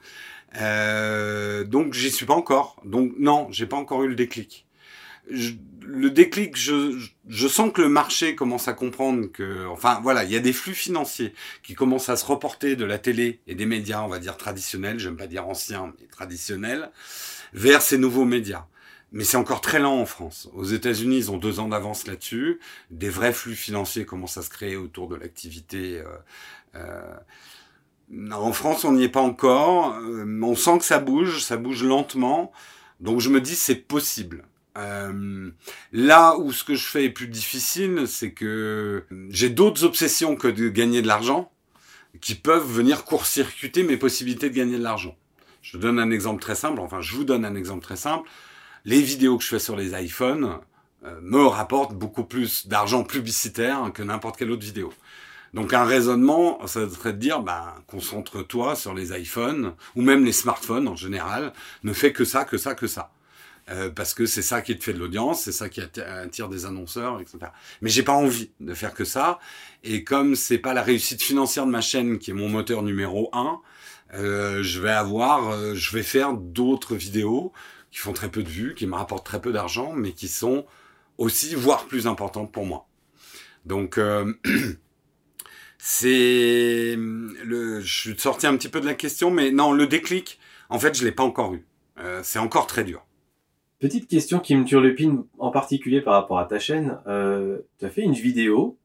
Euh, 0.61 1.65
donc 1.65 1.95
j'y 1.95 2.11
suis 2.11 2.27
pas 2.27 2.35
encore. 2.35 2.81
Donc 2.85 3.13
non, 3.19 3.49
j'ai 3.51 3.67
pas 3.67 3.77
encore 3.77 4.03
eu 4.05 4.09
le 4.09 4.15
déclic 4.15 4.67
le 5.83 6.11
déclic, 6.11 6.57
je, 6.57 6.99
je 7.29 7.49
sens 7.49 7.73
que 7.73 7.83
le 7.83 7.89
marché 7.89 8.35
commence 8.35 8.69
à 8.69 8.73
comprendre 8.73 9.27
que, 9.27 9.67
enfin 9.67 10.01
voilà, 10.03 10.25
il 10.25 10.31
y 10.31 10.37
a 10.37 10.41
des 10.41 10.53
flux 10.53 10.75
financiers 10.75 11.33
qui 11.63 11.75
commencent 11.75 12.09
à 12.09 12.17
se 12.17 12.25
reporter 12.25 12.77
de 12.77 12.85
la 12.85 12.99
télé 12.99 13.41
et 13.47 13.55
des 13.55 13.67
médias, 13.67 14.03
on 14.03 14.09
va 14.09 14.19
dire 14.19 14.37
traditionnels, 14.37 14.99
j'aime 14.99 15.17
pas 15.17 15.27
dire 15.27 15.49
anciens, 15.49 15.93
mais 15.99 16.07
traditionnels, 16.07 16.91
vers 17.53 17.83
ces 17.83 17.99
nouveaux 17.99 18.25
médias. 18.25 18.67
Mais 19.13 19.25
c'est 19.25 19.37
encore 19.37 19.61
très 19.61 19.81
lent 19.81 19.99
en 19.99 20.07
France. 20.07 20.49
Aux 20.55 20.65
États-Unis, 20.65 21.17
ils 21.17 21.31
ont 21.31 21.37
deux 21.37 21.59
ans 21.59 21.69
d'avance 21.69 22.07
là-dessus. 22.07 22.61
Des 22.91 23.09
vrais 23.09 23.33
flux 23.33 23.57
financiers 23.57 24.05
commencent 24.05 24.37
à 24.37 24.43
se 24.43 24.51
créer 24.51 24.77
autour 24.77 25.09
de 25.09 25.17
l'activité. 25.17 26.01
Euh, 26.01 26.17
euh... 26.77 27.17
En 28.33 28.53
France, 28.53 28.85
on 28.85 28.93
n'y 28.93 29.05
est 29.05 29.09
pas 29.09 29.21
encore. 29.21 29.95
Euh, 29.97 30.41
on 30.43 30.55
sent 30.55 30.79
que 30.79 30.85
ça 30.85 30.99
bouge, 30.99 31.43
ça 31.43 31.57
bouge 31.57 31.83
lentement. 31.83 32.53
Donc 33.01 33.21
je 33.21 33.31
me 33.31 33.41
dis 33.41 33.57
c'est 33.57 33.77
possible. 33.77 34.45
Là 35.93 36.39
où 36.39 36.53
ce 36.53 36.65
que 36.65 36.75
je 36.75 36.87
fais 36.87 37.05
est 37.05 37.11
plus 37.11 37.29
difficile, 37.29 38.05
c'est 38.07 38.33
que 38.33 39.05
j'ai 39.29 39.51
d'autres 39.51 39.85
obsessions 39.85 40.37
que 40.37 40.49
de 40.49 40.69
gagner 40.69 41.03
de 41.03 41.07
l'argent 41.07 41.53
qui 42.21 42.35
peuvent 42.35 42.67
venir 42.67 43.05
court-circuiter 43.05 43.83
mes 43.83 43.97
possibilités 43.97 44.51
de 44.51 44.55
gagner 44.55 44.79
de 44.79 44.83
l'argent. 44.83 45.17
Je 45.63 45.77
donne 45.77 45.99
un 45.99 46.11
exemple 46.11 46.41
très 46.41 46.55
simple, 46.55 46.81
enfin 46.81 47.01
je 47.01 47.15
vous 47.15 47.25
donne 47.25 47.45
un 47.45 47.55
exemple 47.55 47.83
très 47.83 47.97
simple. 47.97 48.29
Les 48.85 49.03
vidéos 49.03 49.39
que 49.39 49.45
je 49.45 49.49
fais 49.49 49.59
sur 49.59 49.77
les 49.77 49.93
iPhones 50.03 50.59
euh, 51.05 51.19
me 51.23 51.45
rapportent 51.47 51.95
beaucoup 51.95 52.25
plus 52.25 52.67
d'argent 52.67 53.05
publicitaire 53.05 53.91
que 53.93 54.03
n'importe 54.03 54.37
quelle 54.37 54.51
autre 54.51 54.65
vidéo. 54.65 54.93
Donc 55.55 55.73
un 55.73 55.85
raisonnement, 55.85 56.65
ça 56.67 56.89
serait 56.89 57.13
de 57.13 57.19
dire, 57.19 57.41
bah, 57.41 57.77
concentre-toi 57.87 58.77
sur 58.77 58.95
les 58.95 59.19
iPhones, 59.19 59.75
ou 59.97 60.03
même 60.03 60.25
les 60.25 60.33
smartphones 60.33 60.87
en 60.87 60.97
général, 60.97 61.53
ne 61.83 61.93
fais 61.93 62.13
que 62.13 62.25
ça, 62.25 62.45
que 62.45 62.57
ça, 62.57 62.75
que 62.75 62.87
ça. 62.87 63.11
Euh, 63.69 63.91
parce 63.91 64.15
que 64.15 64.27
c'est 64.27 64.43
ça 64.43 64.63
qui 64.63 64.77
te 64.77 64.83
fait 64.83 64.93
de 64.93 64.99
l'audience, 64.99 65.43
c'est 65.43 65.53
ça 65.53 65.69
qui 65.69 65.81
attire 65.81 66.49
des 66.49 66.67
annonceurs, 66.67 67.21
etc. 67.21 67.39
Mais 67.83 67.91
j'ai 67.91 68.03
pas 68.03 68.13
envie 68.13 68.51
de 68.61 68.75
faire 68.75 68.95
que 68.95 69.05
ça. 69.05 69.39
Et 69.85 70.03
comme 70.03 70.35
c'est 70.35 70.59
pas 70.59 70.75
la 70.75 70.83
réussite 70.83 71.23
financière 71.23 71.67
de 71.67 71.71
ma 71.71 71.81
chaîne 71.81 72.19
qui 72.19 72.31
est 72.31 72.35
mon 72.35 72.49
moteur 72.49 72.83
numéro 72.83 73.31
un, 73.33 73.61
euh, 74.15 74.63
je 74.63 74.81
vais 74.81 74.91
avoir, 74.91 75.51
euh, 75.51 75.75
je 75.75 75.95
vais 75.95 76.03
faire 76.03 76.33
d'autres 76.33 76.97
vidéos 76.97 77.53
qui 77.91 77.99
font 77.99 78.13
très 78.13 78.31
peu 78.31 78.43
de 78.43 78.49
vues, 78.49 78.75
qui 78.75 78.87
me 78.87 78.95
rapportent 78.95 79.27
très 79.27 79.41
peu 79.41 79.53
d'argent, 79.53 79.93
mais 79.93 80.13
qui 80.13 80.29
sont 80.29 80.65
aussi, 81.19 81.55
voire 81.55 81.87
plus 81.87 82.07
importantes 82.07 82.53
pour 82.53 82.65
moi. 82.65 82.87
Donc 83.65 83.99
euh, 83.99 84.33
c'est 85.79 86.95
le, 86.97 87.81
je 87.81 88.01
suis 88.01 88.19
sorti 88.19 88.47
un 88.47 88.57
petit 88.57 88.69
peu 88.69 88.81
de 88.81 88.87
la 88.87 88.95
question, 88.95 89.31
mais 89.31 89.51
non, 89.51 89.73
le 89.73 89.87
déclic, 89.87 90.39
en 90.69 90.79
fait, 90.79 90.97
je 90.97 91.05
l'ai 91.05 91.13
pas 91.13 91.23
encore 91.23 91.55
eu. 91.55 91.67
Euh, 91.99 92.21
c'est 92.23 92.39
encore 92.39 92.67
très 92.67 92.85
dur. 92.85 93.05
Petite 93.79 94.09
question 94.09 94.41
qui 94.41 94.55
me 94.57 94.65
turlupine 94.65 95.25
en 95.39 95.51
particulier 95.51 96.01
par 96.01 96.15
rapport 96.15 96.39
à 96.39 96.45
ta 96.45 96.59
chaîne. 96.59 96.99
Euh, 97.07 97.59
tu 97.79 97.87
as 97.87 97.91
fait 97.91 98.03
une 98.03 98.13
vidéo 98.13 98.79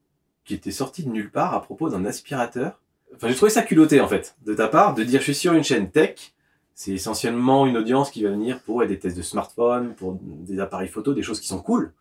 qui 0.45 0.53
était 0.53 0.71
sortie 0.71 1.03
de 1.03 1.09
nulle 1.09 1.31
part 1.31 1.53
à 1.53 1.61
propos 1.61 1.89
d'un 1.89 2.05
aspirateur. 2.05 2.79
Enfin, 3.13 3.27
j'ai 3.27 3.35
trouvé 3.35 3.51
ça 3.51 3.61
culotté 3.61 3.99
en 3.99 4.07
fait, 4.07 4.35
de 4.45 4.53
ta 4.53 4.67
part, 4.67 4.93
de 4.93 5.03
dire 5.03 5.19
je 5.19 5.25
suis 5.25 5.35
sur 5.35 5.53
une 5.53 5.63
chaîne 5.63 5.91
tech. 5.91 6.33
C'est 6.75 6.91
essentiellement 6.91 7.65
une 7.65 7.77
audience 7.77 8.11
qui 8.11 8.23
va 8.23 8.29
venir 8.29 8.59
pour 8.59 8.85
des 8.85 8.99
tests 8.99 9.17
de 9.17 9.21
smartphone, 9.21 9.95
pour 9.95 10.19
des 10.21 10.59
appareils 10.59 10.89
photo, 10.89 11.13
des 11.13 11.23
choses 11.23 11.39
qui 11.39 11.47
sont 11.47 11.61
cool. 11.61 11.93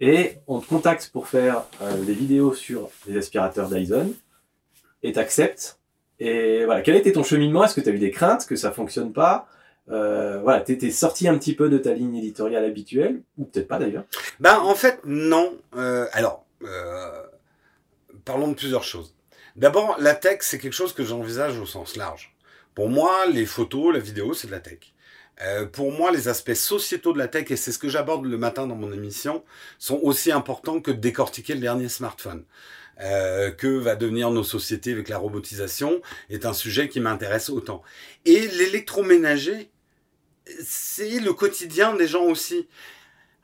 Et 0.00 0.38
on 0.48 0.58
te 0.60 0.66
contacte 0.66 1.10
pour 1.12 1.28
faire 1.28 1.64
euh, 1.82 2.02
des 2.02 2.14
vidéos 2.14 2.54
sur 2.54 2.88
les 3.06 3.16
aspirateurs 3.18 3.68
Dyson 3.68 4.12
et 5.02 5.12
t'acceptes. 5.12 5.78
Et 6.18 6.64
voilà, 6.64 6.80
quel 6.82 6.96
été 6.96 7.12
ton 7.12 7.22
cheminement? 7.22 7.64
Est-ce 7.64 7.74
que 7.74 7.80
tu 7.80 7.88
as 7.90 7.92
eu 7.92 7.98
des 7.98 8.10
craintes? 8.10 8.46
Que 8.46 8.56
ça 8.56 8.72
fonctionne 8.72 9.12
pas? 9.12 9.46
Euh, 9.90 10.40
voilà, 10.40 10.60
t'étais 10.60 10.90
sorti 10.90 11.28
un 11.28 11.36
petit 11.36 11.54
peu 11.54 11.68
de 11.68 11.76
ta 11.76 11.92
ligne 11.92 12.16
éditoriale 12.16 12.64
habituelle, 12.64 13.22
ou 13.36 13.44
peut-être 13.44 13.68
pas 13.68 13.78
d'ailleurs? 13.78 14.04
Ben 14.40 14.58
en 14.58 14.74
fait 14.74 15.00
non. 15.04 15.52
Euh, 15.76 16.06
alors 16.12 16.46
euh, 16.62 17.22
parlons 18.24 18.48
de 18.48 18.54
plusieurs 18.54 18.84
choses. 18.84 19.14
D'abord, 19.56 19.96
la 20.00 20.14
tech 20.14 20.38
c'est 20.40 20.58
quelque 20.58 20.72
chose 20.72 20.94
que 20.94 21.04
j'envisage 21.04 21.58
au 21.58 21.66
sens 21.66 21.96
large. 21.96 22.33
Pour 22.74 22.88
moi, 22.88 23.26
les 23.26 23.46
photos, 23.46 23.92
la 23.92 24.00
vidéo, 24.00 24.34
c'est 24.34 24.48
de 24.48 24.52
la 24.52 24.60
tech. 24.60 24.78
Euh, 25.42 25.66
pour 25.66 25.92
moi, 25.92 26.12
les 26.12 26.28
aspects 26.28 26.54
sociétaux 26.54 27.12
de 27.12 27.18
la 27.18 27.28
tech, 27.28 27.50
et 27.50 27.56
c'est 27.56 27.72
ce 27.72 27.78
que 27.78 27.88
j'aborde 27.88 28.24
le 28.24 28.38
matin 28.38 28.66
dans 28.66 28.76
mon 28.76 28.92
émission, 28.92 29.44
sont 29.78 30.00
aussi 30.02 30.30
importants 30.32 30.80
que 30.80 30.90
décortiquer 30.90 31.54
le 31.54 31.60
dernier 31.60 31.88
smartphone. 31.88 32.44
Euh, 33.00 33.50
que 33.50 33.66
va 33.66 33.96
devenir 33.96 34.30
nos 34.30 34.44
sociétés 34.44 34.92
avec 34.92 35.08
la 35.08 35.18
robotisation 35.18 36.00
est 36.30 36.46
un 36.46 36.52
sujet 36.52 36.88
qui 36.88 37.00
m'intéresse 37.00 37.50
autant. 37.50 37.82
Et 38.24 38.46
l'électroménager, 38.46 39.68
c'est 40.64 41.18
le 41.18 41.32
quotidien 41.32 41.96
des 41.96 42.06
gens 42.06 42.22
aussi. 42.22 42.68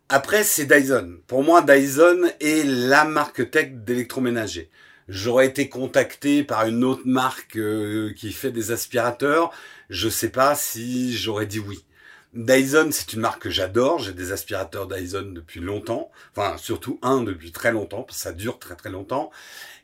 Après, 0.08 0.44
c'est 0.44 0.66
Dyson. 0.66 1.18
Pour 1.26 1.42
moi, 1.42 1.62
Dyson 1.62 2.30
est 2.40 2.64
la 2.64 3.04
marque 3.04 3.50
tech 3.50 3.70
d'électroménager. 3.72 4.70
J'aurais 5.10 5.46
été 5.48 5.68
contacté 5.68 6.44
par 6.44 6.68
une 6.68 6.84
autre 6.84 7.02
marque 7.04 7.56
euh, 7.56 8.12
qui 8.14 8.30
fait 8.30 8.52
des 8.52 8.70
aspirateurs. 8.70 9.50
Je 9.88 10.08
sais 10.08 10.28
pas 10.28 10.54
si 10.54 11.16
j'aurais 11.16 11.46
dit 11.46 11.58
oui. 11.58 11.84
Dyson, 12.32 12.90
c'est 12.92 13.12
une 13.14 13.20
marque 13.20 13.42
que 13.42 13.50
j'adore. 13.50 13.98
J'ai 13.98 14.12
des 14.12 14.30
aspirateurs 14.30 14.86
Dyson 14.86 15.32
depuis 15.34 15.58
longtemps. 15.58 16.12
Enfin, 16.36 16.56
surtout 16.58 17.00
un 17.02 17.22
depuis 17.22 17.50
très 17.50 17.72
longtemps, 17.72 18.06
ça 18.10 18.30
dure 18.30 18.60
très 18.60 18.76
très 18.76 18.88
longtemps. 18.88 19.32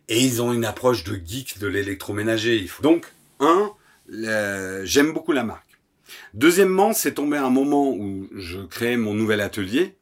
Et 0.08 0.20
ils 0.20 0.40
ont 0.42 0.52
une 0.52 0.64
approche 0.64 1.02
de 1.02 1.16
geek 1.16 1.58
de 1.58 1.66
l'électroménager. 1.66 2.70
Donc, 2.82 3.12
un, 3.40 3.72
j'aime 4.84 5.12
beaucoup 5.12 5.32
la 5.32 5.42
marque. 5.42 5.80
Deuxièmement, 6.34 6.92
c'est 6.92 7.14
tombé 7.14 7.36
un 7.36 7.50
moment 7.50 7.90
où 7.90 8.28
je 8.36 8.60
créais 8.60 8.96
mon 8.96 9.12
nouvel 9.12 9.40
atelier 9.40 9.96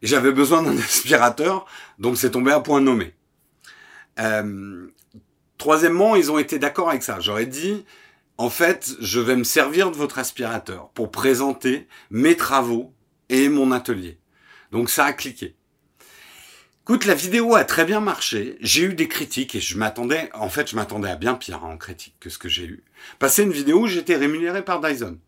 et 0.00 0.06
j'avais 0.06 0.32
besoin 0.32 0.62
d'un 0.62 0.78
aspirateur, 0.78 1.66
donc 1.98 2.16
c'est 2.16 2.30
tombé 2.30 2.50
à 2.50 2.60
point 2.60 2.80
nommé. 2.80 3.12
Euh, 4.18 4.86
troisièmement, 5.58 6.16
ils 6.16 6.30
ont 6.30 6.38
été 6.38 6.58
d'accord 6.58 6.90
avec 6.90 7.02
ça. 7.02 7.20
J'aurais 7.20 7.46
dit, 7.46 7.84
en 8.38 8.50
fait, 8.50 8.92
je 9.00 9.20
vais 9.20 9.36
me 9.36 9.44
servir 9.44 9.90
de 9.90 9.96
votre 9.96 10.18
aspirateur 10.18 10.90
pour 10.90 11.10
présenter 11.10 11.86
mes 12.10 12.36
travaux 12.36 12.92
et 13.28 13.48
mon 13.48 13.72
atelier. 13.72 14.18
Donc 14.72 14.90
ça 14.90 15.04
a 15.04 15.12
cliqué. 15.12 15.54
Écoute, 16.82 17.06
la 17.06 17.14
vidéo 17.14 17.54
a 17.54 17.64
très 17.64 17.86
bien 17.86 18.00
marché. 18.00 18.58
J'ai 18.60 18.82
eu 18.82 18.94
des 18.94 19.08
critiques 19.08 19.54
et 19.54 19.60
je 19.60 19.78
m'attendais, 19.78 20.28
en 20.34 20.50
fait, 20.50 20.68
je 20.68 20.76
m'attendais 20.76 21.08
à 21.08 21.16
bien 21.16 21.34
pire 21.34 21.64
en 21.64 21.78
critique 21.78 22.16
que 22.20 22.28
ce 22.28 22.36
que 22.36 22.48
j'ai 22.48 22.66
eu. 22.66 22.84
Passer 23.18 23.42
une 23.42 23.52
vidéo 23.52 23.84
où 23.84 23.86
j'étais 23.86 24.16
rémunéré 24.16 24.62
par 24.62 24.80
Dyson. 24.80 25.18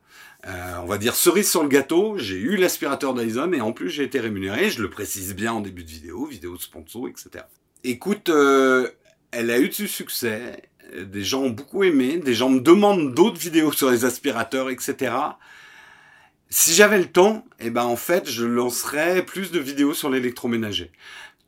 Euh, 0.46 0.74
on 0.82 0.86
va 0.86 0.98
dire 0.98 1.14
cerise 1.14 1.50
sur 1.50 1.62
le 1.62 1.68
gâteau, 1.68 2.18
j'ai 2.18 2.36
eu 2.36 2.56
l'aspirateur 2.56 3.14
Dyson 3.14 3.52
et 3.52 3.60
en 3.60 3.72
plus 3.72 3.88
j'ai 3.88 4.04
été 4.04 4.20
rémunéré, 4.20 4.70
je 4.70 4.82
le 4.82 4.90
précise 4.90 5.34
bien 5.34 5.52
en 5.54 5.60
début 5.60 5.82
de 5.82 5.90
vidéo, 5.90 6.26
vidéo 6.26 6.58
sponsor, 6.58 7.08
etc. 7.08 7.44
Écoute, 7.84 8.28
euh, 8.28 8.88
elle 9.30 9.50
a 9.50 9.58
eu 9.58 9.68
du 9.68 9.86
succès, 9.86 10.62
des 10.96 11.24
gens 11.24 11.42
ont 11.42 11.50
beaucoup 11.50 11.84
aimé, 11.84 12.18
des 12.18 12.34
gens 12.34 12.48
me 12.48 12.60
demandent 12.60 13.14
d'autres 13.14 13.38
vidéos 13.38 13.72
sur 13.72 13.90
les 13.90 14.04
aspirateurs, 14.04 14.70
etc. 14.70 15.14
Si 16.48 16.74
j'avais 16.74 16.98
le 16.98 17.06
temps, 17.06 17.44
eh 17.58 17.70
ben 17.70 17.84
en 17.84 17.96
fait, 17.96 18.28
je 18.30 18.44
lancerais 18.44 19.24
plus 19.24 19.50
de 19.50 19.58
vidéos 19.58 19.94
sur 19.94 20.10
l'électroménager 20.10 20.90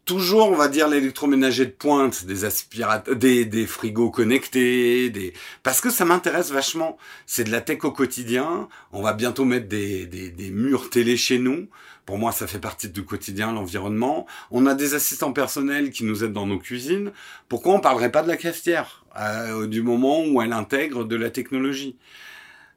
toujours, 0.09 0.51
on 0.51 0.57
va 0.57 0.69
dire, 0.69 0.89
l'électroménager 0.89 1.67
de 1.67 1.71
pointe, 1.71 2.25
des 2.25 2.47
aspirateurs, 2.47 3.15
des, 3.15 3.45
des 3.45 3.67
frigos 3.67 4.11
connectés, 4.11 5.11
des, 5.11 5.35
parce 5.63 5.83
que 5.83 5.91
ça 5.91 6.07
m'intéresse 6.07 6.51
vachement. 6.51 6.97
C'est 7.27 7.45
de 7.45 7.53
la 7.53 7.61
tech 7.61 7.85
au 7.85 7.93
quotidien. 7.93 8.69
On 8.91 9.03
va 9.03 9.13
bientôt 9.13 9.45
mettre 9.45 9.69
des, 9.69 10.07
des, 10.07 10.31
des 10.31 10.51
murs 10.51 10.89
télé 10.89 11.19
chez 11.19 11.39
nous. 11.39 11.69
Pour 12.07 12.17
moi, 12.17 12.33
ça 12.33 12.47
fait 12.47 12.59
partie 12.59 12.89
du 12.89 13.05
quotidien, 13.05 13.53
l'environnement. 13.53 14.27
On 14.51 14.65
a 14.65 14.75
des 14.75 14.95
assistants 14.95 15.35
personnels 15.35 15.91
qui 15.91 16.05
nous 16.05 16.25
aident 16.25 16.33
dans 16.33 16.47
nos 16.47 16.59
cuisines. 16.59 17.13
Pourquoi 17.51 17.75
on 17.75 17.81
parlerait 17.81 18.11
pas 18.11 18.23
de 18.23 18.29
la 18.29 18.39
cafetière 18.39 19.05
euh, 19.21 19.67
du 19.67 19.83
moment 19.83 20.25
où 20.25 20.41
elle 20.41 20.55
intègre 20.55 21.05
de 21.05 21.17
la 21.17 21.29
technologie? 21.29 21.99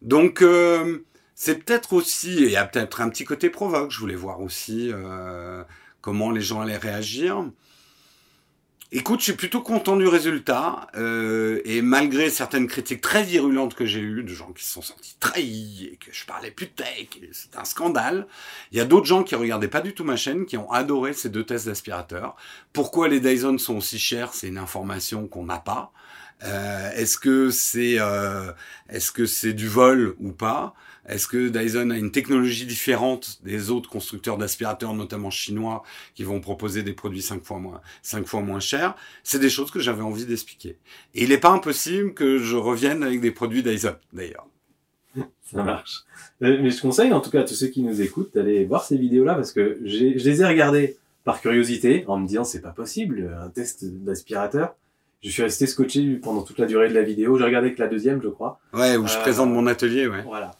Donc, 0.01 0.41
euh, 0.41 1.05
c'est 1.33 1.63
peut-être 1.63 1.93
aussi, 1.93 2.43
et 2.43 2.47
il 2.47 2.51
y 2.51 2.57
a 2.57 2.65
peut-être 2.65 2.99
un 2.99 3.07
petit 3.07 3.23
côté 3.23 3.49
provoque. 3.49 3.89
Je 3.89 3.99
voulais 3.99 4.15
voir 4.15 4.41
aussi. 4.41 4.91
Euh, 4.91 5.63
comment 6.01 6.31
les 6.31 6.41
gens 6.41 6.61
allaient 6.61 6.77
réagir. 6.77 7.45
Écoute, 8.93 9.21
je 9.21 9.25
suis 9.25 9.33
plutôt 9.33 9.61
content 9.61 9.95
du 9.95 10.05
résultat, 10.05 10.87
euh, 10.97 11.61
et 11.63 11.81
malgré 11.81 12.29
certaines 12.29 12.67
critiques 12.67 12.99
très 12.99 13.23
virulentes 13.23 13.73
que 13.73 13.85
j'ai 13.85 14.01
eues, 14.01 14.21
de 14.21 14.33
gens 14.33 14.51
qui 14.51 14.65
se 14.65 14.73
sont 14.73 14.81
sentis 14.81 15.15
trahis, 15.17 15.91
et 15.93 15.95
que 15.95 16.11
je 16.11 16.25
parlais 16.25 16.51
plus 16.51 16.69
c'est 17.31 17.55
un 17.55 17.63
scandale, 17.63 18.27
il 18.73 18.77
y 18.77 18.81
a 18.81 18.85
d'autres 18.85 19.05
gens 19.05 19.23
qui 19.23 19.35
regardaient 19.35 19.69
pas 19.69 19.79
du 19.79 19.93
tout 19.93 20.03
ma 20.03 20.17
chaîne, 20.17 20.45
qui 20.45 20.57
ont 20.57 20.69
adoré 20.69 21.13
ces 21.13 21.29
deux 21.29 21.45
tests 21.45 21.67
d'aspirateur. 21.67 22.35
Pourquoi 22.73 23.07
les 23.07 23.21
Dyson 23.21 23.57
sont 23.59 23.77
aussi 23.77 23.97
chers, 23.97 24.33
c'est 24.33 24.49
une 24.49 24.57
information 24.57 25.25
qu'on 25.25 25.45
n'a 25.45 25.59
pas. 25.59 25.93
Euh, 26.43 26.91
est-ce 26.91 27.17
que 27.17 27.49
c'est 27.49 27.95
euh, 27.97 28.51
est-ce 28.89 29.13
que 29.13 29.25
c'est 29.25 29.53
du 29.53 29.69
vol 29.69 30.15
ou 30.19 30.33
pas? 30.33 30.73
Est-ce 31.07 31.27
que 31.27 31.49
Dyson 31.49 31.89
a 31.89 31.97
une 31.97 32.11
technologie 32.11 32.65
différente 32.65 33.39
des 33.43 33.71
autres 33.71 33.89
constructeurs 33.89 34.37
d'aspirateurs, 34.37 34.93
notamment 34.93 35.31
chinois, 35.31 35.83
qui 36.13 36.23
vont 36.23 36.39
proposer 36.39 36.83
des 36.83 36.93
produits 36.93 37.21
cinq 37.21 37.43
fois 37.43 37.59
moins, 37.59 37.81
cinq 38.03 38.27
fois 38.27 38.41
moins 38.41 38.59
chers? 38.59 38.95
C'est 39.23 39.39
des 39.39 39.49
choses 39.49 39.71
que 39.71 39.79
j'avais 39.79 40.03
envie 40.03 40.25
d'expliquer. 40.25 40.77
Et 41.15 41.23
il 41.23 41.29
n'est 41.29 41.37
pas 41.37 41.51
impossible 41.51 42.13
que 42.13 42.37
je 42.37 42.55
revienne 42.55 43.03
avec 43.03 43.21
des 43.21 43.31
produits 43.31 43.63
Dyson, 43.63 43.95
d'ailleurs. 44.13 44.47
Ça 45.51 45.63
marche. 45.63 46.03
Euh, 46.43 46.59
mais 46.61 46.69
je 46.69 46.81
conseille, 46.81 47.11
en 47.11 47.19
tout 47.19 47.29
cas, 47.29 47.41
à 47.41 47.43
tous 47.43 47.55
ceux 47.55 47.67
qui 47.67 47.81
nous 47.81 48.01
écoutent, 48.01 48.33
d'aller 48.33 48.63
voir 48.63 48.85
ces 48.85 48.97
vidéos-là, 48.97 49.35
parce 49.35 49.51
que 49.51 49.79
je 49.83 50.05
les 50.05 50.41
ai 50.41 50.45
regardées 50.45 50.97
par 51.23 51.41
curiosité, 51.41 52.05
en 52.07 52.17
me 52.17 52.27
disant, 52.27 52.43
c'est 52.43 52.61
pas 52.61 52.69
possible, 52.69 53.35
un 53.43 53.49
test 53.49 53.83
d'aspirateur 53.83 54.75
je 55.21 55.29
suis 55.29 55.43
resté 55.43 55.67
scotché 55.67 56.15
pendant 56.15 56.41
toute 56.41 56.57
la 56.57 56.65
durée 56.65 56.89
de 56.89 56.95
la 56.95 57.03
vidéo. 57.03 57.37
J'ai 57.37 57.43
regardé 57.43 57.73
que 57.73 57.79
la 57.79 57.87
deuxième, 57.87 58.21
je 58.21 58.27
crois. 58.27 58.59
Ouais, 58.73 58.97
où 58.97 59.07
je 59.07 59.17
euh, 59.17 59.21
présente 59.21 59.51
mon 59.51 59.67
atelier, 59.67 60.07
ouais. 60.07 60.23
Voilà. 60.23 60.51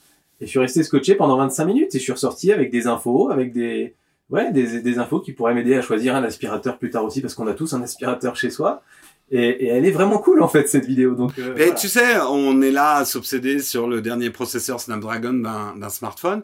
Et 0.41 0.45
je 0.45 0.49
suis 0.49 0.59
resté 0.59 0.81
scotché 0.81 1.13
pendant 1.13 1.37
25 1.37 1.65
minutes 1.65 1.95
et 1.95 1.99
je 1.99 2.03
suis 2.03 2.11
ressorti 2.11 2.51
avec 2.51 2.71
des 2.71 2.87
infos, 2.87 3.29
avec 3.29 3.53
des, 3.53 3.95
ouais, 4.31 4.51
des, 4.51 4.81
des 4.81 4.97
infos 4.97 5.19
qui 5.19 5.33
pourraient 5.33 5.53
m'aider 5.53 5.75
à 5.75 5.83
choisir 5.83 6.15
un 6.15 6.23
aspirateur 6.23 6.79
plus 6.79 6.89
tard 6.89 7.05
aussi 7.05 7.21
parce 7.21 7.35
qu'on 7.35 7.47
a 7.47 7.53
tous 7.53 7.73
un 7.73 7.81
aspirateur 7.83 8.35
chez 8.35 8.49
soi. 8.49 8.81
Et, 9.29 9.65
et, 9.65 9.67
elle 9.67 9.85
est 9.85 9.91
vraiment 9.91 10.17
cool 10.17 10.41
en 10.41 10.47
fait 10.47 10.67
cette 10.67 10.85
vidéo. 10.85 11.13
Donc, 11.13 11.37
euh, 11.37 11.53
Mais 11.55 11.73
tu 11.75 11.87
sais, 11.87 12.19
on 12.29 12.61
est 12.61 12.71
là 12.71 12.95
à 12.95 13.05
s'obséder 13.05 13.59
sur 13.59 13.87
le 13.87 14.01
dernier 14.01 14.29
processeur 14.31 14.81
Snapdragon 14.81 15.33
d'un 15.33 15.89
smartphone. 15.89 16.41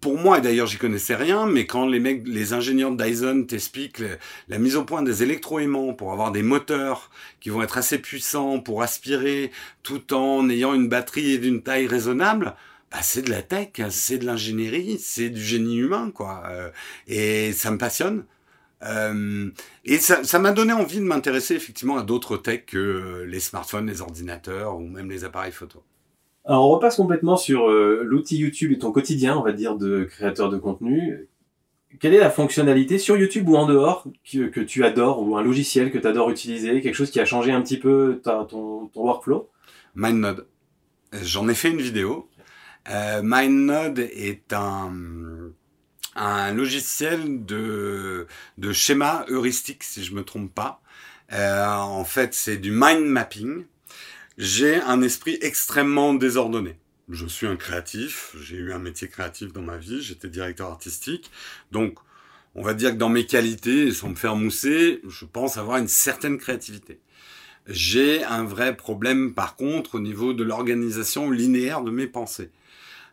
Pour 0.00 0.18
moi, 0.18 0.38
et 0.38 0.40
d'ailleurs 0.40 0.66
j'y 0.66 0.78
connaissais 0.78 1.14
rien, 1.14 1.46
mais 1.46 1.66
quand 1.66 1.86
les 1.86 2.00
mecs, 2.00 2.26
les 2.26 2.52
ingénieurs 2.54 2.90
de 2.90 3.02
Dyson 3.02 3.44
t'expliquent 3.46 4.02
la 4.48 4.58
mise 4.58 4.76
au 4.76 4.84
point 4.84 5.02
des 5.02 5.22
électroaimants 5.22 5.92
pour 5.92 6.10
avoir 6.12 6.32
des 6.32 6.42
moteurs 6.42 7.10
qui 7.40 7.50
vont 7.50 7.62
être 7.62 7.76
assez 7.76 7.98
puissants 7.98 8.60
pour 8.60 8.82
aspirer 8.82 9.50
tout 9.82 10.14
en 10.14 10.48
ayant 10.48 10.72
une 10.72 10.88
batterie 10.88 11.38
d'une 11.38 11.62
taille 11.62 11.86
raisonnable, 11.86 12.54
bah, 12.94 13.00
c'est 13.02 13.22
de 13.22 13.30
la 13.30 13.42
tech, 13.42 13.70
c'est 13.90 14.18
de 14.18 14.24
l'ingénierie, 14.24 14.98
c'est 15.00 15.28
du 15.28 15.42
génie 15.42 15.78
humain, 15.78 16.12
quoi. 16.14 16.44
Euh, 16.46 16.70
et 17.08 17.50
ça 17.50 17.72
me 17.72 17.76
passionne. 17.76 18.24
Euh, 18.82 19.50
et 19.84 19.98
ça 19.98 20.38
m'a 20.38 20.52
donné 20.52 20.72
envie 20.72 20.98
de 20.98 21.04
m'intéresser 21.04 21.56
effectivement 21.56 21.96
à 21.96 22.04
d'autres 22.04 22.36
techs 22.36 22.66
que 22.66 23.24
les 23.26 23.40
smartphones, 23.40 23.88
les 23.88 24.00
ordinateurs 24.00 24.76
ou 24.76 24.86
même 24.86 25.10
les 25.10 25.24
appareils 25.24 25.50
photo. 25.50 25.82
Alors 26.44 26.66
on 26.66 26.68
repasse 26.68 26.96
complètement 26.96 27.36
sur 27.36 27.68
euh, 27.68 28.02
l'outil 28.04 28.36
YouTube 28.36 28.70
et 28.70 28.78
ton 28.78 28.92
quotidien, 28.92 29.36
on 29.36 29.42
va 29.42 29.52
dire, 29.52 29.74
de 29.74 30.04
créateur 30.04 30.48
de 30.48 30.58
contenu. 30.58 31.28
Quelle 31.98 32.14
est 32.14 32.20
la 32.20 32.30
fonctionnalité 32.30 32.98
sur 32.98 33.16
YouTube 33.16 33.48
ou 33.48 33.56
en 33.56 33.66
dehors 33.66 34.04
que, 34.30 34.46
que 34.46 34.60
tu 34.60 34.84
adores 34.84 35.20
ou 35.20 35.36
un 35.36 35.42
logiciel 35.42 35.90
que 35.90 35.98
tu 35.98 36.06
adores 36.06 36.30
utiliser, 36.30 36.80
quelque 36.80 36.94
chose 36.94 37.10
qui 37.10 37.18
a 37.18 37.24
changé 37.24 37.50
un 37.50 37.60
petit 37.60 37.78
peu 37.78 38.20
ta, 38.22 38.46
ton, 38.48 38.86
ton 38.86 39.00
workflow? 39.00 39.50
MindNode. 39.96 40.46
J'en 41.22 41.48
ai 41.48 41.54
fait 41.54 41.70
une 41.70 41.80
vidéo. 41.80 42.28
Euh, 42.90 43.22
MindNode 43.22 43.98
est 43.98 44.52
un, 44.52 44.92
un 46.16 46.52
logiciel 46.52 47.44
de, 47.44 48.26
de 48.58 48.72
schéma 48.72 49.24
heuristique, 49.28 49.82
si 49.84 50.04
je 50.04 50.14
me 50.14 50.22
trompe 50.22 50.54
pas. 50.54 50.82
Euh, 51.32 51.66
en 51.66 52.04
fait, 52.04 52.34
c'est 52.34 52.58
du 52.58 52.70
mind 52.70 53.06
mapping 53.06 53.64
j'ai 54.36 54.76
un 54.80 55.00
esprit 55.02 55.38
extrêmement 55.42 56.14
désordonné. 56.14 56.76
Je 57.08 57.26
suis 57.26 57.46
un 57.46 57.56
créatif, 57.56 58.34
j'ai 58.40 58.56
eu 58.56 58.72
un 58.72 58.78
métier 58.78 59.08
créatif 59.08 59.52
dans 59.52 59.62
ma 59.62 59.76
vie, 59.76 60.02
j'étais 60.02 60.28
directeur 60.28 60.70
artistique, 60.70 61.30
donc 61.70 61.98
on 62.54 62.62
va 62.62 62.74
dire 62.74 62.90
que 62.90 62.96
dans 62.96 63.08
mes 63.08 63.26
qualités, 63.26 63.92
sans 63.92 64.08
me 64.08 64.14
faire 64.14 64.36
mousser, 64.36 65.02
je 65.06 65.24
pense 65.24 65.56
avoir 65.56 65.76
une 65.76 65.88
certaine 65.88 66.38
créativité. 66.38 66.98
J'ai 67.66 68.24
un 68.24 68.44
vrai 68.44 68.76
problème 68.76 69.34
par 69.34 69.56
contre 69.56 69.96
au 69.96 70.00
niveau 70.00 70.32
de 70.32 70.44
l'organisation 70.44 71.30
linéaire 71.30 71.82
de 71.82 71.90
mes 71.90 72.06
pensées. 72.06 72.50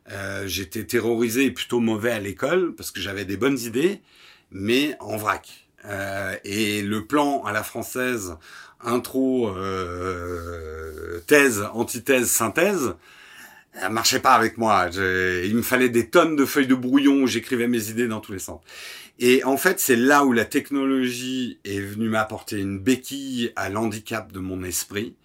Euh, 0.09 0.47
j'étais 0.47 0.83
terrorisé 0.83 1.45
et 1.45 1.51
plutôt 1.51 1.79
mauvais 1.79 2.11
à 2.11 2.19
l'école 2.19 2.73
parce 2.75 2.91
que 2.91 2.99
j'avais 2.99 3.25
des 3.25 3.37
bonnes 3.37 3.59
idées, 3.59 4.01
mais 4.51 4.95
en 4.99 5.17
vrac. 5.17 5.67
Euh, 5.85 6.35
et 6.43 6.81
le 6.81 7.05
plan 7.05 7.43
à 7.43 7.51
la 7.51 7.63
française 7.63 8.35
intro, 8.81 9.49
euh, 9.49 11.19
thèse, 11.27 11.63
antithèse, 11.73 12.29
synthèse, 12.29 12.95
ça 13.79 13.89
marchait 13.89 14.19
pas 14.19 14.33
avec 14.33 14.57
moi. 14.57 14.89
il 14.93 15.55
me 15.55 15.61
fallait 15.61 15.89
des 15.89 16.09
tonnes 16.09 16.35
de 16.35 16.45
feuilles 16.45 16.67
de 16.67 16.75
brouillon 16.75 17.23
où 17.23 17.27
j'écrivais 17.27 17.67
mes 17.67 17.89
idées 17.89 18.07
dans 18.07 18.19
tous 18.19 18.33
les 18.33 18.39
sens. 18.39 18.59
Et 19.19 19.43
en 19.43 19.55
fait, 19.55 19.79
c'est 19.79 19.95
là 19.95 20.25
où 20.25 20.33
la 20.33 20.45
technologie 20.45 21.59
est 21.63 21.79
venue 21.79 22.09
m'apporter 22.09 22.57
une 22.59 22.79
béquille 22.79 23.53
à 23.55 23.69
l'handicap 23.69 24.31
de 24.31 24.39
mon 24.39 24.63
esprit. 24.63 25.15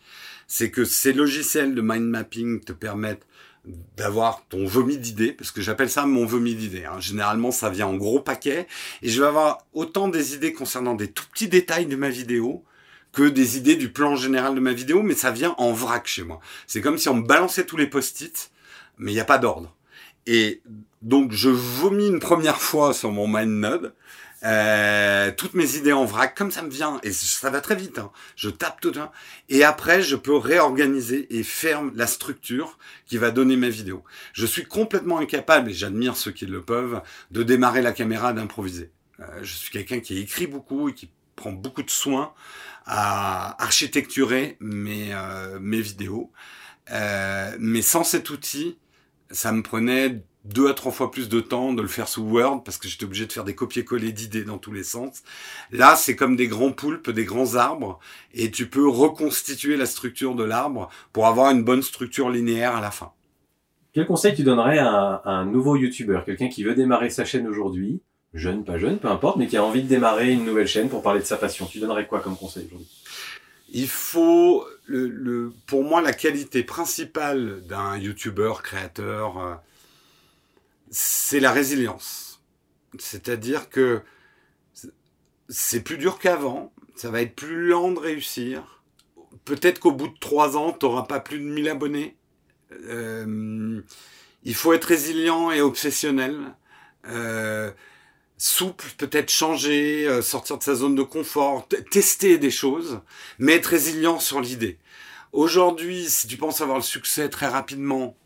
C'est 0.47 0.70
que 0.70 0.85
ces 0.85 1.12
logiciels 1.12 1.74
de 1.74 1.81
mind 1.81 2.05
mapping 2.05 2.61
te 2.61 2.72
permettent 2.72 3.27
d'avoir 3.96 4.44
ton 4.48 4.64
vomi 4.64 4.98
d'idées, 4.98 5.32
parce 5.32 5.50
que 5.50 5.60
j'appelle 5.60 5.90
ça 5.90 6.06
mon 6.06 6.24
vomi 6.24 6.54
d'idées. 6.54 6.84
Hein. 6.84 7.00
Généralement, 7.00 7.50
ça 7.50 7.70
vient 7.70 7.86
en 7.86 7.96
gros 7.96 8.20
paquet, 8.20 8.66
et 9.02 9.08
je 9.08 9.20
vais 9.20 9.26
avoir 9.26 9.58
autant 9.72 10.08
des 10.08 10.34
idées 10.34 10.52
concernant 10.52 10.94
des 10.94 11.08
tout 11.08 11.26
petits 11.32 11.48
détails 11.48 11.86
de 11.86 11.96
ma 11.96 12.08
vidéo, 12.08 12.64
que 13.12 13.22
des 13.22 13.56
idées 13.56 13.76
du 13.76 13.90
plan 13.90 14.14
général 14.14 14.54
de 14.54 14.60
ma 14.60 14.74
vidéo, 14.74 15.02
mais 15.02 15.14
ça 15.14 15.30
vient 15.30 15.54
en 15.56 15.72
vrac 15.72 16.06
chez 16.06 16.22
moi. 16.22 16.38
C'est 16.66 16.82
comme 16.82 16.98
si 16.98 17.08
on 17.08 17.14
me 17.14 17.26
balançait 17.26 17.64
tous 17.64 17.78
les 17.78 17.86
post-it, 17.86 18.50
mais 18.98 19.10
il 19.10 19.14
n'y 19.14 19.20
a 19.20 19.24
pas 19.24 19.38
d'ordre. 19.38 19.74
Et 20.26 20.60
donc 21.00 21.32
je 21.32 21.48
vomis 21.48 22.08
une 22.08 22.20
première 22.20 22.60
fois 22.60 22.92
sur 22.92 23.10
mon 23.12 23.26
MindNode, 23.26 23.94
euh, 24.45 25.32
toutes 25.37 25.55
mes 25.55 25.76
idées 25.76 25.93
en 25.93 26.05
vrac, 26.05 26.34
comme 26.37 26.51
ça 26.51 26.62
me 26.62 26.70
vient, 26.70 27.01
et 27.03 27.12
ça 27.12 27.51
va 27.51 27.61
très 27.61 27.74
vite, 27.74 27.99
hein. 27.99 28.11
je 28.37 28.51
tape 28.51 28.80
tout, 28.80 28.93
hein. 28.97 29.11
et 29.49 29.64
après 29.64 30.03
je 30.03 30.14
peux 30.14 30.37
réorganiser 30.37 31.26
et 31.37 31.43
faire 31.43 31.82
la 31.95 32.07
structure 32.07 32.78
qui 33.07 33.16
va 33.16 33.30
donner 33.30 33.57
mes 33.57 33.70
vidéos. 33.70 34.05
Je 34.34 34.45
suis 34.47 34.64
complètement 34.64 35.18
incapable, 35.18 35.70
et 35.70 35.74
j'admire 35.74 36.16
ceux 36.16 36.32
qui 36.32 36.47
le 36.47 36.62
peuvent, 36.62 37.01
de 37.30 37.43
démarrer 37.43 37.82
la 37.82 37.93
caméra, 37.93 38.32
d'improviser. 38.32 38.91
Euh, 39.20 39.24
je 39.43 39.55
suis 39.55 39.70
quelqu'un 39.70 40.01
qui 40.01 40.18
écrit 40.18 40.47
beaucoup 40.47 40.89
et 40.89 40.95
qui 40.95 41.11
prend 41.34 41.53
beaucoup 41.53 41.82
de 41.82 41.91
soins 41.91 42.34
à 42.84 43.62
architecturer 43.62 44.57
mes, 44.61 45.12
euh, 45.12 45.59
mes 45.61 45.80
vidéos. 45.80 46.32
Euh, 46.91 47.57
mais 47.59 47.82
sans 47.82 48.05
cet 48.05 48.30
outil, 48.30 48.78
ça 49.30 49.53
me 49.53 49.62
prenait 49.62 50.22
deux 50.47 50.68
à 50.68 50.74
trois 50.74 50.92
fois 50.92 51.11
plus 51.11 51.28
de 51.28 51.40
temps 51.40 51.72
de 51.72 51.82
le 51.82 51.88
faire 51.88 52.09
sous 52.09 52.22
Word 52.22 52.62
parce 52.64 52.78
que 52.78 52.88
j'étais 52.88 53.05
obligé 53.05 53.26
de 53.26 53.32
faire 53.32 53.44
des 53.44 53.55
copier-coller 53.55 54.12
d'idées 54.12 54.44
dans 54.44 54.59
tous 54.59 54.72
les 54.72 54.84
sens. 54.84 55.22
Là, 55.70 55.97
c'est 55.97 56.16
comme 56.16 56.36
des 56.36 56.49
grands 56.49 56.72
poulpes, 56.72 57.11
des 57.11 57.24
grands 57.24 57.55
arbres 57.55 57.99
et 58.34 58.51
tu 58.51 58.68
peux 58.68 58.88
reconstituer 58.88 59.76
la 59.76 59.86
structure 59.86 60.34
de 60.34 60.44
l'arbre 60.44 60.88
pour 61.12 61.26
avoir 61.26 61.51
une 61.51 61.64
bonne 61.64 61.82
structure 61.82 62.30
linéaire 62.30 62.76
à 62.76 62.80
la 62.80 62.90
fin. 62.90 63.12
Quel 63.92 64.07
conseil 64.07 64.34
tu 64.34 64.42
donnerais 64.42 64.78
à 64.78 65.22
un 65.24 65.47
nouveau 65.47 65.76
YouTuber, 65.76 66.20
quelqu'un 66.26 66.49
qui 66.49 66.64
veut 66.64 66.74
démarrer 66.74 67.11
sa 67.11 67.24
chaîne 67.24 67.47
aujourd'hui 67.47 68.01
jeune, 68.36 68.64
pas 68.64 68.78
jeune, 68.78 68.99
peu 68.99 69.09
importe, 69.09 69.38
mais 69.38 69.47
qui 69.47 69.57
a 69.57 69.64
envie 69.64 69.82
de 69.82 69.88
démarrer 69.88 70.32
une 70.32 70.44
nouvelle 70.44 70.66
chaîne 70.66 70.88
pour 70.88 71.03
parler 71.03 71.20
de 71.20 71.24
sa 71.24 71.36
passion? 71.36 71.66
Tu 71.66 71.78
donnerais 71.78 72.07
quoi 72.07 72.20
comme 72.20 72.36
conseil 72.36 72.66
aujourd'hui? 72.66 72.88
Il 73.72 73.88
faut, 73.88 74.64
le, 74.86 75.53
pour 75.66 75.82
moi, 75.82 76.01
la 76.01 76.12
qualité 76.12 76.62
principale 76.62 77.62
d'un 77.66 77.97
YouTuber 77.97 78.53
créateur, 78.62 79.38
euh, 79.38 79.55
c'est 80.91 81.41
la 81.41 81.53
résilience. 81.53 82.43
C'est-à-dire 82.99 83.68
que 83.68 84.03
c'est 85.49 85.80
plus 85.80 85.99
dur 85.99 86.18
qu'avant, 86.18 86.72
ça 86.95 87.11
va 87.11 87.22
être 87.22 87.34
plus 87.34 87.68
lent 87.68 87.93
de 87.93 87.99
réussir. 87.99 88.82
Peut-être 89.45 89.78
qu'au 89.78 89.93
bout 89.93 90.09
de 90.09 90.18
trois 90.18 90.57
ans, 90.57 90.72
tu 90.72 90.87
n'auras 90.87 91.03
pas 91.03 91.20
plus 91.20 91.39
de 91.39 91.45
1000 91.45 91.68
abonnés. 91.68 92.16
Euh, 92.72 93.80
il 94.43 94.55
faut 94.55 94.72
être 94.72 94.84
résilient 94.84 95.51
et 95.51 95.61
obsessionnel. 95.61 96.55
Euh, 97.09 97.70
souple, 98.39 98.87
peut-être 98.99 99.30
changer, 99.30 100.07
euh, 100.07 100.22
sortir 100.22 100.59
de 100.59 100.62
sa 100.62 100.74
zone 100.74 100.95
de 100.95 101.03
confort, 101.03 101.68
tester 101.91 102.39
des 102.39 102.51
choses, 102.51 103.01
mais 103.39 103.55
être 103.55 103.66
résilient 103.66 104.18
sur 104.18 104.41
l'idée. 104.41 104.78
Aujourd'hui, 105.32 106.09
si 106.09 106.26
tu 106.26 106.37
penses 106.37 106.61
avoir 106.61 106.78
le 106.78 106.82
succès 106.82 107.28
très 107.28 107.47
rapidement, 107.47 108.16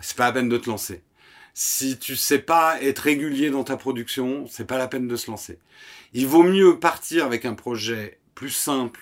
c'est 0.00 0.16
pas 0.16 0.26
la 0.26 0.32
peine 0.32 0.48
de 0.48 0.58
te 0.58 0.68
lancer. 0.68 1.02
Si 1.54 1.98
tu 1.98 2.16
sais 2.16 2.38
pas 2.38 2.82
être 2.82 3.00
régulier 3.00 3.50
dans 3.50 3.64
ta 3.64 3.76
production, 3.76 4.46
c'est 4.48 4.64
pas 4.64 4.78
la 4.78 4.88
peine 4.88 5.06
de 5.06 5.16
se 5.16 5.30
lancer. 5.30 5.58
Il 6.14 6.26
vaut 6.26 6.42
mieux 6.42 6.78
partir 6.78 7.26
avec 7.26 7.44
un 7.44 7.54
projet 7.54 8.18
plus 8.34 8.50
simple 8.50 9.00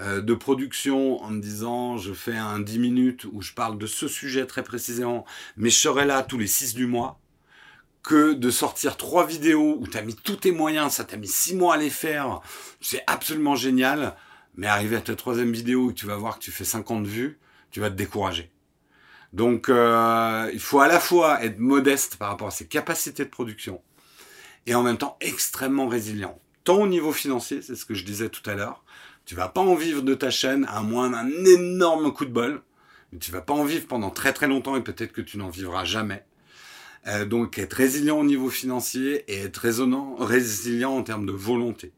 euh, 0.00 0.20
de 0.20 0.34
production 0.34 1.22
en 1.22 1.30
me 1.30 1.40
disant 1.40 1.96
je 1.96 2.12
fais 2.12 2.36
un 2.36 2.60
10 2.60 2.78
minutes 2.78 3.26
où 3.32 3.40
je 3.40 3.52
parle 3.52 3.78
de 3.78 3.86
ce 3.86 4.08
sujet 4.08 4.46
très 4.46 4.62
précisément, 4.62 5.24
mais 5.56 5.70
je 5.70 5.78
serai 5.78 6.04
là 6.04 6.22
tous 6.22 6.38
les 6.38 6.46
6 6.46 6.74
du 6.74 6.86
mois 6.86 7.18
que 8.02 8.32
de 8.32 8.50
sortir 8.50 8.96
trois 8.96 9.26
vidéos 9.26 9.76
où 9.78 9.86
tu 9.86 9.96
as 9.96 10.02
mis 10.02 10.14
tous 10.14 10.36
tes 10.36 10.52
moyens, 10.52 10.94
ça 10.94 11.04
t'a 11.04 11.16
mis 11.16 11.28
six 11.28 11.54
mois 11.54 11.74
à 11.74 11.76
les 11.76 11.90
faire, 11.90 12.40
c'est 12.80 13.02
absolument 13.06 13.56
génial, 13.56 14.16
mais 14.56 14.66
arriver 14.66 14.96
à 14.96 15.00
ta 15.00 15.14
troisième 15.14 15.52
vidéo 15.52 15.86
où 15.86 15.92
tu 15.92 16.06
vas 16.06 16.16
voir 16.16 16.38
que 16.38 16.44
tu 16.44 16.50
fais 16.50 16.64
50 16.64 17.06
vues, 17.06 17.38
tu 17.70 17.80
vas 17.80 17.90
te 17.90 17.96
décourager. 17.96 18.50
Donc 19.32 19.68
euh, 19.68 20.50
il 20.52 20.60
faut 20.60 20.80
à 20.80 20.88
la 20.88 21.00
fois 21.00 21.42
être 21.44 21.58
modeste 21.58 22.16
par 22.16 22.28
rapport 22.30 22.48
à 22.48 22.52
ses 22.52 22.66
capacités 22.66 23.24
de 23.24 23.30
production 23.30 23.80
et 24.66 24.74
en 24.74 24.82
même 24.82 24.98
temps 24.98 25.16
extrêmement 25.20 25.88
résilient. 25.88 26.40
Tant 26.64 26.82
au 26.82 26.86
niveau 26.86 27.12
financier, 27.12 27.62
c'est 27.62 27.76
ce 27.76 27.84
que 27.84 27.94
je 27.94 28.04
disais 28.04 28.28
tout 28.28 28.48
à 28.48 28.54
l'heure, 28.54 28.84
tu 29.24 29.34
vas 29.34 29.48
pas 29.48 29.60
en 29.60 29.74
vivre 29.74 30.02
de 30.02 30.14
ta 30.14 30.30
chaîne 30.30 30.66
à 30.68 30.82
moins 30.82 31.10
d'un 31.10 31.28
énorme 31.44 32.12
coup 32.12 32.24
de 32.24 32.32
bol, 32.32 32.62
mais 33.12 33.18
tu 33.18 33.30
vas 33.30 33.40
pas 33.40 33.54
en 33.54 33.64
vivre 33.64 33.86
pendant 33.86 34.10
très 34.10 34.32
très 34.32 34.48
longtemps 34.48 34.76
et 34.76 34.82
peut-être 34.82 35.12
que 35.12 35.20
tu 35.20 35.38
n'en 35.38 35.48
vivras 35.48 35.84
jamais. 35.84 36.24
Euh, 37.06 37.24
donc 37.24 37.56
être 37.58 37.74
résilient 37.74 38.18
au 38.18 38.24
niveau 38.24 38.50
financier 38.50 39.24
et 39.28 39.42
être 39.42 39.56
raisonnant, 39.56 40.16
résilient 40.16 40.96
en 40.96 41.02
termes 41.02 41.26
de 41.26 41.32
volonté. 41.32 41.92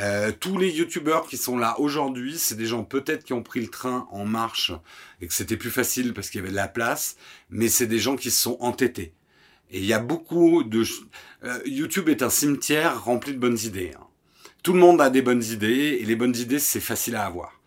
Euh, 0.00 0.32
tous 0.38 0.58
les 0.58 0.70
youtubeurs 0.70 1.26
qui 1.26 1.36
sont 1.36 1.56
là 1.56 1.78
aujourd'hui, 1.78 2.38
c'est 2.38 2.56
des 2.56 2.66
gens 2.66 2.82
peut-être 2.82 3.24
qui 3.24 3.32
ont 3.32 3.42
pris 3.42 3.60
le 3.60 3.68
train 3.68 4.08
en 4.10 4.24
marche 4.24 4.72
et 5.20 5.26
que 5.26 5.32
c'était 5.32 5.56
plus 5.56 5.70
facile 5.70 6.14
parce 6.14 6.30
qu'il 6.30 6.40
y 6.40 6.42
avait 6.42 6.50
de 6.50 6.56
la 6.56 6.68
place, 6.68 7.16
mais 7.50 7.68
c'est 7.68 7.86
des 7.86 8.00
gens 8.00 8.16
qui 8.16 8.30
se 8.30 8.40
sont 8.40 8.56
entêtés. 8.60 9.14
Et 9.70 9.78
il 9.78 9.86
y 9.86 9.92
a 9.92 10.00
beaucoup 10.00 10.64
de... 10.64 10.84
Euh, 11.44 11.58
YouTube 11.64 12.08
est 12.08 12.22
un 12.22 12.30
cimetière 12.30 13.04
rempli 13.04 13.32
de 13.32 13.38
bonnes 13.38 13.58
idées. 13.64 13.92
Hein. 13.96 14.06
Tout 14.62 14.72
le 14.72 14.80
monde 14.80 15.00
a 15.00 15.10
des 15.10 15.22
bonnes 15.22 15.44
idées 15.44 15.98
et 16.00 16.04
les 16.04 16.16
bonnes 16.16 16.36
idées, 16.36 16.58
c'est 16.58 16.80
facile 16.80 17.16
à 17.16 17.26
avoir. 17.26 17.60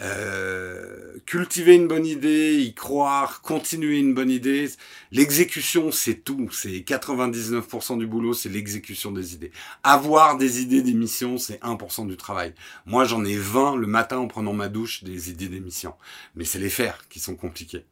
Euh, 0.00 1.18
cultiver 1.26 1.74
une 1.74 1.86
bonne 1.86 2.06
idée, 2.06 2.58
y 2.58 2.74
croire, 2.74 3.42
continuer 3.42 3.98
une 3.98 4.14
bonne 4.14 4.30
idée. 4.30 4.68
L'exécution, 5.12 5.90
c'est 5.90 6.24
tout. 6.24 6.48
C'est 6.52 6.78
99% 6.78 7.98
du 7.98 8.06
boulot, 8.06 8.32
c'est 8.32 8.48
l'exécution 8.48 9.12
des 9.12 9.34
idées. 9.34 9.52
Avoir 9.82 10.38
des 10.38 10.62
idées 10.62 10.82
d'émission, 10.82 11.36
c'est 11.36 11.60
1% 11.62 12.06
du 12.06 12.16
travail. 12.16 12.54
Moi, 12.86 13.04
j'en 13.04 13.24
ai 13.24 13.36
20 13.36 13.76
le 13.76 13.86
matin 13.86 14.18
en 14.18 14.26
prenant 14.26 14.54
ma 14.54 14.68
douche 14.68 15.04
des 15.04 15.30
idées 15.30 15.48
d'émission. 15.48 15.94
Mais 16.34 16.44
c'est 16.44 16.58
les 16.58 16.70
faire 16.70 17.06
qui 17.08 17.20
sont 17.20 17.36
compliqués. 17.36 17.84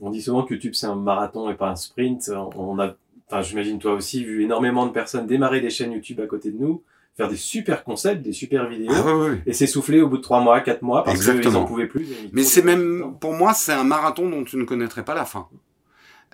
On 0.00 0.10
dit 0.10 0.20
souvent 0.20 0.42
que 0.42 0.52
YouTube, 0.54 0.74
c'est 0.74 0.86
un 0.86 0.96
marathon 0.96 1.48
et 1.50 1.54
pas 1.54 1.70
un 1.70 1.76
sprint. 1.76 2.30
On 2.56 2.78
a, 2.78 2.94
enfin, 3.28 3.40
j'imagine 3.40 3.78
toi 3.78 3.94
aussi, 3.94 4.24
vu 4.24 4.42
énormément 4.42 4.84
de 4.86 4.92
personnes 4.92 5.26
démarrer 5.26 5.60
des 5.60 5.70
chaînes 5.70 5.92
YouTube 5.92 6.20
à 6.20 6.26
côté 6.26 6.50
de 6.50 6.58
nous 6.58 6.82
faire 7.16 7.28
des 7.28 7.36
super 7.36 7.84
concepts, 7.84 8.22
des 8.22 8.32
super 8.32 8.68
vidéos, 8.68 8.92
ah 8.94 9.34
et 9.46 9.52
s'essouffler 9.52 10.00
au 10.00 10.08
bout 10.08 10.16
de 10.16 10.22
trois 10.22 10.40
mois, 10.40 10.60
quatre 10.60 10.82
mois, 10.82 11.04
parce 11.04 11.24
qu'ils 11.24 11.50
n'en 11.50 11.64
pouvaient 11.64 11.86
plus. 11.86 12.06
Mais 12.32 12.42
c'est 12.42 12.62
même, 12.62 13.16
pour 13.20 13.34
moi, 13.34 13.54
c'est 13.54 13.72
un 13.72 13.84
marathon 13.84 14.28
dont 14.28 14.44
tu 14.44 14.56
ne 14.56 14.64
connaîtrais 14.64 15.04
pas 15.04 15.14
la 15.14 15.24
fin. 15.24 15.48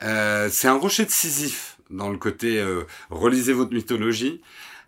Euh, 0.02 0.48
c'est 0.50 0.68
un 0.68 0.78
rocher 0.78 1.04
de 1.04 1.10
Sisyphe 1.10 1.78
dans 1.90 2.08
le 2.08 2.18
côté 2.18 2.60
euh, 2.60 2.84
relisez 3.10 3.52
votre 3.52 3.72
mythologie. 3.72 4.40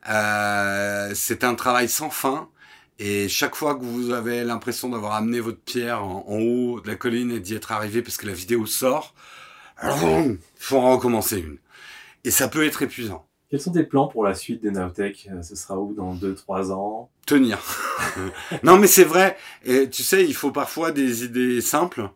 Euh, 0.09 1.13
c'est 1.15 1.45
un 1.45 1.55
travail 1.55 1.89
sans 1.89 2.11
fin. 2.11 2.49
Et 2.99 3.29
chaque 3.29 3.55
fois 3.55 3.75
que 3.75 3.83
vous 3.83 4.13
avez 4.13 4.45
l'impression 4.45 4.91
d'avoir 4.91 5.15
amené 5.15 5.41
votre 5.41 5.59
pierre 5.59 6.05
en, 6.05 6.25
haut 6.29 6.81
de 6.81 6.87
la 6.87 6.97
colline 6.97 7.33
et 7.33 7.41
d'y 7.41 7.55
être 7.55 7.73
arrivé 7.73 8.03
parce 8.03 8.19
que 8.19 8.27
la 8.27 8.35
vidéo 8.35 8.67
sort, 8.67 9.15
il 9.83 10.39
faut 10.57 10.77
en 10.77 10.93
recommencer 10.93 11.39
une. 11.39 11.57
Et 12.25 12.31
ça 12.31 12.49
peut 12.49 12.65
être 12.65 12.83
épuisant. 12.83 13.27
Quels 13.51 13.61
sont 13.61 13.73
tes 13.73 13.83
plans 13.83 14.07
pour 14.07 14.23
la 14.23 14.35
suite 14.35 14.63
des 14.63 14.71
Nowtech? 14.71 15.29
Euh, 15.33 15.43
Ce 15.43 15.57
sera 15.57 15.79
où 15.79 15.93
dans 15.93 16.15
2-3 16.15 16.71
ans? 16.71 17.11
Tenir. 17.27 17.59
non 18.63 18.79
mais 18.79 18.87
c'est 18.87 19.05
vrai. 19.05 19.37
Et 19.65 19.91
tu 19.91 20.05
sais, 20.05 20.25
il 20.25 20.35
faut 20.35 20.53
parfois 20.53 20.93
des 20.93 21.25
idées 21.25 21.61
simples. 21.61 22.09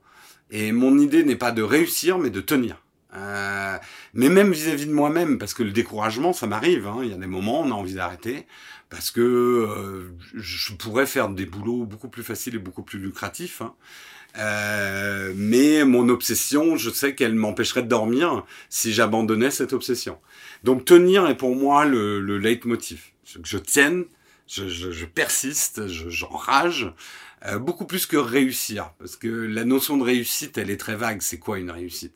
Et 0.51 0.71
mon 0.71 0.97
idée 0.99 1.25
n'est 1.25 1.37
pas 1.37 1.51
de 1.51 1.63
réussir, 1.63 2.19
mais 2.19 2.31
de 2.31 2.41
tenir. 2.41 2.77
Euh, 3.17 3.77
mais 4.13 4.29
même 4.29 4.53
vis-à-vis 4.53 4.87
de 4.87 4.93
moi-même, 4.93 5.39
parce 5.39 5.55
que 5.55 5.63
le 5.65 5.73
découragement, 5.73 6.33
ça 6.33 6.47
m'arrive. 6.47 6.87
Hein. 6.87 7.01
Il 7.03 7.11
y 7.11 7.15
a 7.15 7.17
des 7.17 7.27
moments, 7.27 7.61
on 7.61 7.71
a 7.71 7.75
envie 7.75 7.95
d'arrêter, 7.95 8.47
parce 8.95 9.11
que 9.11 9.21
euh, 9.21 10.15
je 10.35 10.73
pourrais 10.73 11.07
faire 11.07 11.29
des 11.29 11.47
boulots 11.47 11.85
beaucoup 11.85 12.09
plus 12.09 12.23
faciles 12.23 12.55
et 12.55 12.59
beaucoup 12.59 12.85
plus 12.85 13.01
lucratifs. 13.01 13.61
Hein. 13.61 13.75
Euh, 14.39 15.33
mais 15.35 15.85
mon 15.85 16.09
obsession, 16.09 16.77
je 16.77 16.91
sais 16.91 17.17
qu'elle 17.17 17.35
m'empêcherait 17.35 17.83
de 17.83 17.89
dormir 17.89 18.45
si 18.69 18.93
j'abandonnais 18.93 19.51
cette 19.51 19.73
obsession. 19.73 20.19
Donc 20.63 20.85
tenir 20.85 21.27
est 21.27 21.37
pour 21.37 21.57
moi 21.57 21.87
le, 21.87 22.21
le 22.21 22.39
leitmotiv. 22.39 23.07
Je, 23.25 23.39
je 23.43 23.59
tienne, 23.59 24.05
je, 24.47 25.05
persiste, 25.07 25.89
j'enrage, 25.89 26.93
euh, 27.47 27.59
beaucoup 27.59 27.87
plus 27.87 28.07
que 28.07 28.17
réussir, 28.17 28.93
parce 29.01 29.17
que 29.17 29.27
la 29.27 29.65
notion 29.65 29.97
de 29.97 30.05
réussite, 30.05 30.57
elle 30.57 30.71
est 30.71 30.77
très 30.77 30.95
vague. 30.95 31.21
C'est 31.21 31.41
quoi 31.41 31.59
une 31.59 31.73
réussite? 31.73 32.15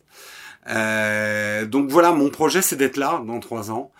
Donc 0.64 1.90
voilà, 1.90 2.12
mon 2.12 2.28
projet, 2.28 2.62
c'est 2.62 2.76
d'être 2.76 2.98
là 2.98 3.20
dans 3.26 3.40
trois 3.40 3.72
ans. 3.72 3.90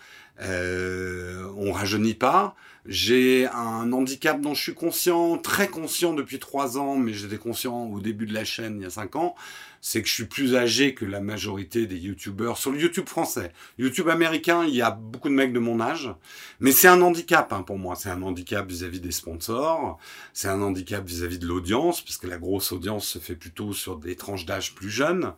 Euh, 0.41 1.49
on 1.57 1.71
rajeunit 1.71 2.13
pas. 2.13 2.55
J'ai 2.85 3.45
un 3.47 3.91
handicap 3.91 4.39
dont 4.39 4.53
je 4.53 4.61
suis 4.61 4.73
conscient, 4.73 5.37
très 5.37 5.67
conscient 5.67 6.13
depuis 6.13 6.39
trois 6.39 6.77
ans, 6.77 6.95
mais 6.95 7.13
j'étais 7.13 7.37
conscient 7.37 7.85
au 7.87 7.99
début 7.99 8.25
de 8.25 8.33
la 8.33 8.45
chaîne 8.45 8.77
il 8.79 8.83
y 8.83 8.85
a 8.85 8.89
cinq 8.89 9.15
ans 9.15 9.35
c'est 9.81 10.01
que 10.01 10.07
je 10.07 10.13
suis 10.13 10.25
plus 10.25 10.55
âgé 10.55 10.93
que 10.93 11.05
la 11.05 11.21
majorité 11.21 11.87
des 11.87 11.97
youtubeurs 11.97 12.57
sur 12.57 12.71
le 12.71 12.79
YouTube 12.79 13.07
français. 13.07 13.53
YouTube 13.77 14.09
américain, 14.09 14.65
il 14.65 14.75
y 14.75 14.81
a 14.81 14.91
beaucoup 14.91 15.29
de 15.29 15.33
mecs 15.33 15.53
de 15.53 15.59
mon 15.59 15.79
âge, 15.79 16.13
mais 16.59 16.71
c'est 16.71 16.87
un 16.87 17.01
handicap 17.01 17.51
hein, 17.53 17.63
pour 17.63 17.77
moi. 17.77 17.95
C'est 17.95 18.09
un 18.09 18.21
handicap 18.21 18.67
vis-à-vis 18.67 18.99
des 18.99 19.11
sponsors, 19.11 19.97
c'est 20.33 20.49
un 20.49 20.61
handicap 20.61 21.05
vis-à-vis 21.05 21.39
de 21.39 21.47
l'audience, 21.47 22.01
parce 22.01 22.17
que 22.17 22.27
la 22.27 22.37
grosse 22.37 22.71
audience 22.71 23.07
se 23.07 23.19
fait 23.19 23.35
plutôt 23.35 23.73
sur 23.73 23.97
des 23.97 24.15
tranches 24.15 24.45
d'âge 24.45 24.75
plus 24.75 24.89
jeunes. 24.89 25.33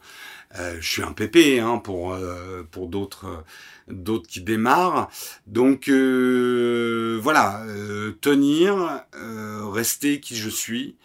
Euh, 0.60 0.78
je 0.80 0.90
suis 0.90 1.04
un 1.04 1.14
pépé 1.14 1.60
hein, 1.60 1.78
pour 1.78 2.14
euh, 2.14 2.64
pour 2.72 2.88
d'autres 2.88 3.44
d'autres 3.88 4.28
qui 4.28 4.42
démarrent. 4.42 5.10
Donc 5.48 5.88
euh, 5.88 7.20
voilà, 7.22 7.64
euh, 7.64 8.14
tenir, 8.22 9.04
euh, 9.16 9.66
rester 9.68 10.20
qui 10.20 10.36
je 10.36 10.50
suis. 10.50 10.98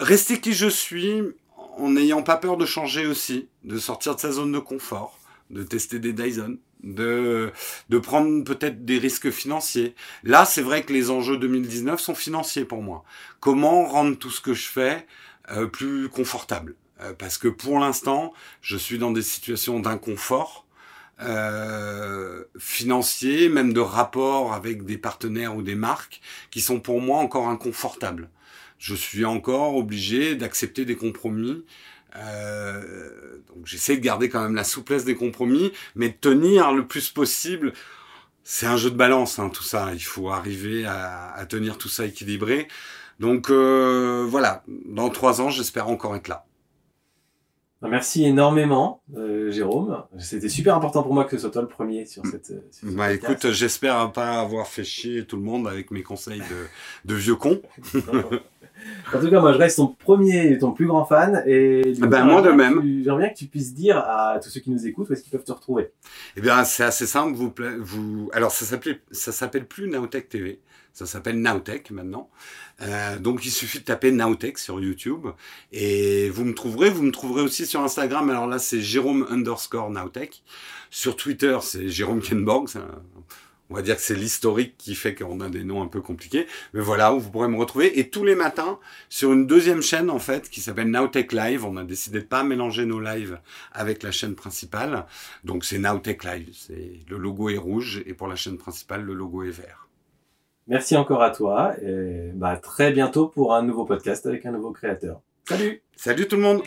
Rester 0.00 0.40
qui 0.40 0.52
je 0.52 0.68
suis 0.68 1.22
en 1.78 1.90
n'ayant 1.90 2.22
pas 2.22 2.36
peur 2.36 2.56
de 2.56 2.66
changer 2.66 3.06
aussi, 3.06 3.48
de 3.64 3.78
sortir 3.78 4.14
de 4.14 4.20
sa 4.20 4.32
zone 4.32 4.52
de 4.52 4.58
confort, 4.58 5.18
de 5.50 5.62
tester 5.62 5.98
des 5.98 6.12
Dyson, 6.12 6.58
de, 6.82 7.52
de 7.88 7.98
prendre 7.98 8.44
peut-être 8.44 8.84
des 8.84 8.98
risques 8.98 9.30
financiers. 9.30 9.94
Là, 10.24 10.44
c'est 10.44 10.62
vrai 10.62 10.82
que 10.82 10.92
les 10.92 11.10
enjeux 11.10 11.38
2019 11.38 12.00
sont 12.00 12.14
financiers 12.14 12.64
pour 12.64 12.82
moi. 12.82 13.04
Comment 13.40 13.86
rendre 13.86 14.16
tout 14.16 14.30
ce 14.30 14.40
que 14.40 14.54
je 14.54 14.68
fais 14.68 15.06
plus 15.72 16.08
confortable? 16.08 16.74
Euh, 17.02 17.12
Parce 17.12 17.38
que 17.38 17.48
pour 17.48 17.78
l'instant, 17.78 18.32
je 18.60 18.76
suis 18.76 18.98
dans 18.98 19.10
des 19.10 19.22
situations 19.22 19.80
d'inconfort. 19.80 20.66
Euh, 21.20 22.44
financier, 22.58 23.48
même 23.48 23.72
de 23.72 23.80
rapport 23.80 24.54
avec 24.54 24.84
des 24.84 24.98
partenaires 24.98 25.54
ou 25.54 25.62
des 25.62 25.76
marques 25.76 26.20
qui 26.50 26.60
sont 26.60 26.80
pour 26.80 27.00
moi 27.00 27.18
encore 27.18 27.48
inconfortables 27.48 28.28
je 28.82 28.96
suis 28.96 29.24
encore 29.24 29.76
obligé 29.76 30.34
d'accepter 30.34 30.84
des 30.84 30.96
compromis. 30.96 31.64
Euh, 32.16 33.38
donc 33.54 33.64
j'essaie 33.64 33.96
de 33.96 34.02
garder 34.02 34.28
quand 34.28 34.42
même 34.42 34.56
la 34.56 34.64
souplesse 34.64 35.04
des 35.04 35.14
compromis, 35.14 35.72
mais 35.94 36.08
de 36.08 36.16
tenir 36.20 36.72
le 36.72 36.84
plus 36.84 37.08
possible. 37.10 37.74
C'est 38.42 38.66
un 38.66 38.76
jeu 38.76 38.90
de 38.90 38.96
balance, 38.96 39.38
hein, 39.38 39.50
tout 39.50 39.62
ça. 39.62 39.90
Il 39.94 40.02
faut 40.02 40.30
arriver 40.30 40.84
à, 40.84 41.32
à 41.32 41.46
tenir 41.46 41.78
tout 41.78 41.88
ça 41.88 42.06
équilibré. 42.06 42.66
Donc 43.20 43.50
euh, 43.50 44.26
voilà, 44.28 44.64
dans 44.66 45.10
trois 45.10 45.40
ans, 45.40 45.48
j'espère 45.48 45.88
encore 45.88 46.16
être 46.16 46.26
là. 46.26 46.44
Bah, 47.82 47.88
merci 47.90 48.24
énormément, 48.24 49.02
euh, 49.16 49.50
Jérôme. 49.50 50.04
C'était 50.16 50.48
super 50.48 50.76
important 50.76 51.02
pour 51.02 51.14
moi 51.14 51.24
que 51.24 51.32
ce 51.32 51.38
soit 51.38 51.50
toi 51.50 51.62
le 51.62 51.68
premier 51.68 52.06
sur 52.06 52.24
cette. 52.24 52.52
Sur 52.70 52.92
bah 52.92 53.12
écoute, 53.12 53.50
j'espère 53.50 54.12
pas 54.12 54.40
avoir 54.40 54.68
fait 54.68 54.84
chier 54.84 55.26
tout 55.26 55.36
le 55.36 55.42
monde 55.42 55.66
avec 55.66 55.90
mes 55.90 56.04
conseils 56.04 56.38
de, 56.38 57.10
de 57.10 57.14
vieux 57.16 57.34
cons. 57.34 57.60
En 59.14 59.20
tout 59.20 59.30
cas, 59.30 59.40
moi, 59.40 59.52
je 59.52 59.58
reste 59.58 59.76
ton 59.76 59.88
premier, 59.88 60.58
ton 60.58 60.72
plus 60.72 60.86
grand 60.86 61.04
fan. 61.04 61.42
Et 61.46 61.92
ben, 61.98 62.24
moi 62.24 62.42
de 62.42 62.50
même. 62.50 62.82
J'aimerais 63.02 63.24
bien 63.24 63.28
que 63.30 63.38
tu 63.38 63.46
puisses 63.46 63.74
dire 63.74 63.98
à 63.98 64.38
tous 64.42 64.48
ceux 64.48 64.60
qui 64.60 64.70
nous 64.70 64.86
écoutent 64.86 65.08
où 65.10 65.12
est-ce 65.12 65.22
qu'ils 65.22 65.32
peuvent 65.32 65.44
te 65.44 65.52
retrouver. 65.52 65.92
Eh 66.36 66.40
bien, 66.40 66.64
c'est 66.64 66.84
assez 66.84 67.06
simple. 67.06 67.34
Vous, 67.34 67.52
vous, 67.80 68.30
alors, 68.32 68.50
ça 68.50 68.64
s'appelle, 68.64 68.98
ça 69.10 69.32
s'appelle 69.32 69.66
plus 69.66 69.88
Nowtech 69.88 70.28
TV. 70.28 70.60
Ça 70.92 71.06
s'appelle 71.06 71.40
Nowtech 71.40 71.90
maintenant. 71.90 72.30
Euh, 72.82 73.18
donc, 73.18 73.44
il 73.46 73.50
suffit 73.50 73.78
de 73.78 73.84
taper 73.84 74.10
Nowtech 74.10 74.58
sur 74.58 74.80
YouTube 74.80 75.26
et 75.72 76.28
vous 76.30 76.44
me 76.44 76.54
trouverez. 76.54 76.90
Vous 76.90 77.02
me 77.02 77.12
trouverez 77.12 77.42
aussi 77.42 77.66
sur 77.66 77.80
Instagram. 77.80 78.28
Alors 78.28 78.46
là, 78.46 78.58
c'est 78.58 78.80
Jérôme 78.80 79.26
underscore 79.30 79.90
Nowtech. 79.90 80.42
Sur 80.90 81.16
Twitter, 81.16 81.58
c'est 81.62 81.88
Jérôme 81.88 82.20
Kenborg. 82.20 82.68
On 83.70 83.74
va 83.74 83.80
dire 83.80 83.96
que 83.96 84.02
c'est 84.02 84.14
l'historique 84.14 84.74
qui 84.76 84.94
fait 84.94 85.14
qu'on 85.14 85.40
a 85.40 85.48
des 85.48 85.64
noms 85.64 85.82
un 85.82 85.86
peu 85.86 86.02
compliqués. 86.02 86.46
Mais 86.74 86.82
voilà, 86.82 87.14
où 87.14 87.20
vous 87.20 87.30
pourrez 87.30 87.48
me 87.48 87.56
retrouver. 87.56 87.98
Et 87.98 88.10
tous 88.10 88.22
les 88.22 88.34
matins, 88.34 88.78
sur 89.08 89.32
une 89.32 89.46
deuxième 89.46 89.80
chaîne, 89.80 90.10
en 90.10 90.18
fait, 90.18 90.50
qui 90.50 90.60
s'appelle 90.60 90.90
Nowtech 90.90 91.32
Live. 91.32 91.64
On 91.64 91.78
a 91.78 91.84
décidé 91.84 92.20
de 92.20 92.26
pas 92.26 92.44
mélanger 92.44 92.84
nos 92.84 93.00
lives 93.00 93.40
avec 93.72 94.02
la 94.02 94.10
chaîne 94.10 94.34
principale. 94.34 95.06
Donc 95.42 95.64
c'est 95.64 95.78
Nowtech 95.78 96.22
Live. 96.22 96.50
C'est, 96.52 97.00
le 97.08 97.16
logo 97.16 97.48
est 97.48 97.56
rouge 97.56 98.02
et 98.04 98.12
pour 98.12 98.28
la 98.28 98.36
chaîne 98.36 98.58
principale, 98.58 99.04
le 99.04 99.14
logo 99.14 99.42
est 99.42 99.50
vert. 99.50 99.81
Merci 100.72 100.96
encore 100.96 101.22
à 101.22 101.28
toi 101.28 101.74
et 101.82 102.30
bah, 102.32 102.56
très 102.56 102.92
bientôt 102.92 103.28
pour 103.28 103.54
un 103.54 103.62
nouveau 103.62 103.84
podcast 103.84 104.24
avec 104.24 104.46
un 104.46 104.52
nouveau 104.52 104.70
créateur. 104.70 105.20
Salut 105.46 105.82
Salut 105.96 106.26
tout 106.26 106.36
le 106.36 106.40
monde 106.40 106.62